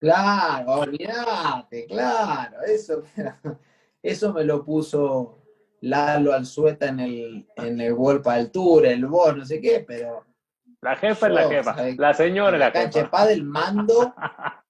Claro, 0.00 0.72
olvídate, 0.72 1.84
claro, 1.86 2.62
eso, 2.62 3.02
eso 4.02 4.32
me 4.32 4.44
lo 4.44 4.64
puso 4.64 5.39
Lalo 5.80 6.32
Alzueta 6.32 6.88
en 6.88 7.00
el, 7.00 7.48
en 7.56 7.80
el 7.80 7.92
World 7.92 8.26
del 8.26 8.50
Tour, 8.50 8.86
el 8.86 9.06
boss, 9.06 9.36
no 9.36 9.44
sé 9.44 9.60
qué, 9.60 9.84
pero 9.86 10.24
La 10.80 10.96
jefa 10.96 11.26
es 11.28 11.32
la 11.32 11.48
jefa. 11.48 11.74
¿sabes? 11.74 11.98
La 11.98 12.14
señora 12.14 12.56
es 12.56 12.60
la 12.60 12.66
la 12.66 12.72
cancha 12.72 12.98
de 12.98 13.04
jefa. 13.04 13.10
pádel 13.10 13.44
mando, 13.44 14.14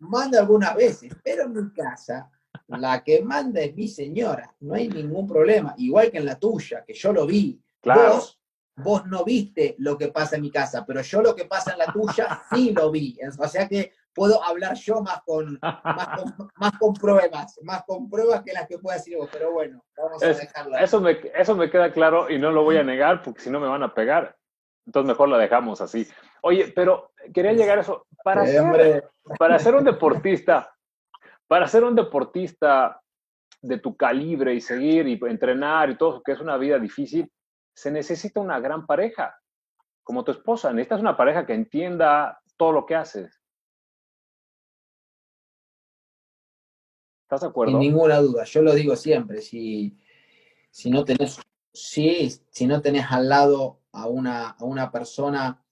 mando 0.00 0.38
algunas 0.38 0.74
veces, 0.74 1.14
pero 1.24 1.44
en 1.44 1.52
mi 1.54 1.72
casa 1.72 2.30
la 2.68 3.02
que 3.02 3.22
manda 3.22 3.60
es 3.60 3.74
mi 3.74 3.88
señora, 3.88 4.54
no 4.60 4.74
hay 4.74 4.88
ningún 4.88 5.26
problema, 5.26 5.74
igual 5.78 6.10
que 6.10 6.18
en 6.18 6.26
la 6.26 6.38
tuya, 6.38 6.84
que 6.86 6.94
yo 6.94 7.12
lo 7.12 7.26
vi. 7.26 7.60
Claro. 7.80 8.14
Vos, 8.14 8.40
vos 8.76 9.06
no 9.06 9.24
viste 9.24 9.74
lo 9.78 9.98
que 9.98 10.08
pasa 10.08 10.36
en 10.36 10.42
mi 10.42 10.50
casa, 10.50 10.84
pero 10.86 11.02
yo 11.02 11.22
lo 11.22 11.34
que 11.34 11.44
pasa 11.44 11.72
en 11.72 11.78
la 11.78 11.92
tuya 11.92 12.42
sí 12.50 12.72
lo 12.72 12.90
vi. 12.90 13.18
O 13.38 13.48
sea 13.48 13.68
que 13.68 13.92
puedo 14.14 14.42
hablar 14.42 14.74
yo 14.74 15.00
más 15.00 15.22
con, 15.22 15.58
más 15.60 16.08
con, 16.18 16.48
más 16.56 16.78
con 16.78 16.94
pruebas, 16.94 17.58
más 17.62 17.84
con 17.84 18.08
pruebas 18.08 18.42
que 18.42 18.52
las 18.52 18.66
que 18.66 18.78
pueda 18.78 18.96
decir 18.96 19.16
vos, 19.16 19.28
pero 19.32 19.52
bueno, 19.52 19.82
vamos 19.96 20.22
a 20.22 20.28
dejarlo. 20.28 20.76
Eso 20.78 21.00
me, 21.00 21.18
eso 21.34 21.54
me 21.56 21.70
queda 21.70 21.92
claro 21.92 22.30
y 22.30 22.38
no 22.38 22.50
lo 22.50 22.64
voy 22.64 22.76
a 22.76 22.84
negar 22.84 23.22
porque 23.22 23.40
si 23.40 23.50
no 23.50 23.60
me 23.60 23.68
van 23.68 23.82
a 23.82 23.94
pegar. 23.94 24.36
Entonces 24.86 25.08
mejor 25.08 25.28
la 25.28 25.38
dejamos 25.38 25.80
así. 25.80 26.08
Oye, 26.42 26.72
pero 26.74 27.12
quería 27.32 27.52
llegar 27.52 27.78
a 27.78 27.82
eso. 27.82 28.06
Para, 28.24 28.46
ser, 28.46 29.10
para 29.38 29.58
ser 29.58 29.74
un 29.74 29.84
deportista, 29.84 30.74
para 31.46 31.68
ser 31.68 31.84
un 31.84 31.94
deportista 31.94 33.00
de 33.60 33.78
tu 33.78 33.96
calibre 33.96 34.54
y 34.54 34.60
seguir 34.60 35.06
y 35.06 35.20
entrenar 35.22 35.90
y 35.90 35.96
todo, 35.96 36.20
que 36.22 36.32
es 36.32 36.40
una 36.40 36.56
vida 36.56 36.78
difícil, 36.78 37.30
se 37.74 37.90
necesita 37.90 38.40
una 38.40 38.58
gran 38.58 38.86
pareja, 38.86 39.38
como 40.02 40.24
tu 40.24 40.32
esposa. 40.32 40.72
Necesitas 40.72 41.00
una 41.00 41.16
pareja 41.16 41.46
que 41.46 41.54
entienda 41.54 42.40
todo 42.56 42.72
lo 42.72 42.86
que 42.86 42.96
haces. 42.96 43.41
¿Estás 47.32 47.48
de 47.48 47.48
acuerdo? 47.48 47.72
Sin 47.72 47.80
ninguna 47.80 48.18
duda, 48.18 48.44
yo 48.44 48.60
lo 48.60 48.74
digo 48.74 48.94
siempre, 48.94 49.40
si, 49.40 49.96
si 50.70 50.90
no 50.90 51.02
tenés, 51.02 51.40
si, 51.72 52.30
si 52.50 52.66
no 52.66 52.82
tenés 52.82 53.06
al 53.08 53.26
lado 53.26 53.80
a 53.90 54.06
una, 54.06 54.50
a 54.50 54.64
una 54.64 54.92
persona 54.92 55.64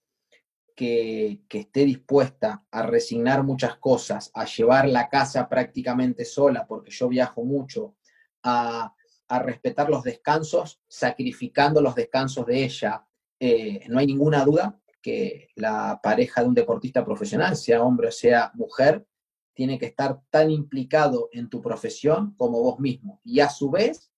que, 0.74 1.42
que, 1.50 1.58
esté 1.58 1.84
dispuesta 1.84 2.64
a 2.70 2.82
resignar 2.84 3.42
muchas 3.42 3.76
cosas, 3.76 4.30
a 4.32 4.46
llevar 4.46 4.88
la 4.88 5.11
casa 5.11 5.50
prácticamente 5.50 6.24
sola, 6.24 6.66
porque 6.66 6.90
yo 6.92 7.11
viajo 7.11 7.44
mucho, 7.44 7.94
a, 8.42 8.94
a 9.28 9.38
respetar 9.40 9.90
los 9.90 10.02
descansos, 10.02 10.80
sacrificando 10.88 11.82
los 11.82 11.94
descansos 11.94 12.46
de 12.46 12.64
ella, 12.64 13.04
eh, 13.38 13.84
no 13.90 13.98
hay 13.98 14.06
ninguna 14.06 14.46
duda 14.46 14.80
que 15.02 15.48
la 15.56 16.00
pareja 16.02 16.40
de 16.40 16.48
un 16.48 16.54
deportista 16.54 17.04
profesional, 17.04 17.54
sea 17.54 17.82
hombre 17.82 18.08
o 18.08 18.12
sea 18.12 18.50
mujer, 18.54 19.06
tiene 19.55 19.78
que 19.78 19.86
estar 19.86 20.20
tan 20.30 20.51
implicado 20.51 21.28
en 21.32 21.48
tu 21.48 21.61
profesión 21.61 22.34
como 22.36 22.61
vos 22.61 22.80
mismo. 22.80 23.20
Y 23.24 23.40
a 23.40 23.48
su 23.48 23.70
vez, 23.70 24.12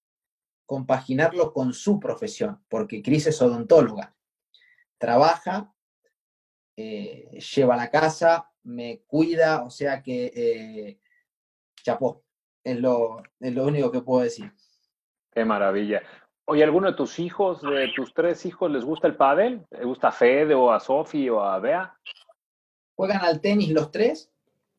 compaginarlo 0.66 1.52
con 1.52 1.72
su 1.72 1.98
profesión, 1.98 2.64
porque 2.68 3.02
Cris 3.02 3.26
es 3.26 3.42
odontóloga. 3.42 4.14
Trabaja, 4.98 5.74
eh, 6.76 7.38
lleva 7.54 7.76
la 7.76 7.90
casa, 7.90 8.50
me 8.62 9.02
cuida, 9.06 9.64
o 9.64 9.70
sea 9.70 10.02
que 10.02 10.32
eh, 10.34 11.00
chapó, 11.82 12.24
es 12.64 12.78
lo, 12.78 13.22
es 13.40 13.52
lo 13.52 13.66
único 13.66 13.90
que 13.90 14.02
puedo 14.02 14.22
decir. 14.22 14.52
Qué 15.30 15.44
maravilla. 15.44 16.02
Oye, 16.44 16.64
¿alguno 16.64 16.88
de 16.88 16.96
tus 16.96 17.18
hijos, 17.18 17.62
de 17.62 17.92
tus 17.94 18.12
tres 18.14 18.44
hijos, 18.46 18.70
les 18.70 18.84
gusta 18.84 19.06
el 19.06 19.16
pádel? 19.16 19.66
¿Le 19.70 19.84
gusta 19.84 20.08
a 20.08 20.12
Fede 20.12 20.54
o 20.54 20.72
a 20.72 20.80
Sofi 20.80 21.28
o 21.28 21.40
a 21.40 21.58
Bea? 21.58 21.96
Juegan 22.96 23.24
al 23.24 23.40
tenis 23.40 23.70
los 23.70 23.90
tres 23.90 24.31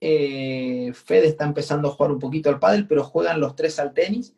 eh, 0.05 0.91
Fede 0.93 1.27
está 1.27 1.45
empezando 1.45 1.87
a 1.87 1.91
jugar 1.91 2.11
un 2.11 2.19
poquito 2.19 2.49
al 2.49 2.59
pádel, 2.59 2.87
pero 2.87 3.05
juegan 3.05 3.39
los 3.39 3.55
tres 3.55 3.79
al 3.79 3.93
tenis, 3.93 4.35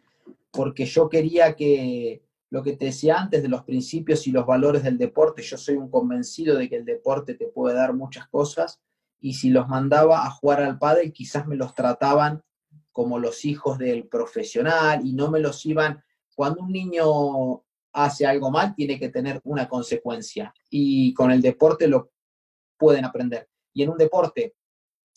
porque 0.52 0.86
yo 0.86 1.10
quería 1.10 1.56
que 1.56 2.22
lo 2.52 2.62
que 2.62 2.78
te 2.78 2.86
decía 2.86 3.18
antes 3.18 3.42
de 3.42 3.50
los 3.50 3.64
principios 3.64 4.28
y 4.28 4.32
los 4.32 4.46
valores 4.46 4.84
del 4.84 5.00
deporte, 5.00 5.42
yo 5.42 5.58
soy 5.58 5.78
un 5.78 5.90
convencido 5.90 6.56
de 6.56 6.70
que 6.70 6.76
el 6.76 6.86
deporte 6.86 7.34
te 7.34 7.48
puede 7.48 7.76
dar 7.76 7.96
muchas 7.96 8.28
cosas, 8.28 8.80
y 9.20 9.34
si 9.34 9.50
los 9.50 9.68
mandaba 9.68 10.28
a 10.28 10.30
jugar 10.30 10.62
al 10.62 10.78
pádel, 10.78 11.12
quizás 11.12 11.48
me 11.48 11.56
los 11.56 11.74
trataban 11.74 12.44
como 12.92 13.18
los 13.18 13.44
hijos 13.44 13.80
del 13.80 14.08
profesional 14.08 15.02
y 15.04 15.14
no 15.14 15.32
me 15.32 15.40
los 15.40 15.66
iban, 15.66 16.04
cuando 16.36 16.62
un 16.62 16.72
niño 16.72 17.64
hace 17.92 18.28
algo 18.28 18.52
mal, 18.52 18.76
tiene 18.76 19.00
que 19.00 19.10
tener 19.10 19.42
una 19.44 19.68
consecuencia, 19.68 20.54
y 20.70 21.12
con 21.16 21.32
el 21.32 21.42
deporte 21.42 21.88
lo 21.88 22.12
pueden 22.78 23.04
aprender. 23.04 23.50
Y 23.74 23.82
en 23.82 23.90
un 23.90 23.98
deporte 23.98 24.54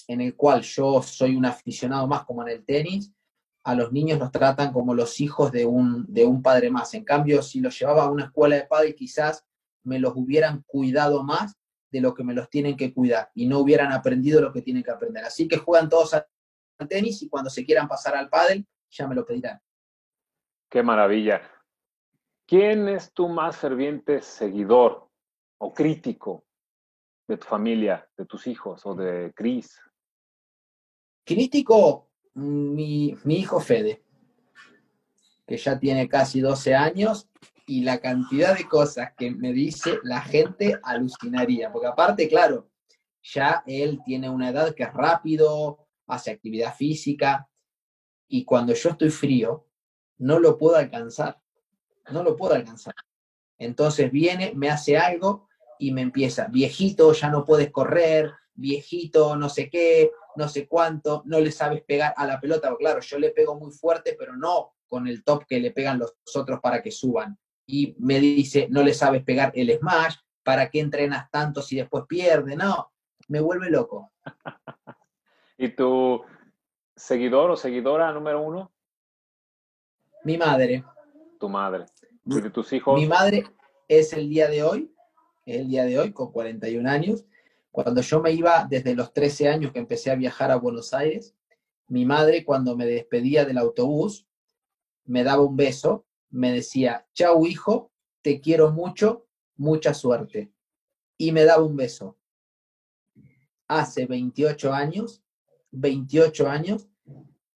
en 0.09 0.21
el 0.23 0.35
cual 0.35 0.63
yo 0.63 1.03
soy 1.03 1.37
un 1.37 1.45
aficionado 1.45 2.09
más 2.09 2.25
como 2.25 2.43
en 2.43 2.49
el 2.49 2.65
tenis, 2.65 3.13
a 3.65 3.75
los 3.75 3.93
niños 3.93 4.19
los 4.19 4.33
tratan 4.33 4.73
como 4.73 4.95
los 4.95 5.21
hijos 5.21 5.53
de 5.53 5.67
un, 5.67 6.07
de 6.09 6.25
un 6.25 6.43
padre 6.43 6.71
más. 6.71 6.95
En 6.95 7.05
cambio, 7.05 7.43
si 7.43 7.61
los 7.61 7.79
llevaba 7.79 8.05
a 8.05 8.11
una 8.11 8.25
escuela 8.25 8.57
de 8.57 8.65
padre, 8.65 8.95
quizás 8.95 9.47
me 9.85 9.99
los 9.99 10.15
hubieran 10.17 10.65
cuidado 10.67 11.23
más 11.23 11.55
de 11.91 12.01
lo 12.01 12.15
que 12.15 12.25
me 12.25 12.35
los 12.35 12.49
tienen 12.49 12.77
que 12.77 12.93
cuidar 12.93 13.31
y 13.35 13.47
no 13.47 13.59
hubieran 13.59 13.93
aprendido 13.93 14.41
lo 14.41 14.53
que 14.53 14.63
tienen 14.63 14.83
que 14.83 14.91
aprender. 14.91 15.25
Así 15.25 15.47
que 15.47 15.59
juegan 15.59 15.89
todos 15.89 16.15
al 16.15 16.25
tenis 16.89 17.23
y 17.23 17.29
cuando 17.29 17.51
se 17.51 17.65
quieran 17.65 17.89
pasar 17.89 18.17
al 18.17 18.31
pádel, 18.31 18.67
ya 18.91 19.07
me 19.07 19.15
lo 19.15 19.27
pedirán. 19.27 19.61
Qué 20.71 20.83
maravilla. 20.83 21.43
¿Quién 22.47 22.89
es 22.89 23.13
tu 23.13 23.29
más 23.29 23.57
ferviente 23.57 24.23
seguidor 24.23 25.11
o 25.59 25.75
crítico 25.75 26.47
de 27.27 27.37
tu 27.37 27.47
familia, 27.47 28.09
de 28.17 28.25
tus 28.25 28.47
hijos 28.47 28.87
o 28.87 28.95
de 28.95 29.33
Cris? 29.35 29.79
Crítico, 31.29 32.09
mi, 32.37 33.15
hijo 33.27 33.61
Fede, 33.61 34.03
que 35.47 35.59
ya 35.59 35.79
tiene 35.79 36.09
casi 36.09 36.41
12 36.41 36.75
años 36.75 37.29
y 37.67 37.83
la 37.83 38.01
cantidad 38.01 38.57
de 38.57 38.67
cosas 38.67 39.13
que 39.15 39.31
me 39.31 39.53
dice 39.53 39.99
la 40.05 40.23
gente 40.23 40.81
alucinaría, 40.83 41.71
porque 41.71 41.87
aparte, 41.87 42.29
claro, 42.31 42.71
ya 43.23 43.63
él 43.67 44.01
tiene 44.07 44.31
una 44.31 44.49
edad 44.49 44.75
que 44.75 44.85
es 44.85 44.93
rápido, 44.95 45.87
hace 46.07 46.31
actividad 46.31 46.75
física 46.75 47.47
y 48.27 48.47
cuando 48.47 48.73
yo 48.73 48.89
estoy 48.89 49.11
frío, 49.11 49.67
no 50.17 50.39
lo 50.39 50.57
puedo 50.57 50.77
alcanzar, 50.77 51.43
no 52.11 52.23
lo 52.23 52.37
puedo 52.37 52.55
alcanzar. 52.55 52.95
Entonces 53.59 54.11
viene, 54.11 54.55
me 54.57 54.71
hace 54.71 54.97
algo 54.97 55.47
y 55.79 55.93
me 55.93 56.01
empieza, 56.01 56.47
viejito, 56.47 57.13
ya 57.13 57.29
no 57.29 57.45
puedes 57.45 57.71
correr, 57.71 58.33
viejito, 58.55 59.37
no 59.37 59.51
sé 59.51 59.69
qué, 59.69 60.11
no 60.39 60.49
sé 60.49 60.67
cuánto, 60.67 61.23
no 61.27 61.41
le 61.41 61.51
sabes 61.51 61.83
pegar 61.83 62.15
a 62.17 62.25
la 62.25 62.41
pelota, 62.41 62.75
claro, 62.79 63.01
yo 63.01 63.19
le 63.19 63.31
pego 63.31 63.57
muy 63.57 63.73
fuerte, 63.73 64.17
pero 64.19 64.37
no 64.37 64.75
con 64.87 65.07
el 65.07 65.23
top 65.23 65.45
que 65.47 65.61
le 65.61 65.73
pegan 65.73 65.99
los 65.99 66.15
otros 66.35 66.61
para 66.61 66.83
que 66.83 66.91
suban. 66.91 67.39
Y 67.67 67.95
me 67.99 68.19
dice, 68.21 68.69
no 68.71 68.83
le 68.83 68.95
sabes 68.95 69.23
pegar 69.23 69.53
el 69.55 69.77
smash, 69.79 70.17
¿para 70.43 70.71
qué 70.71 70.81
entrenas 70.81 71.31
tanto 71.31 71.61
si 71.61 71.77
después 71.77 72.05
pierde? 72.09 72.57
No, 72.57 72.91
me 73.29 73.41
vuelve 73.41 73.69
loco. 73.69 74.13
¿Y 75.59 75.69
tu 75.71 76.23
seguidor 76.97 77.51
o 77.51 77.57
seguidora 77.57 78.13
número 78.13 78.41
uno? 78.41 78.73
Mi 80.25 80.39
madre. 80.39 80.85
Tu 81.39 81.49
madre. 81.49 81.87
¿Y 82.25 82.41
de 82.41 82.51
tus 82.51 82.73
hijos? 82.73 82.99
Mi 82.99 83.07
madre 83.07 83.45
es 83.89 84.13
el 84.13 84.29
día 84.29 84.49
de 84.49 84.63
hoy, 84.63 84.95
el 85.45 85.69
día 85.69 85.85
de 85.85 85.99
hoy, 85.99 86.13
con 86.13 86.31
41 86.31 86.89
años, 86.89 87.27
cuando 87.85 88.01
yo 88.01 88.21
me 88.21 88.33
iba 88.33 88.67
desde 88.69 88.93
los 88.97 89.13
13 89.13 89.47
años 89.47 89.71
que 89.71 89.79
empecé 89.79 90.11
a 90.11 90.17
viajar 90.17 90.51
a 90.51 90.57
Buenos 90.57 90.93
Aires, 90.93 91.37
mi 91.87 92.05
madre 92.05 92.45
cuando 92.45 92.77
me 92.77 92.85
despedía 92.85 93.45
del 93.45 93.57
autobús 93.57 94.27
me 95.05 95.23
daba 95.23 95.45
un 95.45 95.55
beso, 95.55 96.05
me 96.29 96.51
decía, 96.51 97.07
chau 97.15 97.47
hijo, 97.47 97.93
te 98.21 98.41
quiero 98.41 98.73
mucho, 98.73 99.29
mucha 99.57 99.95
suerte. 99.95 100.51
Y 101.17 101.31
me 101.31 101.45
daba 101.45 101.63
un 101.63 101.77
beso. 101.77 102.19
Hace 103.69 104.07
28 104.07 104.73
años, 104.73 105.23
28 105.71 106.49
años, 106.49 106.89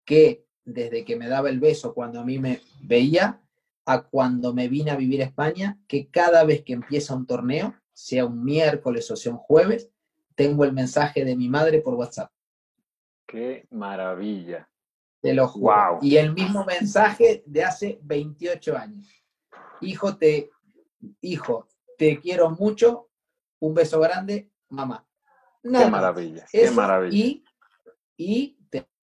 que 0.03 0.45
desde 0.65 1.05
que 1.05 1.15
me 1.15 1.29
daba 1.29 1.49
el 1.49 1.61
beso 1.61 1.93
cuando 1.93 2.19
a 2.19 2.25
mí 2.25 2.39
me 2.39 2.59
veía, 2.81 3.41
a 3.85 4.01
cuando 4.03 4.53
me 4.53 4.67
vine 4.67 4.91
a 4.91 4.97
vivir 4.97 5.21
a 5.21 5.27
España, 5.27 5.79
que 5.87 6.09
cada 6.09 6.43
vez 6.43 6.65
que 6.65 6.73
empieza 6.73 7.15
un 7.15 7.25
torneo, 7.25 7.73
sea 7.93 8.25
un 8.25 8.43
miércoles 8.43 9.09
o 9.11 9.15
sea 9.15 9.31
un 9.31 9.37
jueves, 9.37 9.89
tengo 10.39 10.63
el 10.63 10.71
mensaje 10.71 11.25
de 11.25 11.35
mi 11.35 11.49
madre 11.49 11.81
por 11.81 11.95
WhatsApp. 11.95 12.31
Qué 13.27 13.67
maravilla. 13.71 14.69
Te 15.19 15.33
lo 15.33 15.49
juro. 15.49 15.99
Y 16.01 16.15
el 16.15 16.33
mismo 16.33 16.63
mensaje 16.63 17.43
de 17.45 17.65
hace 17.65 17.99
28 18.03 18.77
años. 18.77 19.05
Hijo, 19.81 20.15
te, 20.15 20.49
hijo, 21.19 21.67
te 21.97 22.21
quiero 22.21 22.51
mucho. 22.51 23.09
Un 23.59 23.73
beso 23.73 23.99
grande, 23.99 24.49
mamá. 24.69 25.05
qué 25.61 25.85
maravilla, 25.87 26.45
qué 26.49 26.71
maravilla. 26.71 27.17
Y, 27.17 27.43
y 28.15 28.57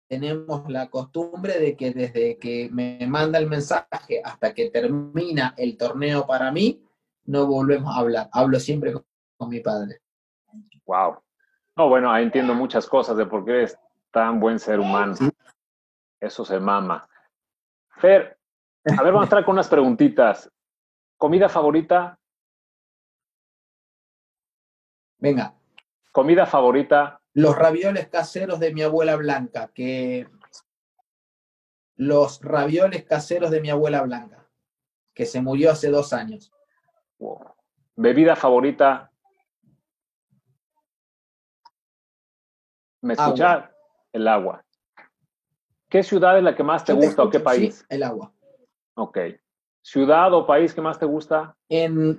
tenemos 0.08 0.70
la 0.70 0.92
costumbre 0.92 1.58
de 1.58 1.76
que 1.76 1.94
desde 1.94 2.38
que 2.38 2.70
me 2.72 3.08
manda 3.08 3.40
el 3.40 3.50
mensaje 3.50 4.22
hasta 4.24 4.54
que 4.54 4.70
termina 4.70 5.56
el 5.58 5.78
torneo 5.78 6.28
para 6.28 6.52
mí, 6.52 6.86
no 7.26 7.48
volvemos 7.48 7.96
a 7.96 8.02
hablar. 8.02 8.30
Hablo 8.32 8.60
siempre 8.60 8.94
con 9.36 9.50
mi 9.50 9.62
padre. 9.62 10.04
Wow. 10.86 11.23
No, 11.76 11.90
bueno, 11.90 12.12
ahí 12.12 12.24
entiendo 12.24 12.54
muchas 12.54 12.88
cosas 12.88 13.18
de 13.18 13.26
por 13.26 13.46
qué 13.46 13.52
eres 13.52 13.80
tan 14.12 14.40
buen 14.40 14.60
ser 14.60 14.80
humano. 14.80 15.16
Eso 16.20 16.46
se 16.46 16.60
mama. 16.60 17.08
Fer, 17.98 18.38
a 18.86 19.04
ver, 19.04 19.14
vamos 19.14 19.22
a 19.22 19.26
entrar 19.26 19.46
con 19.46 19.54
unas 19.54 19.68
preguntitas. 19.68 20.52
¿Comida 21.18 21.50
favorita? 21.50 22.20
Venga. 25.18 25.54
¿Comida 26.12 26.46
favorita? 26.46 27.22
Los 27.34 27.56
ravioles 27.56 28.08
caseros 28.10 28.60
de 28.60 28.74
mi 28.74 28.84
abuela 28.84 29.16
Blanca, 29.16 29.72
que 29.74 30.28
los 31.96 32.42
ravioles 32.42 33.06
caseros 33.06 33.50
de 33.50 33.62
mi 33.62 33.70
abuela 33.70 34.02
Blanca, 34.02 34.48
que 35.14 35.26
se 35.26 35.42
murió 35.42 35.72
hace 35.72 35.90
dos 35.90 36.14
años. 36.14 36.52
¿Bebida 37.96 38.36
favorita? 38.36 39.13
¿Me 43.04 43.16
escuchas? 43.16 43.70
El 44.14 44.28
agua. 44.30 44.64
¿Qué 45.90 46.04
ciudad 46.04 46.38
es 46.38 46.44
la 46.44 46.56
que 46.56 46.64
más 46.64 46.86
te 46.86 46.94
gusta 46.94 47.24
o 47.24 47.30
qué 47.30 47.42
país? 47.42 47.80
Sí, 47.80 47.86
el 47.90 48.02
agua. 48.02 48.34
Ok. 48.96 49.18
¿Ciudad 49.82 50.34
o 50.34 50.48
país 50.48 50.74
que 50.74 50.80
más 50.80 50.98
te 50.98 51.06
gusta? 51.06 51.54
En, 51.68 52.18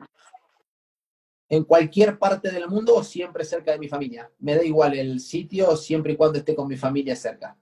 en 1.49 1.65
cualquier 1.65 2.19
parte 2.19 2.51
del 2.51 2.69
mundo 2.69 2.97
o 2.97 3.03
siempre 3.03 3.45
cerca 3.45 3.73
de 3.73 3.79
mi 3.79 3.89
familia. 3.89 4.31
Me 4.39 4.57
da 4.57 4.63
igual 4.63 4.95
el 4.95 5.21
sitio 5.21 5.75
siempre 5.75 6.13
y 6.13 6.17
cuando 6.17 6.39
esté 6.39 6.55
con 6.55 6.69
mi 6.69 6.77
familia 6.77 7.17
cerca. 7.17 7.57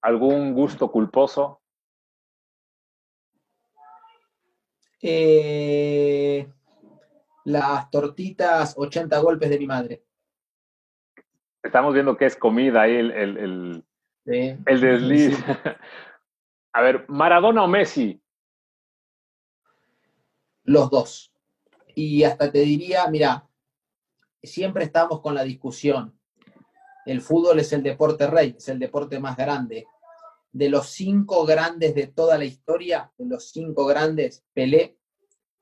¿Algún 0.00 0.54
gusto 0.54 0.90
culposo? 0.90 1.60
Eh, 5.02 6.50
las 7.44 7.90
tortitas 7.90 8.74
80 8.78 9.18
golpes 9.18 9.50
de 9.50 9.58
mi 9.58 9.66
madre. 9.66 10.04
Estamos 11.62 11.92
viendo 11.92 12.16
que 12.16 12.26
es 12.26 12.36
comida 12.36 12.82
ahí, 12.82 12.96
el, 12.96 13.10
el, 13.10 13.84
el, 14.24 14.80
desliz. 14.80 15.38
A 16.72 16.82
ver, 16.82 17.04
¿Maradona 17.08 17.64
o 17.64 17.68
Messi? 17.68 18.22
Los 20.64 20.90
dos. 20.90 21.32
Y 21.94 22.22
hasta 22.22 22.50
te 22.50 22.60
diría, 22.60 23.06
mira, 23.08 23.48
siempre 24.42 24.84
estamos 24.84 25.20
con 25.20 25.34
la 25.34 25.42
discusión. 25.42 26.18
El 27.04 27.20
fútbol 27.20 27.58
es 27.58 27.72
el 27.72 27.82
deporte 27.82 28.26
rey, 28.26 28.54
es 28.56 28.68
el 28.68 28.78
deporte 28.78 29.18
más 29.18 29.36
grande. 29.36 29.86
De 30.52 30.68
los 30.68 30.88
cinco 30.88 31.44
grandes 31.44 31.94
de 31.94 32.06
toda 32.06 32.38
la 32.38 32.44
historia, 32.44 33.12
de 33.18 33.26
los 33.26 33.50
cinco 33.50 33.86
grandes, 33.86 34.44
Pelé, 34.52 34.98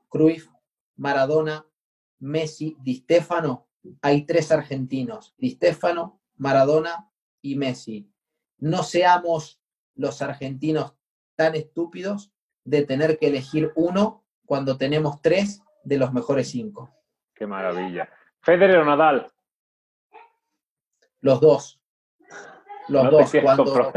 Cruyff, 0.09 0.49
Maradona, 0.97 1.67
Messi, 2.21 2.77
Di 2.81 2.97
Stefano, 2.97 3.68
hay 4.03 4.27
tres 4.27 4.53
argentinos, 4.53 5.35
Di 5.39 5.51
Stefano, 5.51 6.21
Maradona 6.37 7.11
y 7.43 7.57
Messi. 7.57 8.11
No 8.59 8.83
seamos 8.83 9.61
los 9.95 10.23
argentinos 10.23 10.95
tan 11.37 11.55
estúpidos 11.55 12.33
de 12.65 12.85
tener 12.85 13.19
que 13.19 13.29
elegir 13.29 13.73
uno 13.77 14.25
cuando 14.45 14.77
tenemos 14.77 15.21
tres 15.23 15.63
de 15.85 15.99
los 15.99 16.13
mejores 16.13 16.51
cinco. 16.51 16.91
Qué 17.35 17.47
maravilla. 17.47 18.09
Federer 18.41 18.79
o 18.79 18.85
Nadal. 18.85 19.31
Los 21.21 21.41
dos. 21.41 21.81
Los 22.89 23.11
dos. 23.11 23.33
Cuando, 23.43 23.93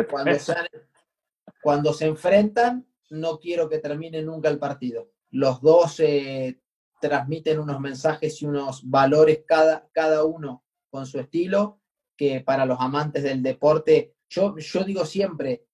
cuando, 1.61 1.93
se, 1.93 2.05
enfrentan, 2.05 2.85
no 3.09 3.39
quiero 3.39 3.69
que 3.69 3.79
termine 3.79 4.21
nunca 4.21 4.49
el 4.49 4.59
partido. 4.59 5.11
Los 5.31 5.61
dos 5.61 5.99
eh, 5.99 6.59
transmiten 7.01 7.59
unos 7.59 7.79
mensajes 7.79 8.41
y 8.41 8.45
unos 8.45 8.89
valores 8.89 9.43
cada, 9.45 9.89
cada 9.91 10.23
uno 10.23 10.63
con 10.89 11.05
su 11.05 11.19
estilo, 11.19 11.79
que 12.15 12.41
para 12.41 12.65
los 12.65 12.79
amantes 12.79 13.23
del 13.23 13.41
deporte, 13.41 14.15
yo, 14.29 14.57
yo 14.57 14.83
digo 14.83 15.05
siempre, 15.05 15.65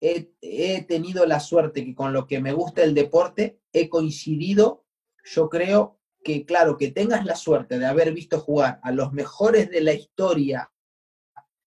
he, 0.00 0.32
he 0.40 0.82
tenido 0.82 1.24
la 1.26 1.40
suerte 1.40 1.84
que 1.84 1.94
con 1.94 2.12
lo 2.12 2.26
que 2.26 2.40
me 2.40 2.52
gusta 2.52 2.82
el 2.82 2.94
deporte 2.94 3.60
he 3.72 3.88
coincidido, 3.88 4.84
yo 5.24 5.48
creo 5.48 6.00
que, 6.24 6.44
claro, 6.44 6.76
que 6.76 6.90
tengas 6.90 7.24
la 7.24 7.36
suerte 7.36 7.78
de 7.78 7.86
haber 7.86 8.12
visto 8.12 8.40
jugar 8.40 8.80
a 8.82 8.90
los 8.92 9.12
mejores 9.12 9.70
de 9.70 9.80
la 9.80 9.92
historia 9.92 10.72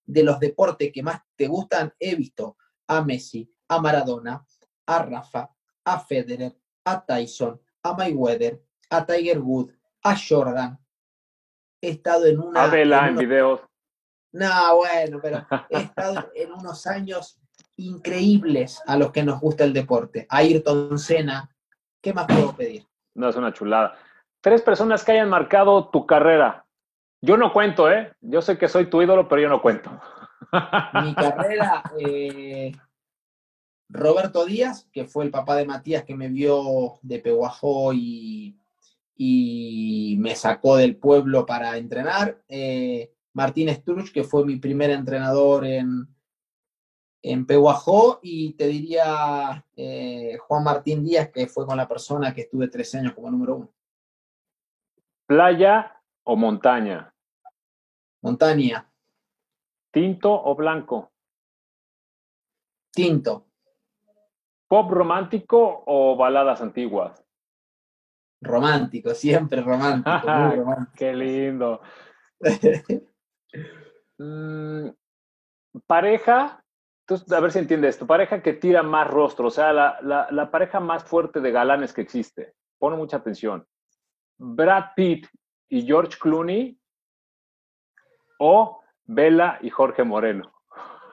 de 0.05 0.23
los 0.23 0.39
deportes 0.39 0.91
que 0.91 1.03
más 1.03 1.21
te 1.35 1.47
gustan, 1.47 1.93
he 1.99 2.15
visto 2.15 2.57
a 2.87 3.03
Messi, 3.03 3.51
a 3.67 3.81
Maradona, 3.81 4.45
a 4.85 5.03
Rafa, 5.03 5.49
a 5.83 5.99
Federer, 5.99 6.55
a 6.85 7.05
Tyson, 7.05 7.59
a 7.83 7.93
Mayweather, 7.93 8.63
a 8.89 9.05
Tiger 9.05 9.39
Wood, 9.39 9.71
a 10.03 10.15
Jordan. 10.15 10.77
He 11.81 11.89
estado 11.89 12.25
en 12.25 12.39
una... 12.39 12.63
A 12.63 13.07
en, 13.07 13.15
videos. 13.17 13.61
No, 14.31 14.77
bueno, 14.77 15.19
pero 15.21 15.45
he 15.69 15.77
estado 15.77 16.29
en 16.35 16.51
unos 16.51 16.87
años 16.87 17.39
increíbles 17.77 18.81
a 18.85 18.97
los 18.97 19.11
que 19.11 19.23
nos 19.23 19.39
gusta 19.39 19.63
el 19.63 19.73
deporte. 19.73 20.25
A 20.29 20.37
Ayrton 20.37 20.97
Senna, 20.97 21.49
¿qué 22.01 22.13
más 22.13 22.25
puedo 22.25 22.55
pedir? 22.55 22.85
No, 23.13 23.29
es 23.29 23.35
una 23.35 23.53
chulada. 23.53 23.95
Tres 24.41 24.61
personas 24.61 25.03
que 25.03 25.13
hayan 25.13 25.29
marcado 25.29 25.89
tu 25.89 26.05
carrera. 26.05 26.65
Yo 27.21 27.37
no 27.37 27.51
cuento, 27.53 27.89
¿eh? 27.89 28.13
Yo 28.21 28.41
sé 28.41 28.57
que 28.57 28.67
soy 28.67 28.89
tu 28.89 29.01
ídolo, 29.01 29.27
pero 29.27 29.41
yo 29.41 29.49
no 29.49 29.61
cuento. 29.61 29.89
Mi 31.01 31.15
carrera, 31.15 31.83
eh, 31.99 32.71
Roberto 33.89 34.45
Díaz, 34.45 34.87
que 34.91 35.05
fue 35.05 35.25
el 35.25 35.31
papá 35.31 35.55
de 35.55 35.65
Matías 35.65 36.03
que 36.03 36.15
me 36.15 36.27
vio 36.27 36.99
de 37.01 37.19
Peguajó 37.19 37.93
y, 37.93 38.59
y 39.15 40.17
me 40.19 40.35
sacó 40.35 40.75
del 40.75 40.97
pueblo 40.97 41.45
para 41.45 41.77
entrenar. 41.77 42.43
Eh, 42.47 43.13
Martín 43.33 43.69
Struch, 43.69 44.11
que 44.11 44.23
fue 44.23 44.45
mi 44.45 44.57
primer 44.57 44.89
entrenador 44.89 45.65
en, 45.65 46.07
en 47.21 47.45
Peguajó, 47.45 48.19
y 48.21 48.53
te 48.53 48.67
diría 48.67 49.65
eh, 49.75 50.37
Juan 50.39 50.63
Martín 50.63 51.03
Díaz, 51.03 51.29
que 51.31 51.47
fue 51.47 51.65
con 51.65 51.77
la 51.77 51.87
persona 51.87 52.33
que 52.33 52.41
estuve 52.41 52.67
tres 52.67 52.93
años 52.95 53.13
como 53.13 53.31
número 53.31 53.55
uno. 53.55 53.73
¿Playa 55.25 56.01
o 56.23 56.35
montaña? 56.35 57.13
Montaña. 58.21 58.89
¿Tinto 59.91 60.31
o 60.31 60.55
blanco? 60.55 61.11
Tinto. 62.91 63.47
¿Pop 64.67 64.91
romántico 64.91 65.83
o 65.85 66.15
baladas 66.15 66.61
antiguas? 66.61 67.24
Romántico, 68.45 69.13
siempre 69.13 69.61
romántico. 69.61 70.11
Qué 70.95 71.13
lindo. 71.13 71.81
Mm, 74.17 74.91
pareja, 75.85 76.63
a 77.31 77.39
ver 77.41 77.51
si 77.51 77.59
entiendes 77.59 77.95
esto, 77.95 78.07
pareja 78.07 78.41
que 78.41 78.53
tira 78.53 78.81
más 78.81 79.09
rostro, 79.09 79.47
o 79.47 79.51
sea, 79.51 79.73
la, 79.73 79.97
la, 80.01 80.51
pareja 80.51 80.79
más 80.79 81.03
fuerte 81.03 81.41
de 81.41 81.51
galanes 81.51 81.91
que 81.91 82.01
existe. 82.01 82.53
Pone 82.79 82.95
mucha 82.95 83.17
atención. 83.17 83.67
Brad 84.37 84.91
Pitt 84.95 85.27
y 85.67 85.85
George 85.85 86.17
Clooney 86.17 86.79
o 88.39 88.81
Bella 89.03 89.59
y 89.61 89.69
Jorge 89.69 90.05
Moreno. 90.05 90.53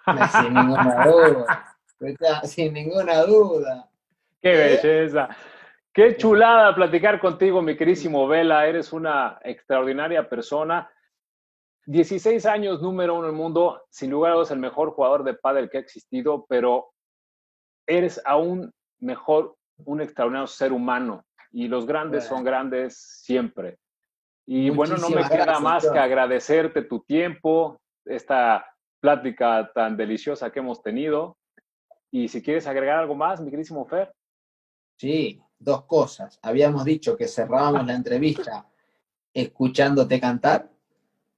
Sin 0.04 0.54
ninguna 0.54 1.06
duda. 1.06 1.76
Sin 2.44 2.72
ninguna 2.72 3.22
duda. 3.22 3.90
Qué 4.40 4.50
belleza. 4.50 5.28
Qué 5.94 6.16
chulada 6.16 6.74
platicar 6.74 7.20
contigo, 7.20 7.60
mi 7.60 7.76
querísimo 7.76 8.26
Vela. 8.26 8.66
Eres 8.66 8.94
una 8.94 9.38
extraordinaria 9.44 10.26
persona. 10.26 10.90
16 11.84 12.46
años, 12.46 12.80
número 12.80 13.14
uno 13.14 13.24
en 13.24 13.34
el 13.34 13.36
mundo. 13.36 13.82
Sin 13.90 14.10
lugar 14.10 14.32
a 14.32 14.34
dudas, 14.36 14.50
el 14.52 14.58
mejor 14.58 14.92
jugador 14.92 15.22
de 15.22 15.34
pádel 15.34 15.68
que 15.68 15.76
ha 15.76 15.80
existido, 15.80 16.46
pero 16.48 16.92
eres 17.86 18.22
aún 18.24 18.72
mejor 19.00 19.56
un 19.84 20.00
extraordinario 20.00 20.46
ser 20.46 20.72
humano. 20.72 21.26
Y 21.50 21.68
los 21.68 21.84
grandes 21.84 22.24
son 22.24 22.42
grandes 22.42 22.96
siempre. 23.22 23.76
Y 24.46 24.70
bueno, 24.70 24.96
no 24.96 25.10
me 25.10 25.28
queda 25.28 25.60
más 25.60 25.86
que 25.90 25.98
agradecerte 25.98 26.82
tu 26.82 27.00
tiempo, 27.00 27.78
esta 28.06 28.66
plática 28.98 29.70
tan 29.74 29.98
deliciosa 29.98 30.50
que 30.50 30.60
hemos 30.60 30.82
tenido. 30.82 31.36
Y 32.10 32.28
si 32.28 32.42
quieres 32.42 32.66
agregar 32.66 32.98
algo 32.98 33.14
más, 33.14 33.42
mi 33.42 33.50
querísimo 33.50 33.84
Fer. 33.84 34.10
Sí, 34.98 35.42
dos 35.62 35.84
cosas. 35.84 36.38
Habíamos 36.42 36.84
dicho 36.84 37.16
que 37.16 37.28
cerrábamos 37.28 37.86
la 37.86 37.94
entrevista 37.94 38.66
escuchándote 39.32 40.20
cantar. 40.20 40.70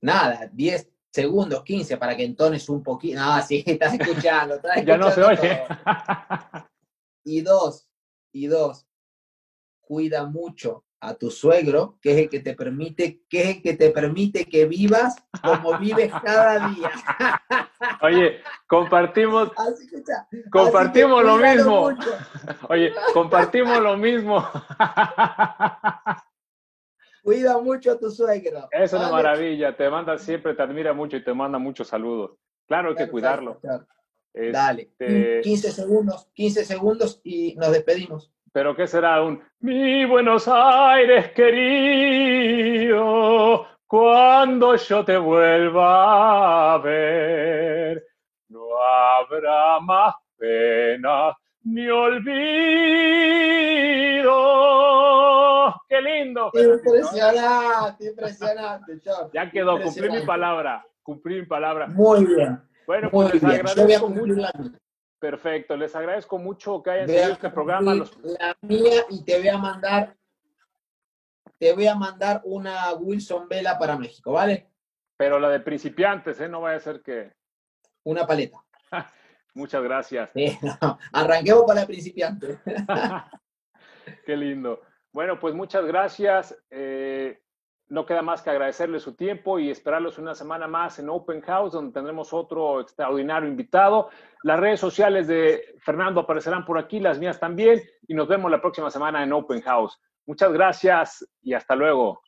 Nada, 0.01 0.49
10 0.53 0.89
segundos, 1.11 1.63
15 1.63 1.97
para 1.97 2.17
que 2.17 2.25
entones 2.25 2.69
un 2.69 2.83
poquito. 2.83 3.21
Ah, 3.23 3.43
sí, 3.43 3.63
estás 3.67 3.95
escuchando. 3.95 4.61
ya 4.85 4.97
no 4.97 5.11
se 5.11 5.23
oye. 5.23 5.63
y 7.25 7.41
dos, 7.41 7.87
y 8.33 8.47
dos, 8.47 8.87
cuida 9.81 10.27
mucho 10.27 10.85
a 11.07 11.15
tu 11.15 11.31
suegro, 11.31 11.99
que 12.01 12.13
es 12.13 12.19
el 12.19 12.29
que 12.29 12.41
te 12.41 12.55
permite, 12.55 13.23
que 13.29 13.43
es 13.43 13.57
el 13.57 13.63
que 13.63 13.75
te 13.75 13.91
permite 13.91 14.47
que 14.47 14.65
vivas 14.65 15.17
como 15.43 15.79
vives 15.79 16.11
cada 16.23 16.69
día. 16.69 16.91
Oye, 18.03 18.41
compartimos, 18.67 19.53
compartimos 20.51 21.23
lo 21.25 21.37
mismo. 21.37 21.91
Oye, 22.69 22.93
compartimos 23.13 23.81
lo 23.81 23.97
mismo. 23.97 24.45
Cuida 27.23 27.59
mucho 27.59 27.93
a 27.93 27.99
tu 27.99 28.11
suegro. 28.11 28.69
Es 28.71 28.93
una 28.93 29.11
maravilla, 29.11 29.77
te 29.77 29.89
manda 29.89 30.19
siempre, 30.19 30.55
te 30.55 30.63
admira 30.63 30.93
mucho 30.93 31.17
y 31.17 31.25
te 31.25 31.35
manda 31.35 31.59
muchos 31.59 31.89
saludos. 31.89 32.33
Claro, 32.67 32.91
hay 32.91 32.97
que 32.97 33.11
cuidarlo. 33.11 33.61
Dale, 34.33 34.91
15 34.99 35.41
este 35.43 35.71
segundos, 35.71 36.29
15 36.35 36.65
segundos 36.65 37.21
y 37.23 37.55
nos 37.57 37.73
despedimos. 37.73 38.33
Pero 38.55 38.75
¿qué 38.77 38.87
será 38.87 39.21
un 39.21 39.43
mi 39.59 40.05
Buenos 40.05 40.47
Aires 40.47 41.33
querido? 41.33 41.67
Cuando 43.85 44.77
yo 44.77 45.05
te 45.05 45.17
vuelva 45.17 46.75
a 46.75 46.79
ver, 46.79 48.01
no 48.51 48.61
habrá 48.81 49.81
más 49.81 50.15
pena 50.39 51.37
ni 51.65 51.89
olvido. 51.89 52.31
¡Qué 55.89 56.01
lindo! 56.01 56.53
Impresionante, 56.55 58.07
impresionante, 58.07 59.01
Ya 59.33 59.51
quedó, 59.51 59.83
cumplí 59.83 60.11
mi 60.11 60.21
palabra, 60.21 60.87
cumplí 61.03 61.41
mi 61.41 61.47
palabra. 61.47 61.89
Muy 61.89 62.25
bien. 62.25 62.63
Bueno, 62.87 63.11
pues 63.11 63.35
les 63.35 63.43
agradezco 63.43 64.09
mucho. 64.11 64.47
Perfecto, 65.25 65.75
les 65.75 65.97
agradezco 65.97 66.37
mucho 66.37 66.83
que 66.83 66.91
hayan 66.91 67.09
seguido 67.09 67.33
este 67.33 67.49
programa. 67.49 67.95
La 67.95 68.55
mía 68.61 69.07
y 69.09 69.25
te 69.25 69.39
voy 69.39 69.49
a 69.49 69.57
mandar, 69.57 70.15
te 71.59 71.73
voy 71.73 71.87
a 71.87 71.95
mandar 71.95 72.43
una 72.45 72.93
Wilson 72.93 73.49
Vela 73.49 73.79
para 73.79 73.97
México, 73.97 74.33
¿vale? 74.33 74.69
Pero 75.17 75.39
la 75.39 75.49
de 75.49 75.61
principiantes, 75.61 76.39
¿eh? 76.43 76.49
No 76.51 76.61
vaya 76.61 76.77
a 76.77 76.81
ser 76.81 77.01
que. 77.01 77.33
Una 78.03 78.27
paleta. 78.27 78.63
Muchas 79.55 79.83
gracias. 79.83 80.29
Arranquemos 81.15 81.65
para 81.67 81.87
principiantes. 81.87 82.59
Qué 84.27 84.37
lindo. 84.37 84.83
Bueno, 85.11 85.41
pues 85.41 85.55
muchas 85.55 85.87
gracias. 85.87 86.55
Eh, 86.69 87.41
no 87.89 88.07
queda 88.07 88.23
más 88.23 88.43
que 88.43 88.51
agradecerle 88.51 88.99
su 88.99 89.15
tiempo 89.15 89.59
y 89.59 89.71
esperarlos 89.71 90.19
una 90.19 90.35
semana 90.35 90.67
más 90.67 90.99
en 90.99 91.09
Open 91.11 91.41
House, 91.43 91.73
donde 91.73 91.93
tendremos 91.93 92.33
otro 92.33 92.81
extraordinario 92.81 93.49
invitado. 93.49 94.11
Las 94.43 94.59
redes 94.59 94.81
sociales 94.81 95.27
de 95.27 95.77
Fernando 95.81 96.21
aparecerán 96.21 96.65
por 96.65 96.79
aquí, 96.79 97.01
las 97.01 97.19
mías 97.19 97.39
también, 97.39 97.83
y 98.07 98.15
nos 98.15 98.29
vemos 98.29 98.51
la 98.51 98.61
próxima 98.61 98.91
semana 98.91 99.23
en 99.23 99.33
Open 99.33 99.61
House. 99.63 100.01
Muchas 100.27 100.53
gracias 100.53 101.27
y 101.43 101.55
hasta 101.55 101.77
luego. 101.77 102.23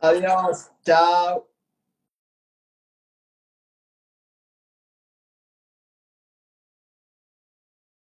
Adiós. 0.00 0.72
Chao. 0.82 1.51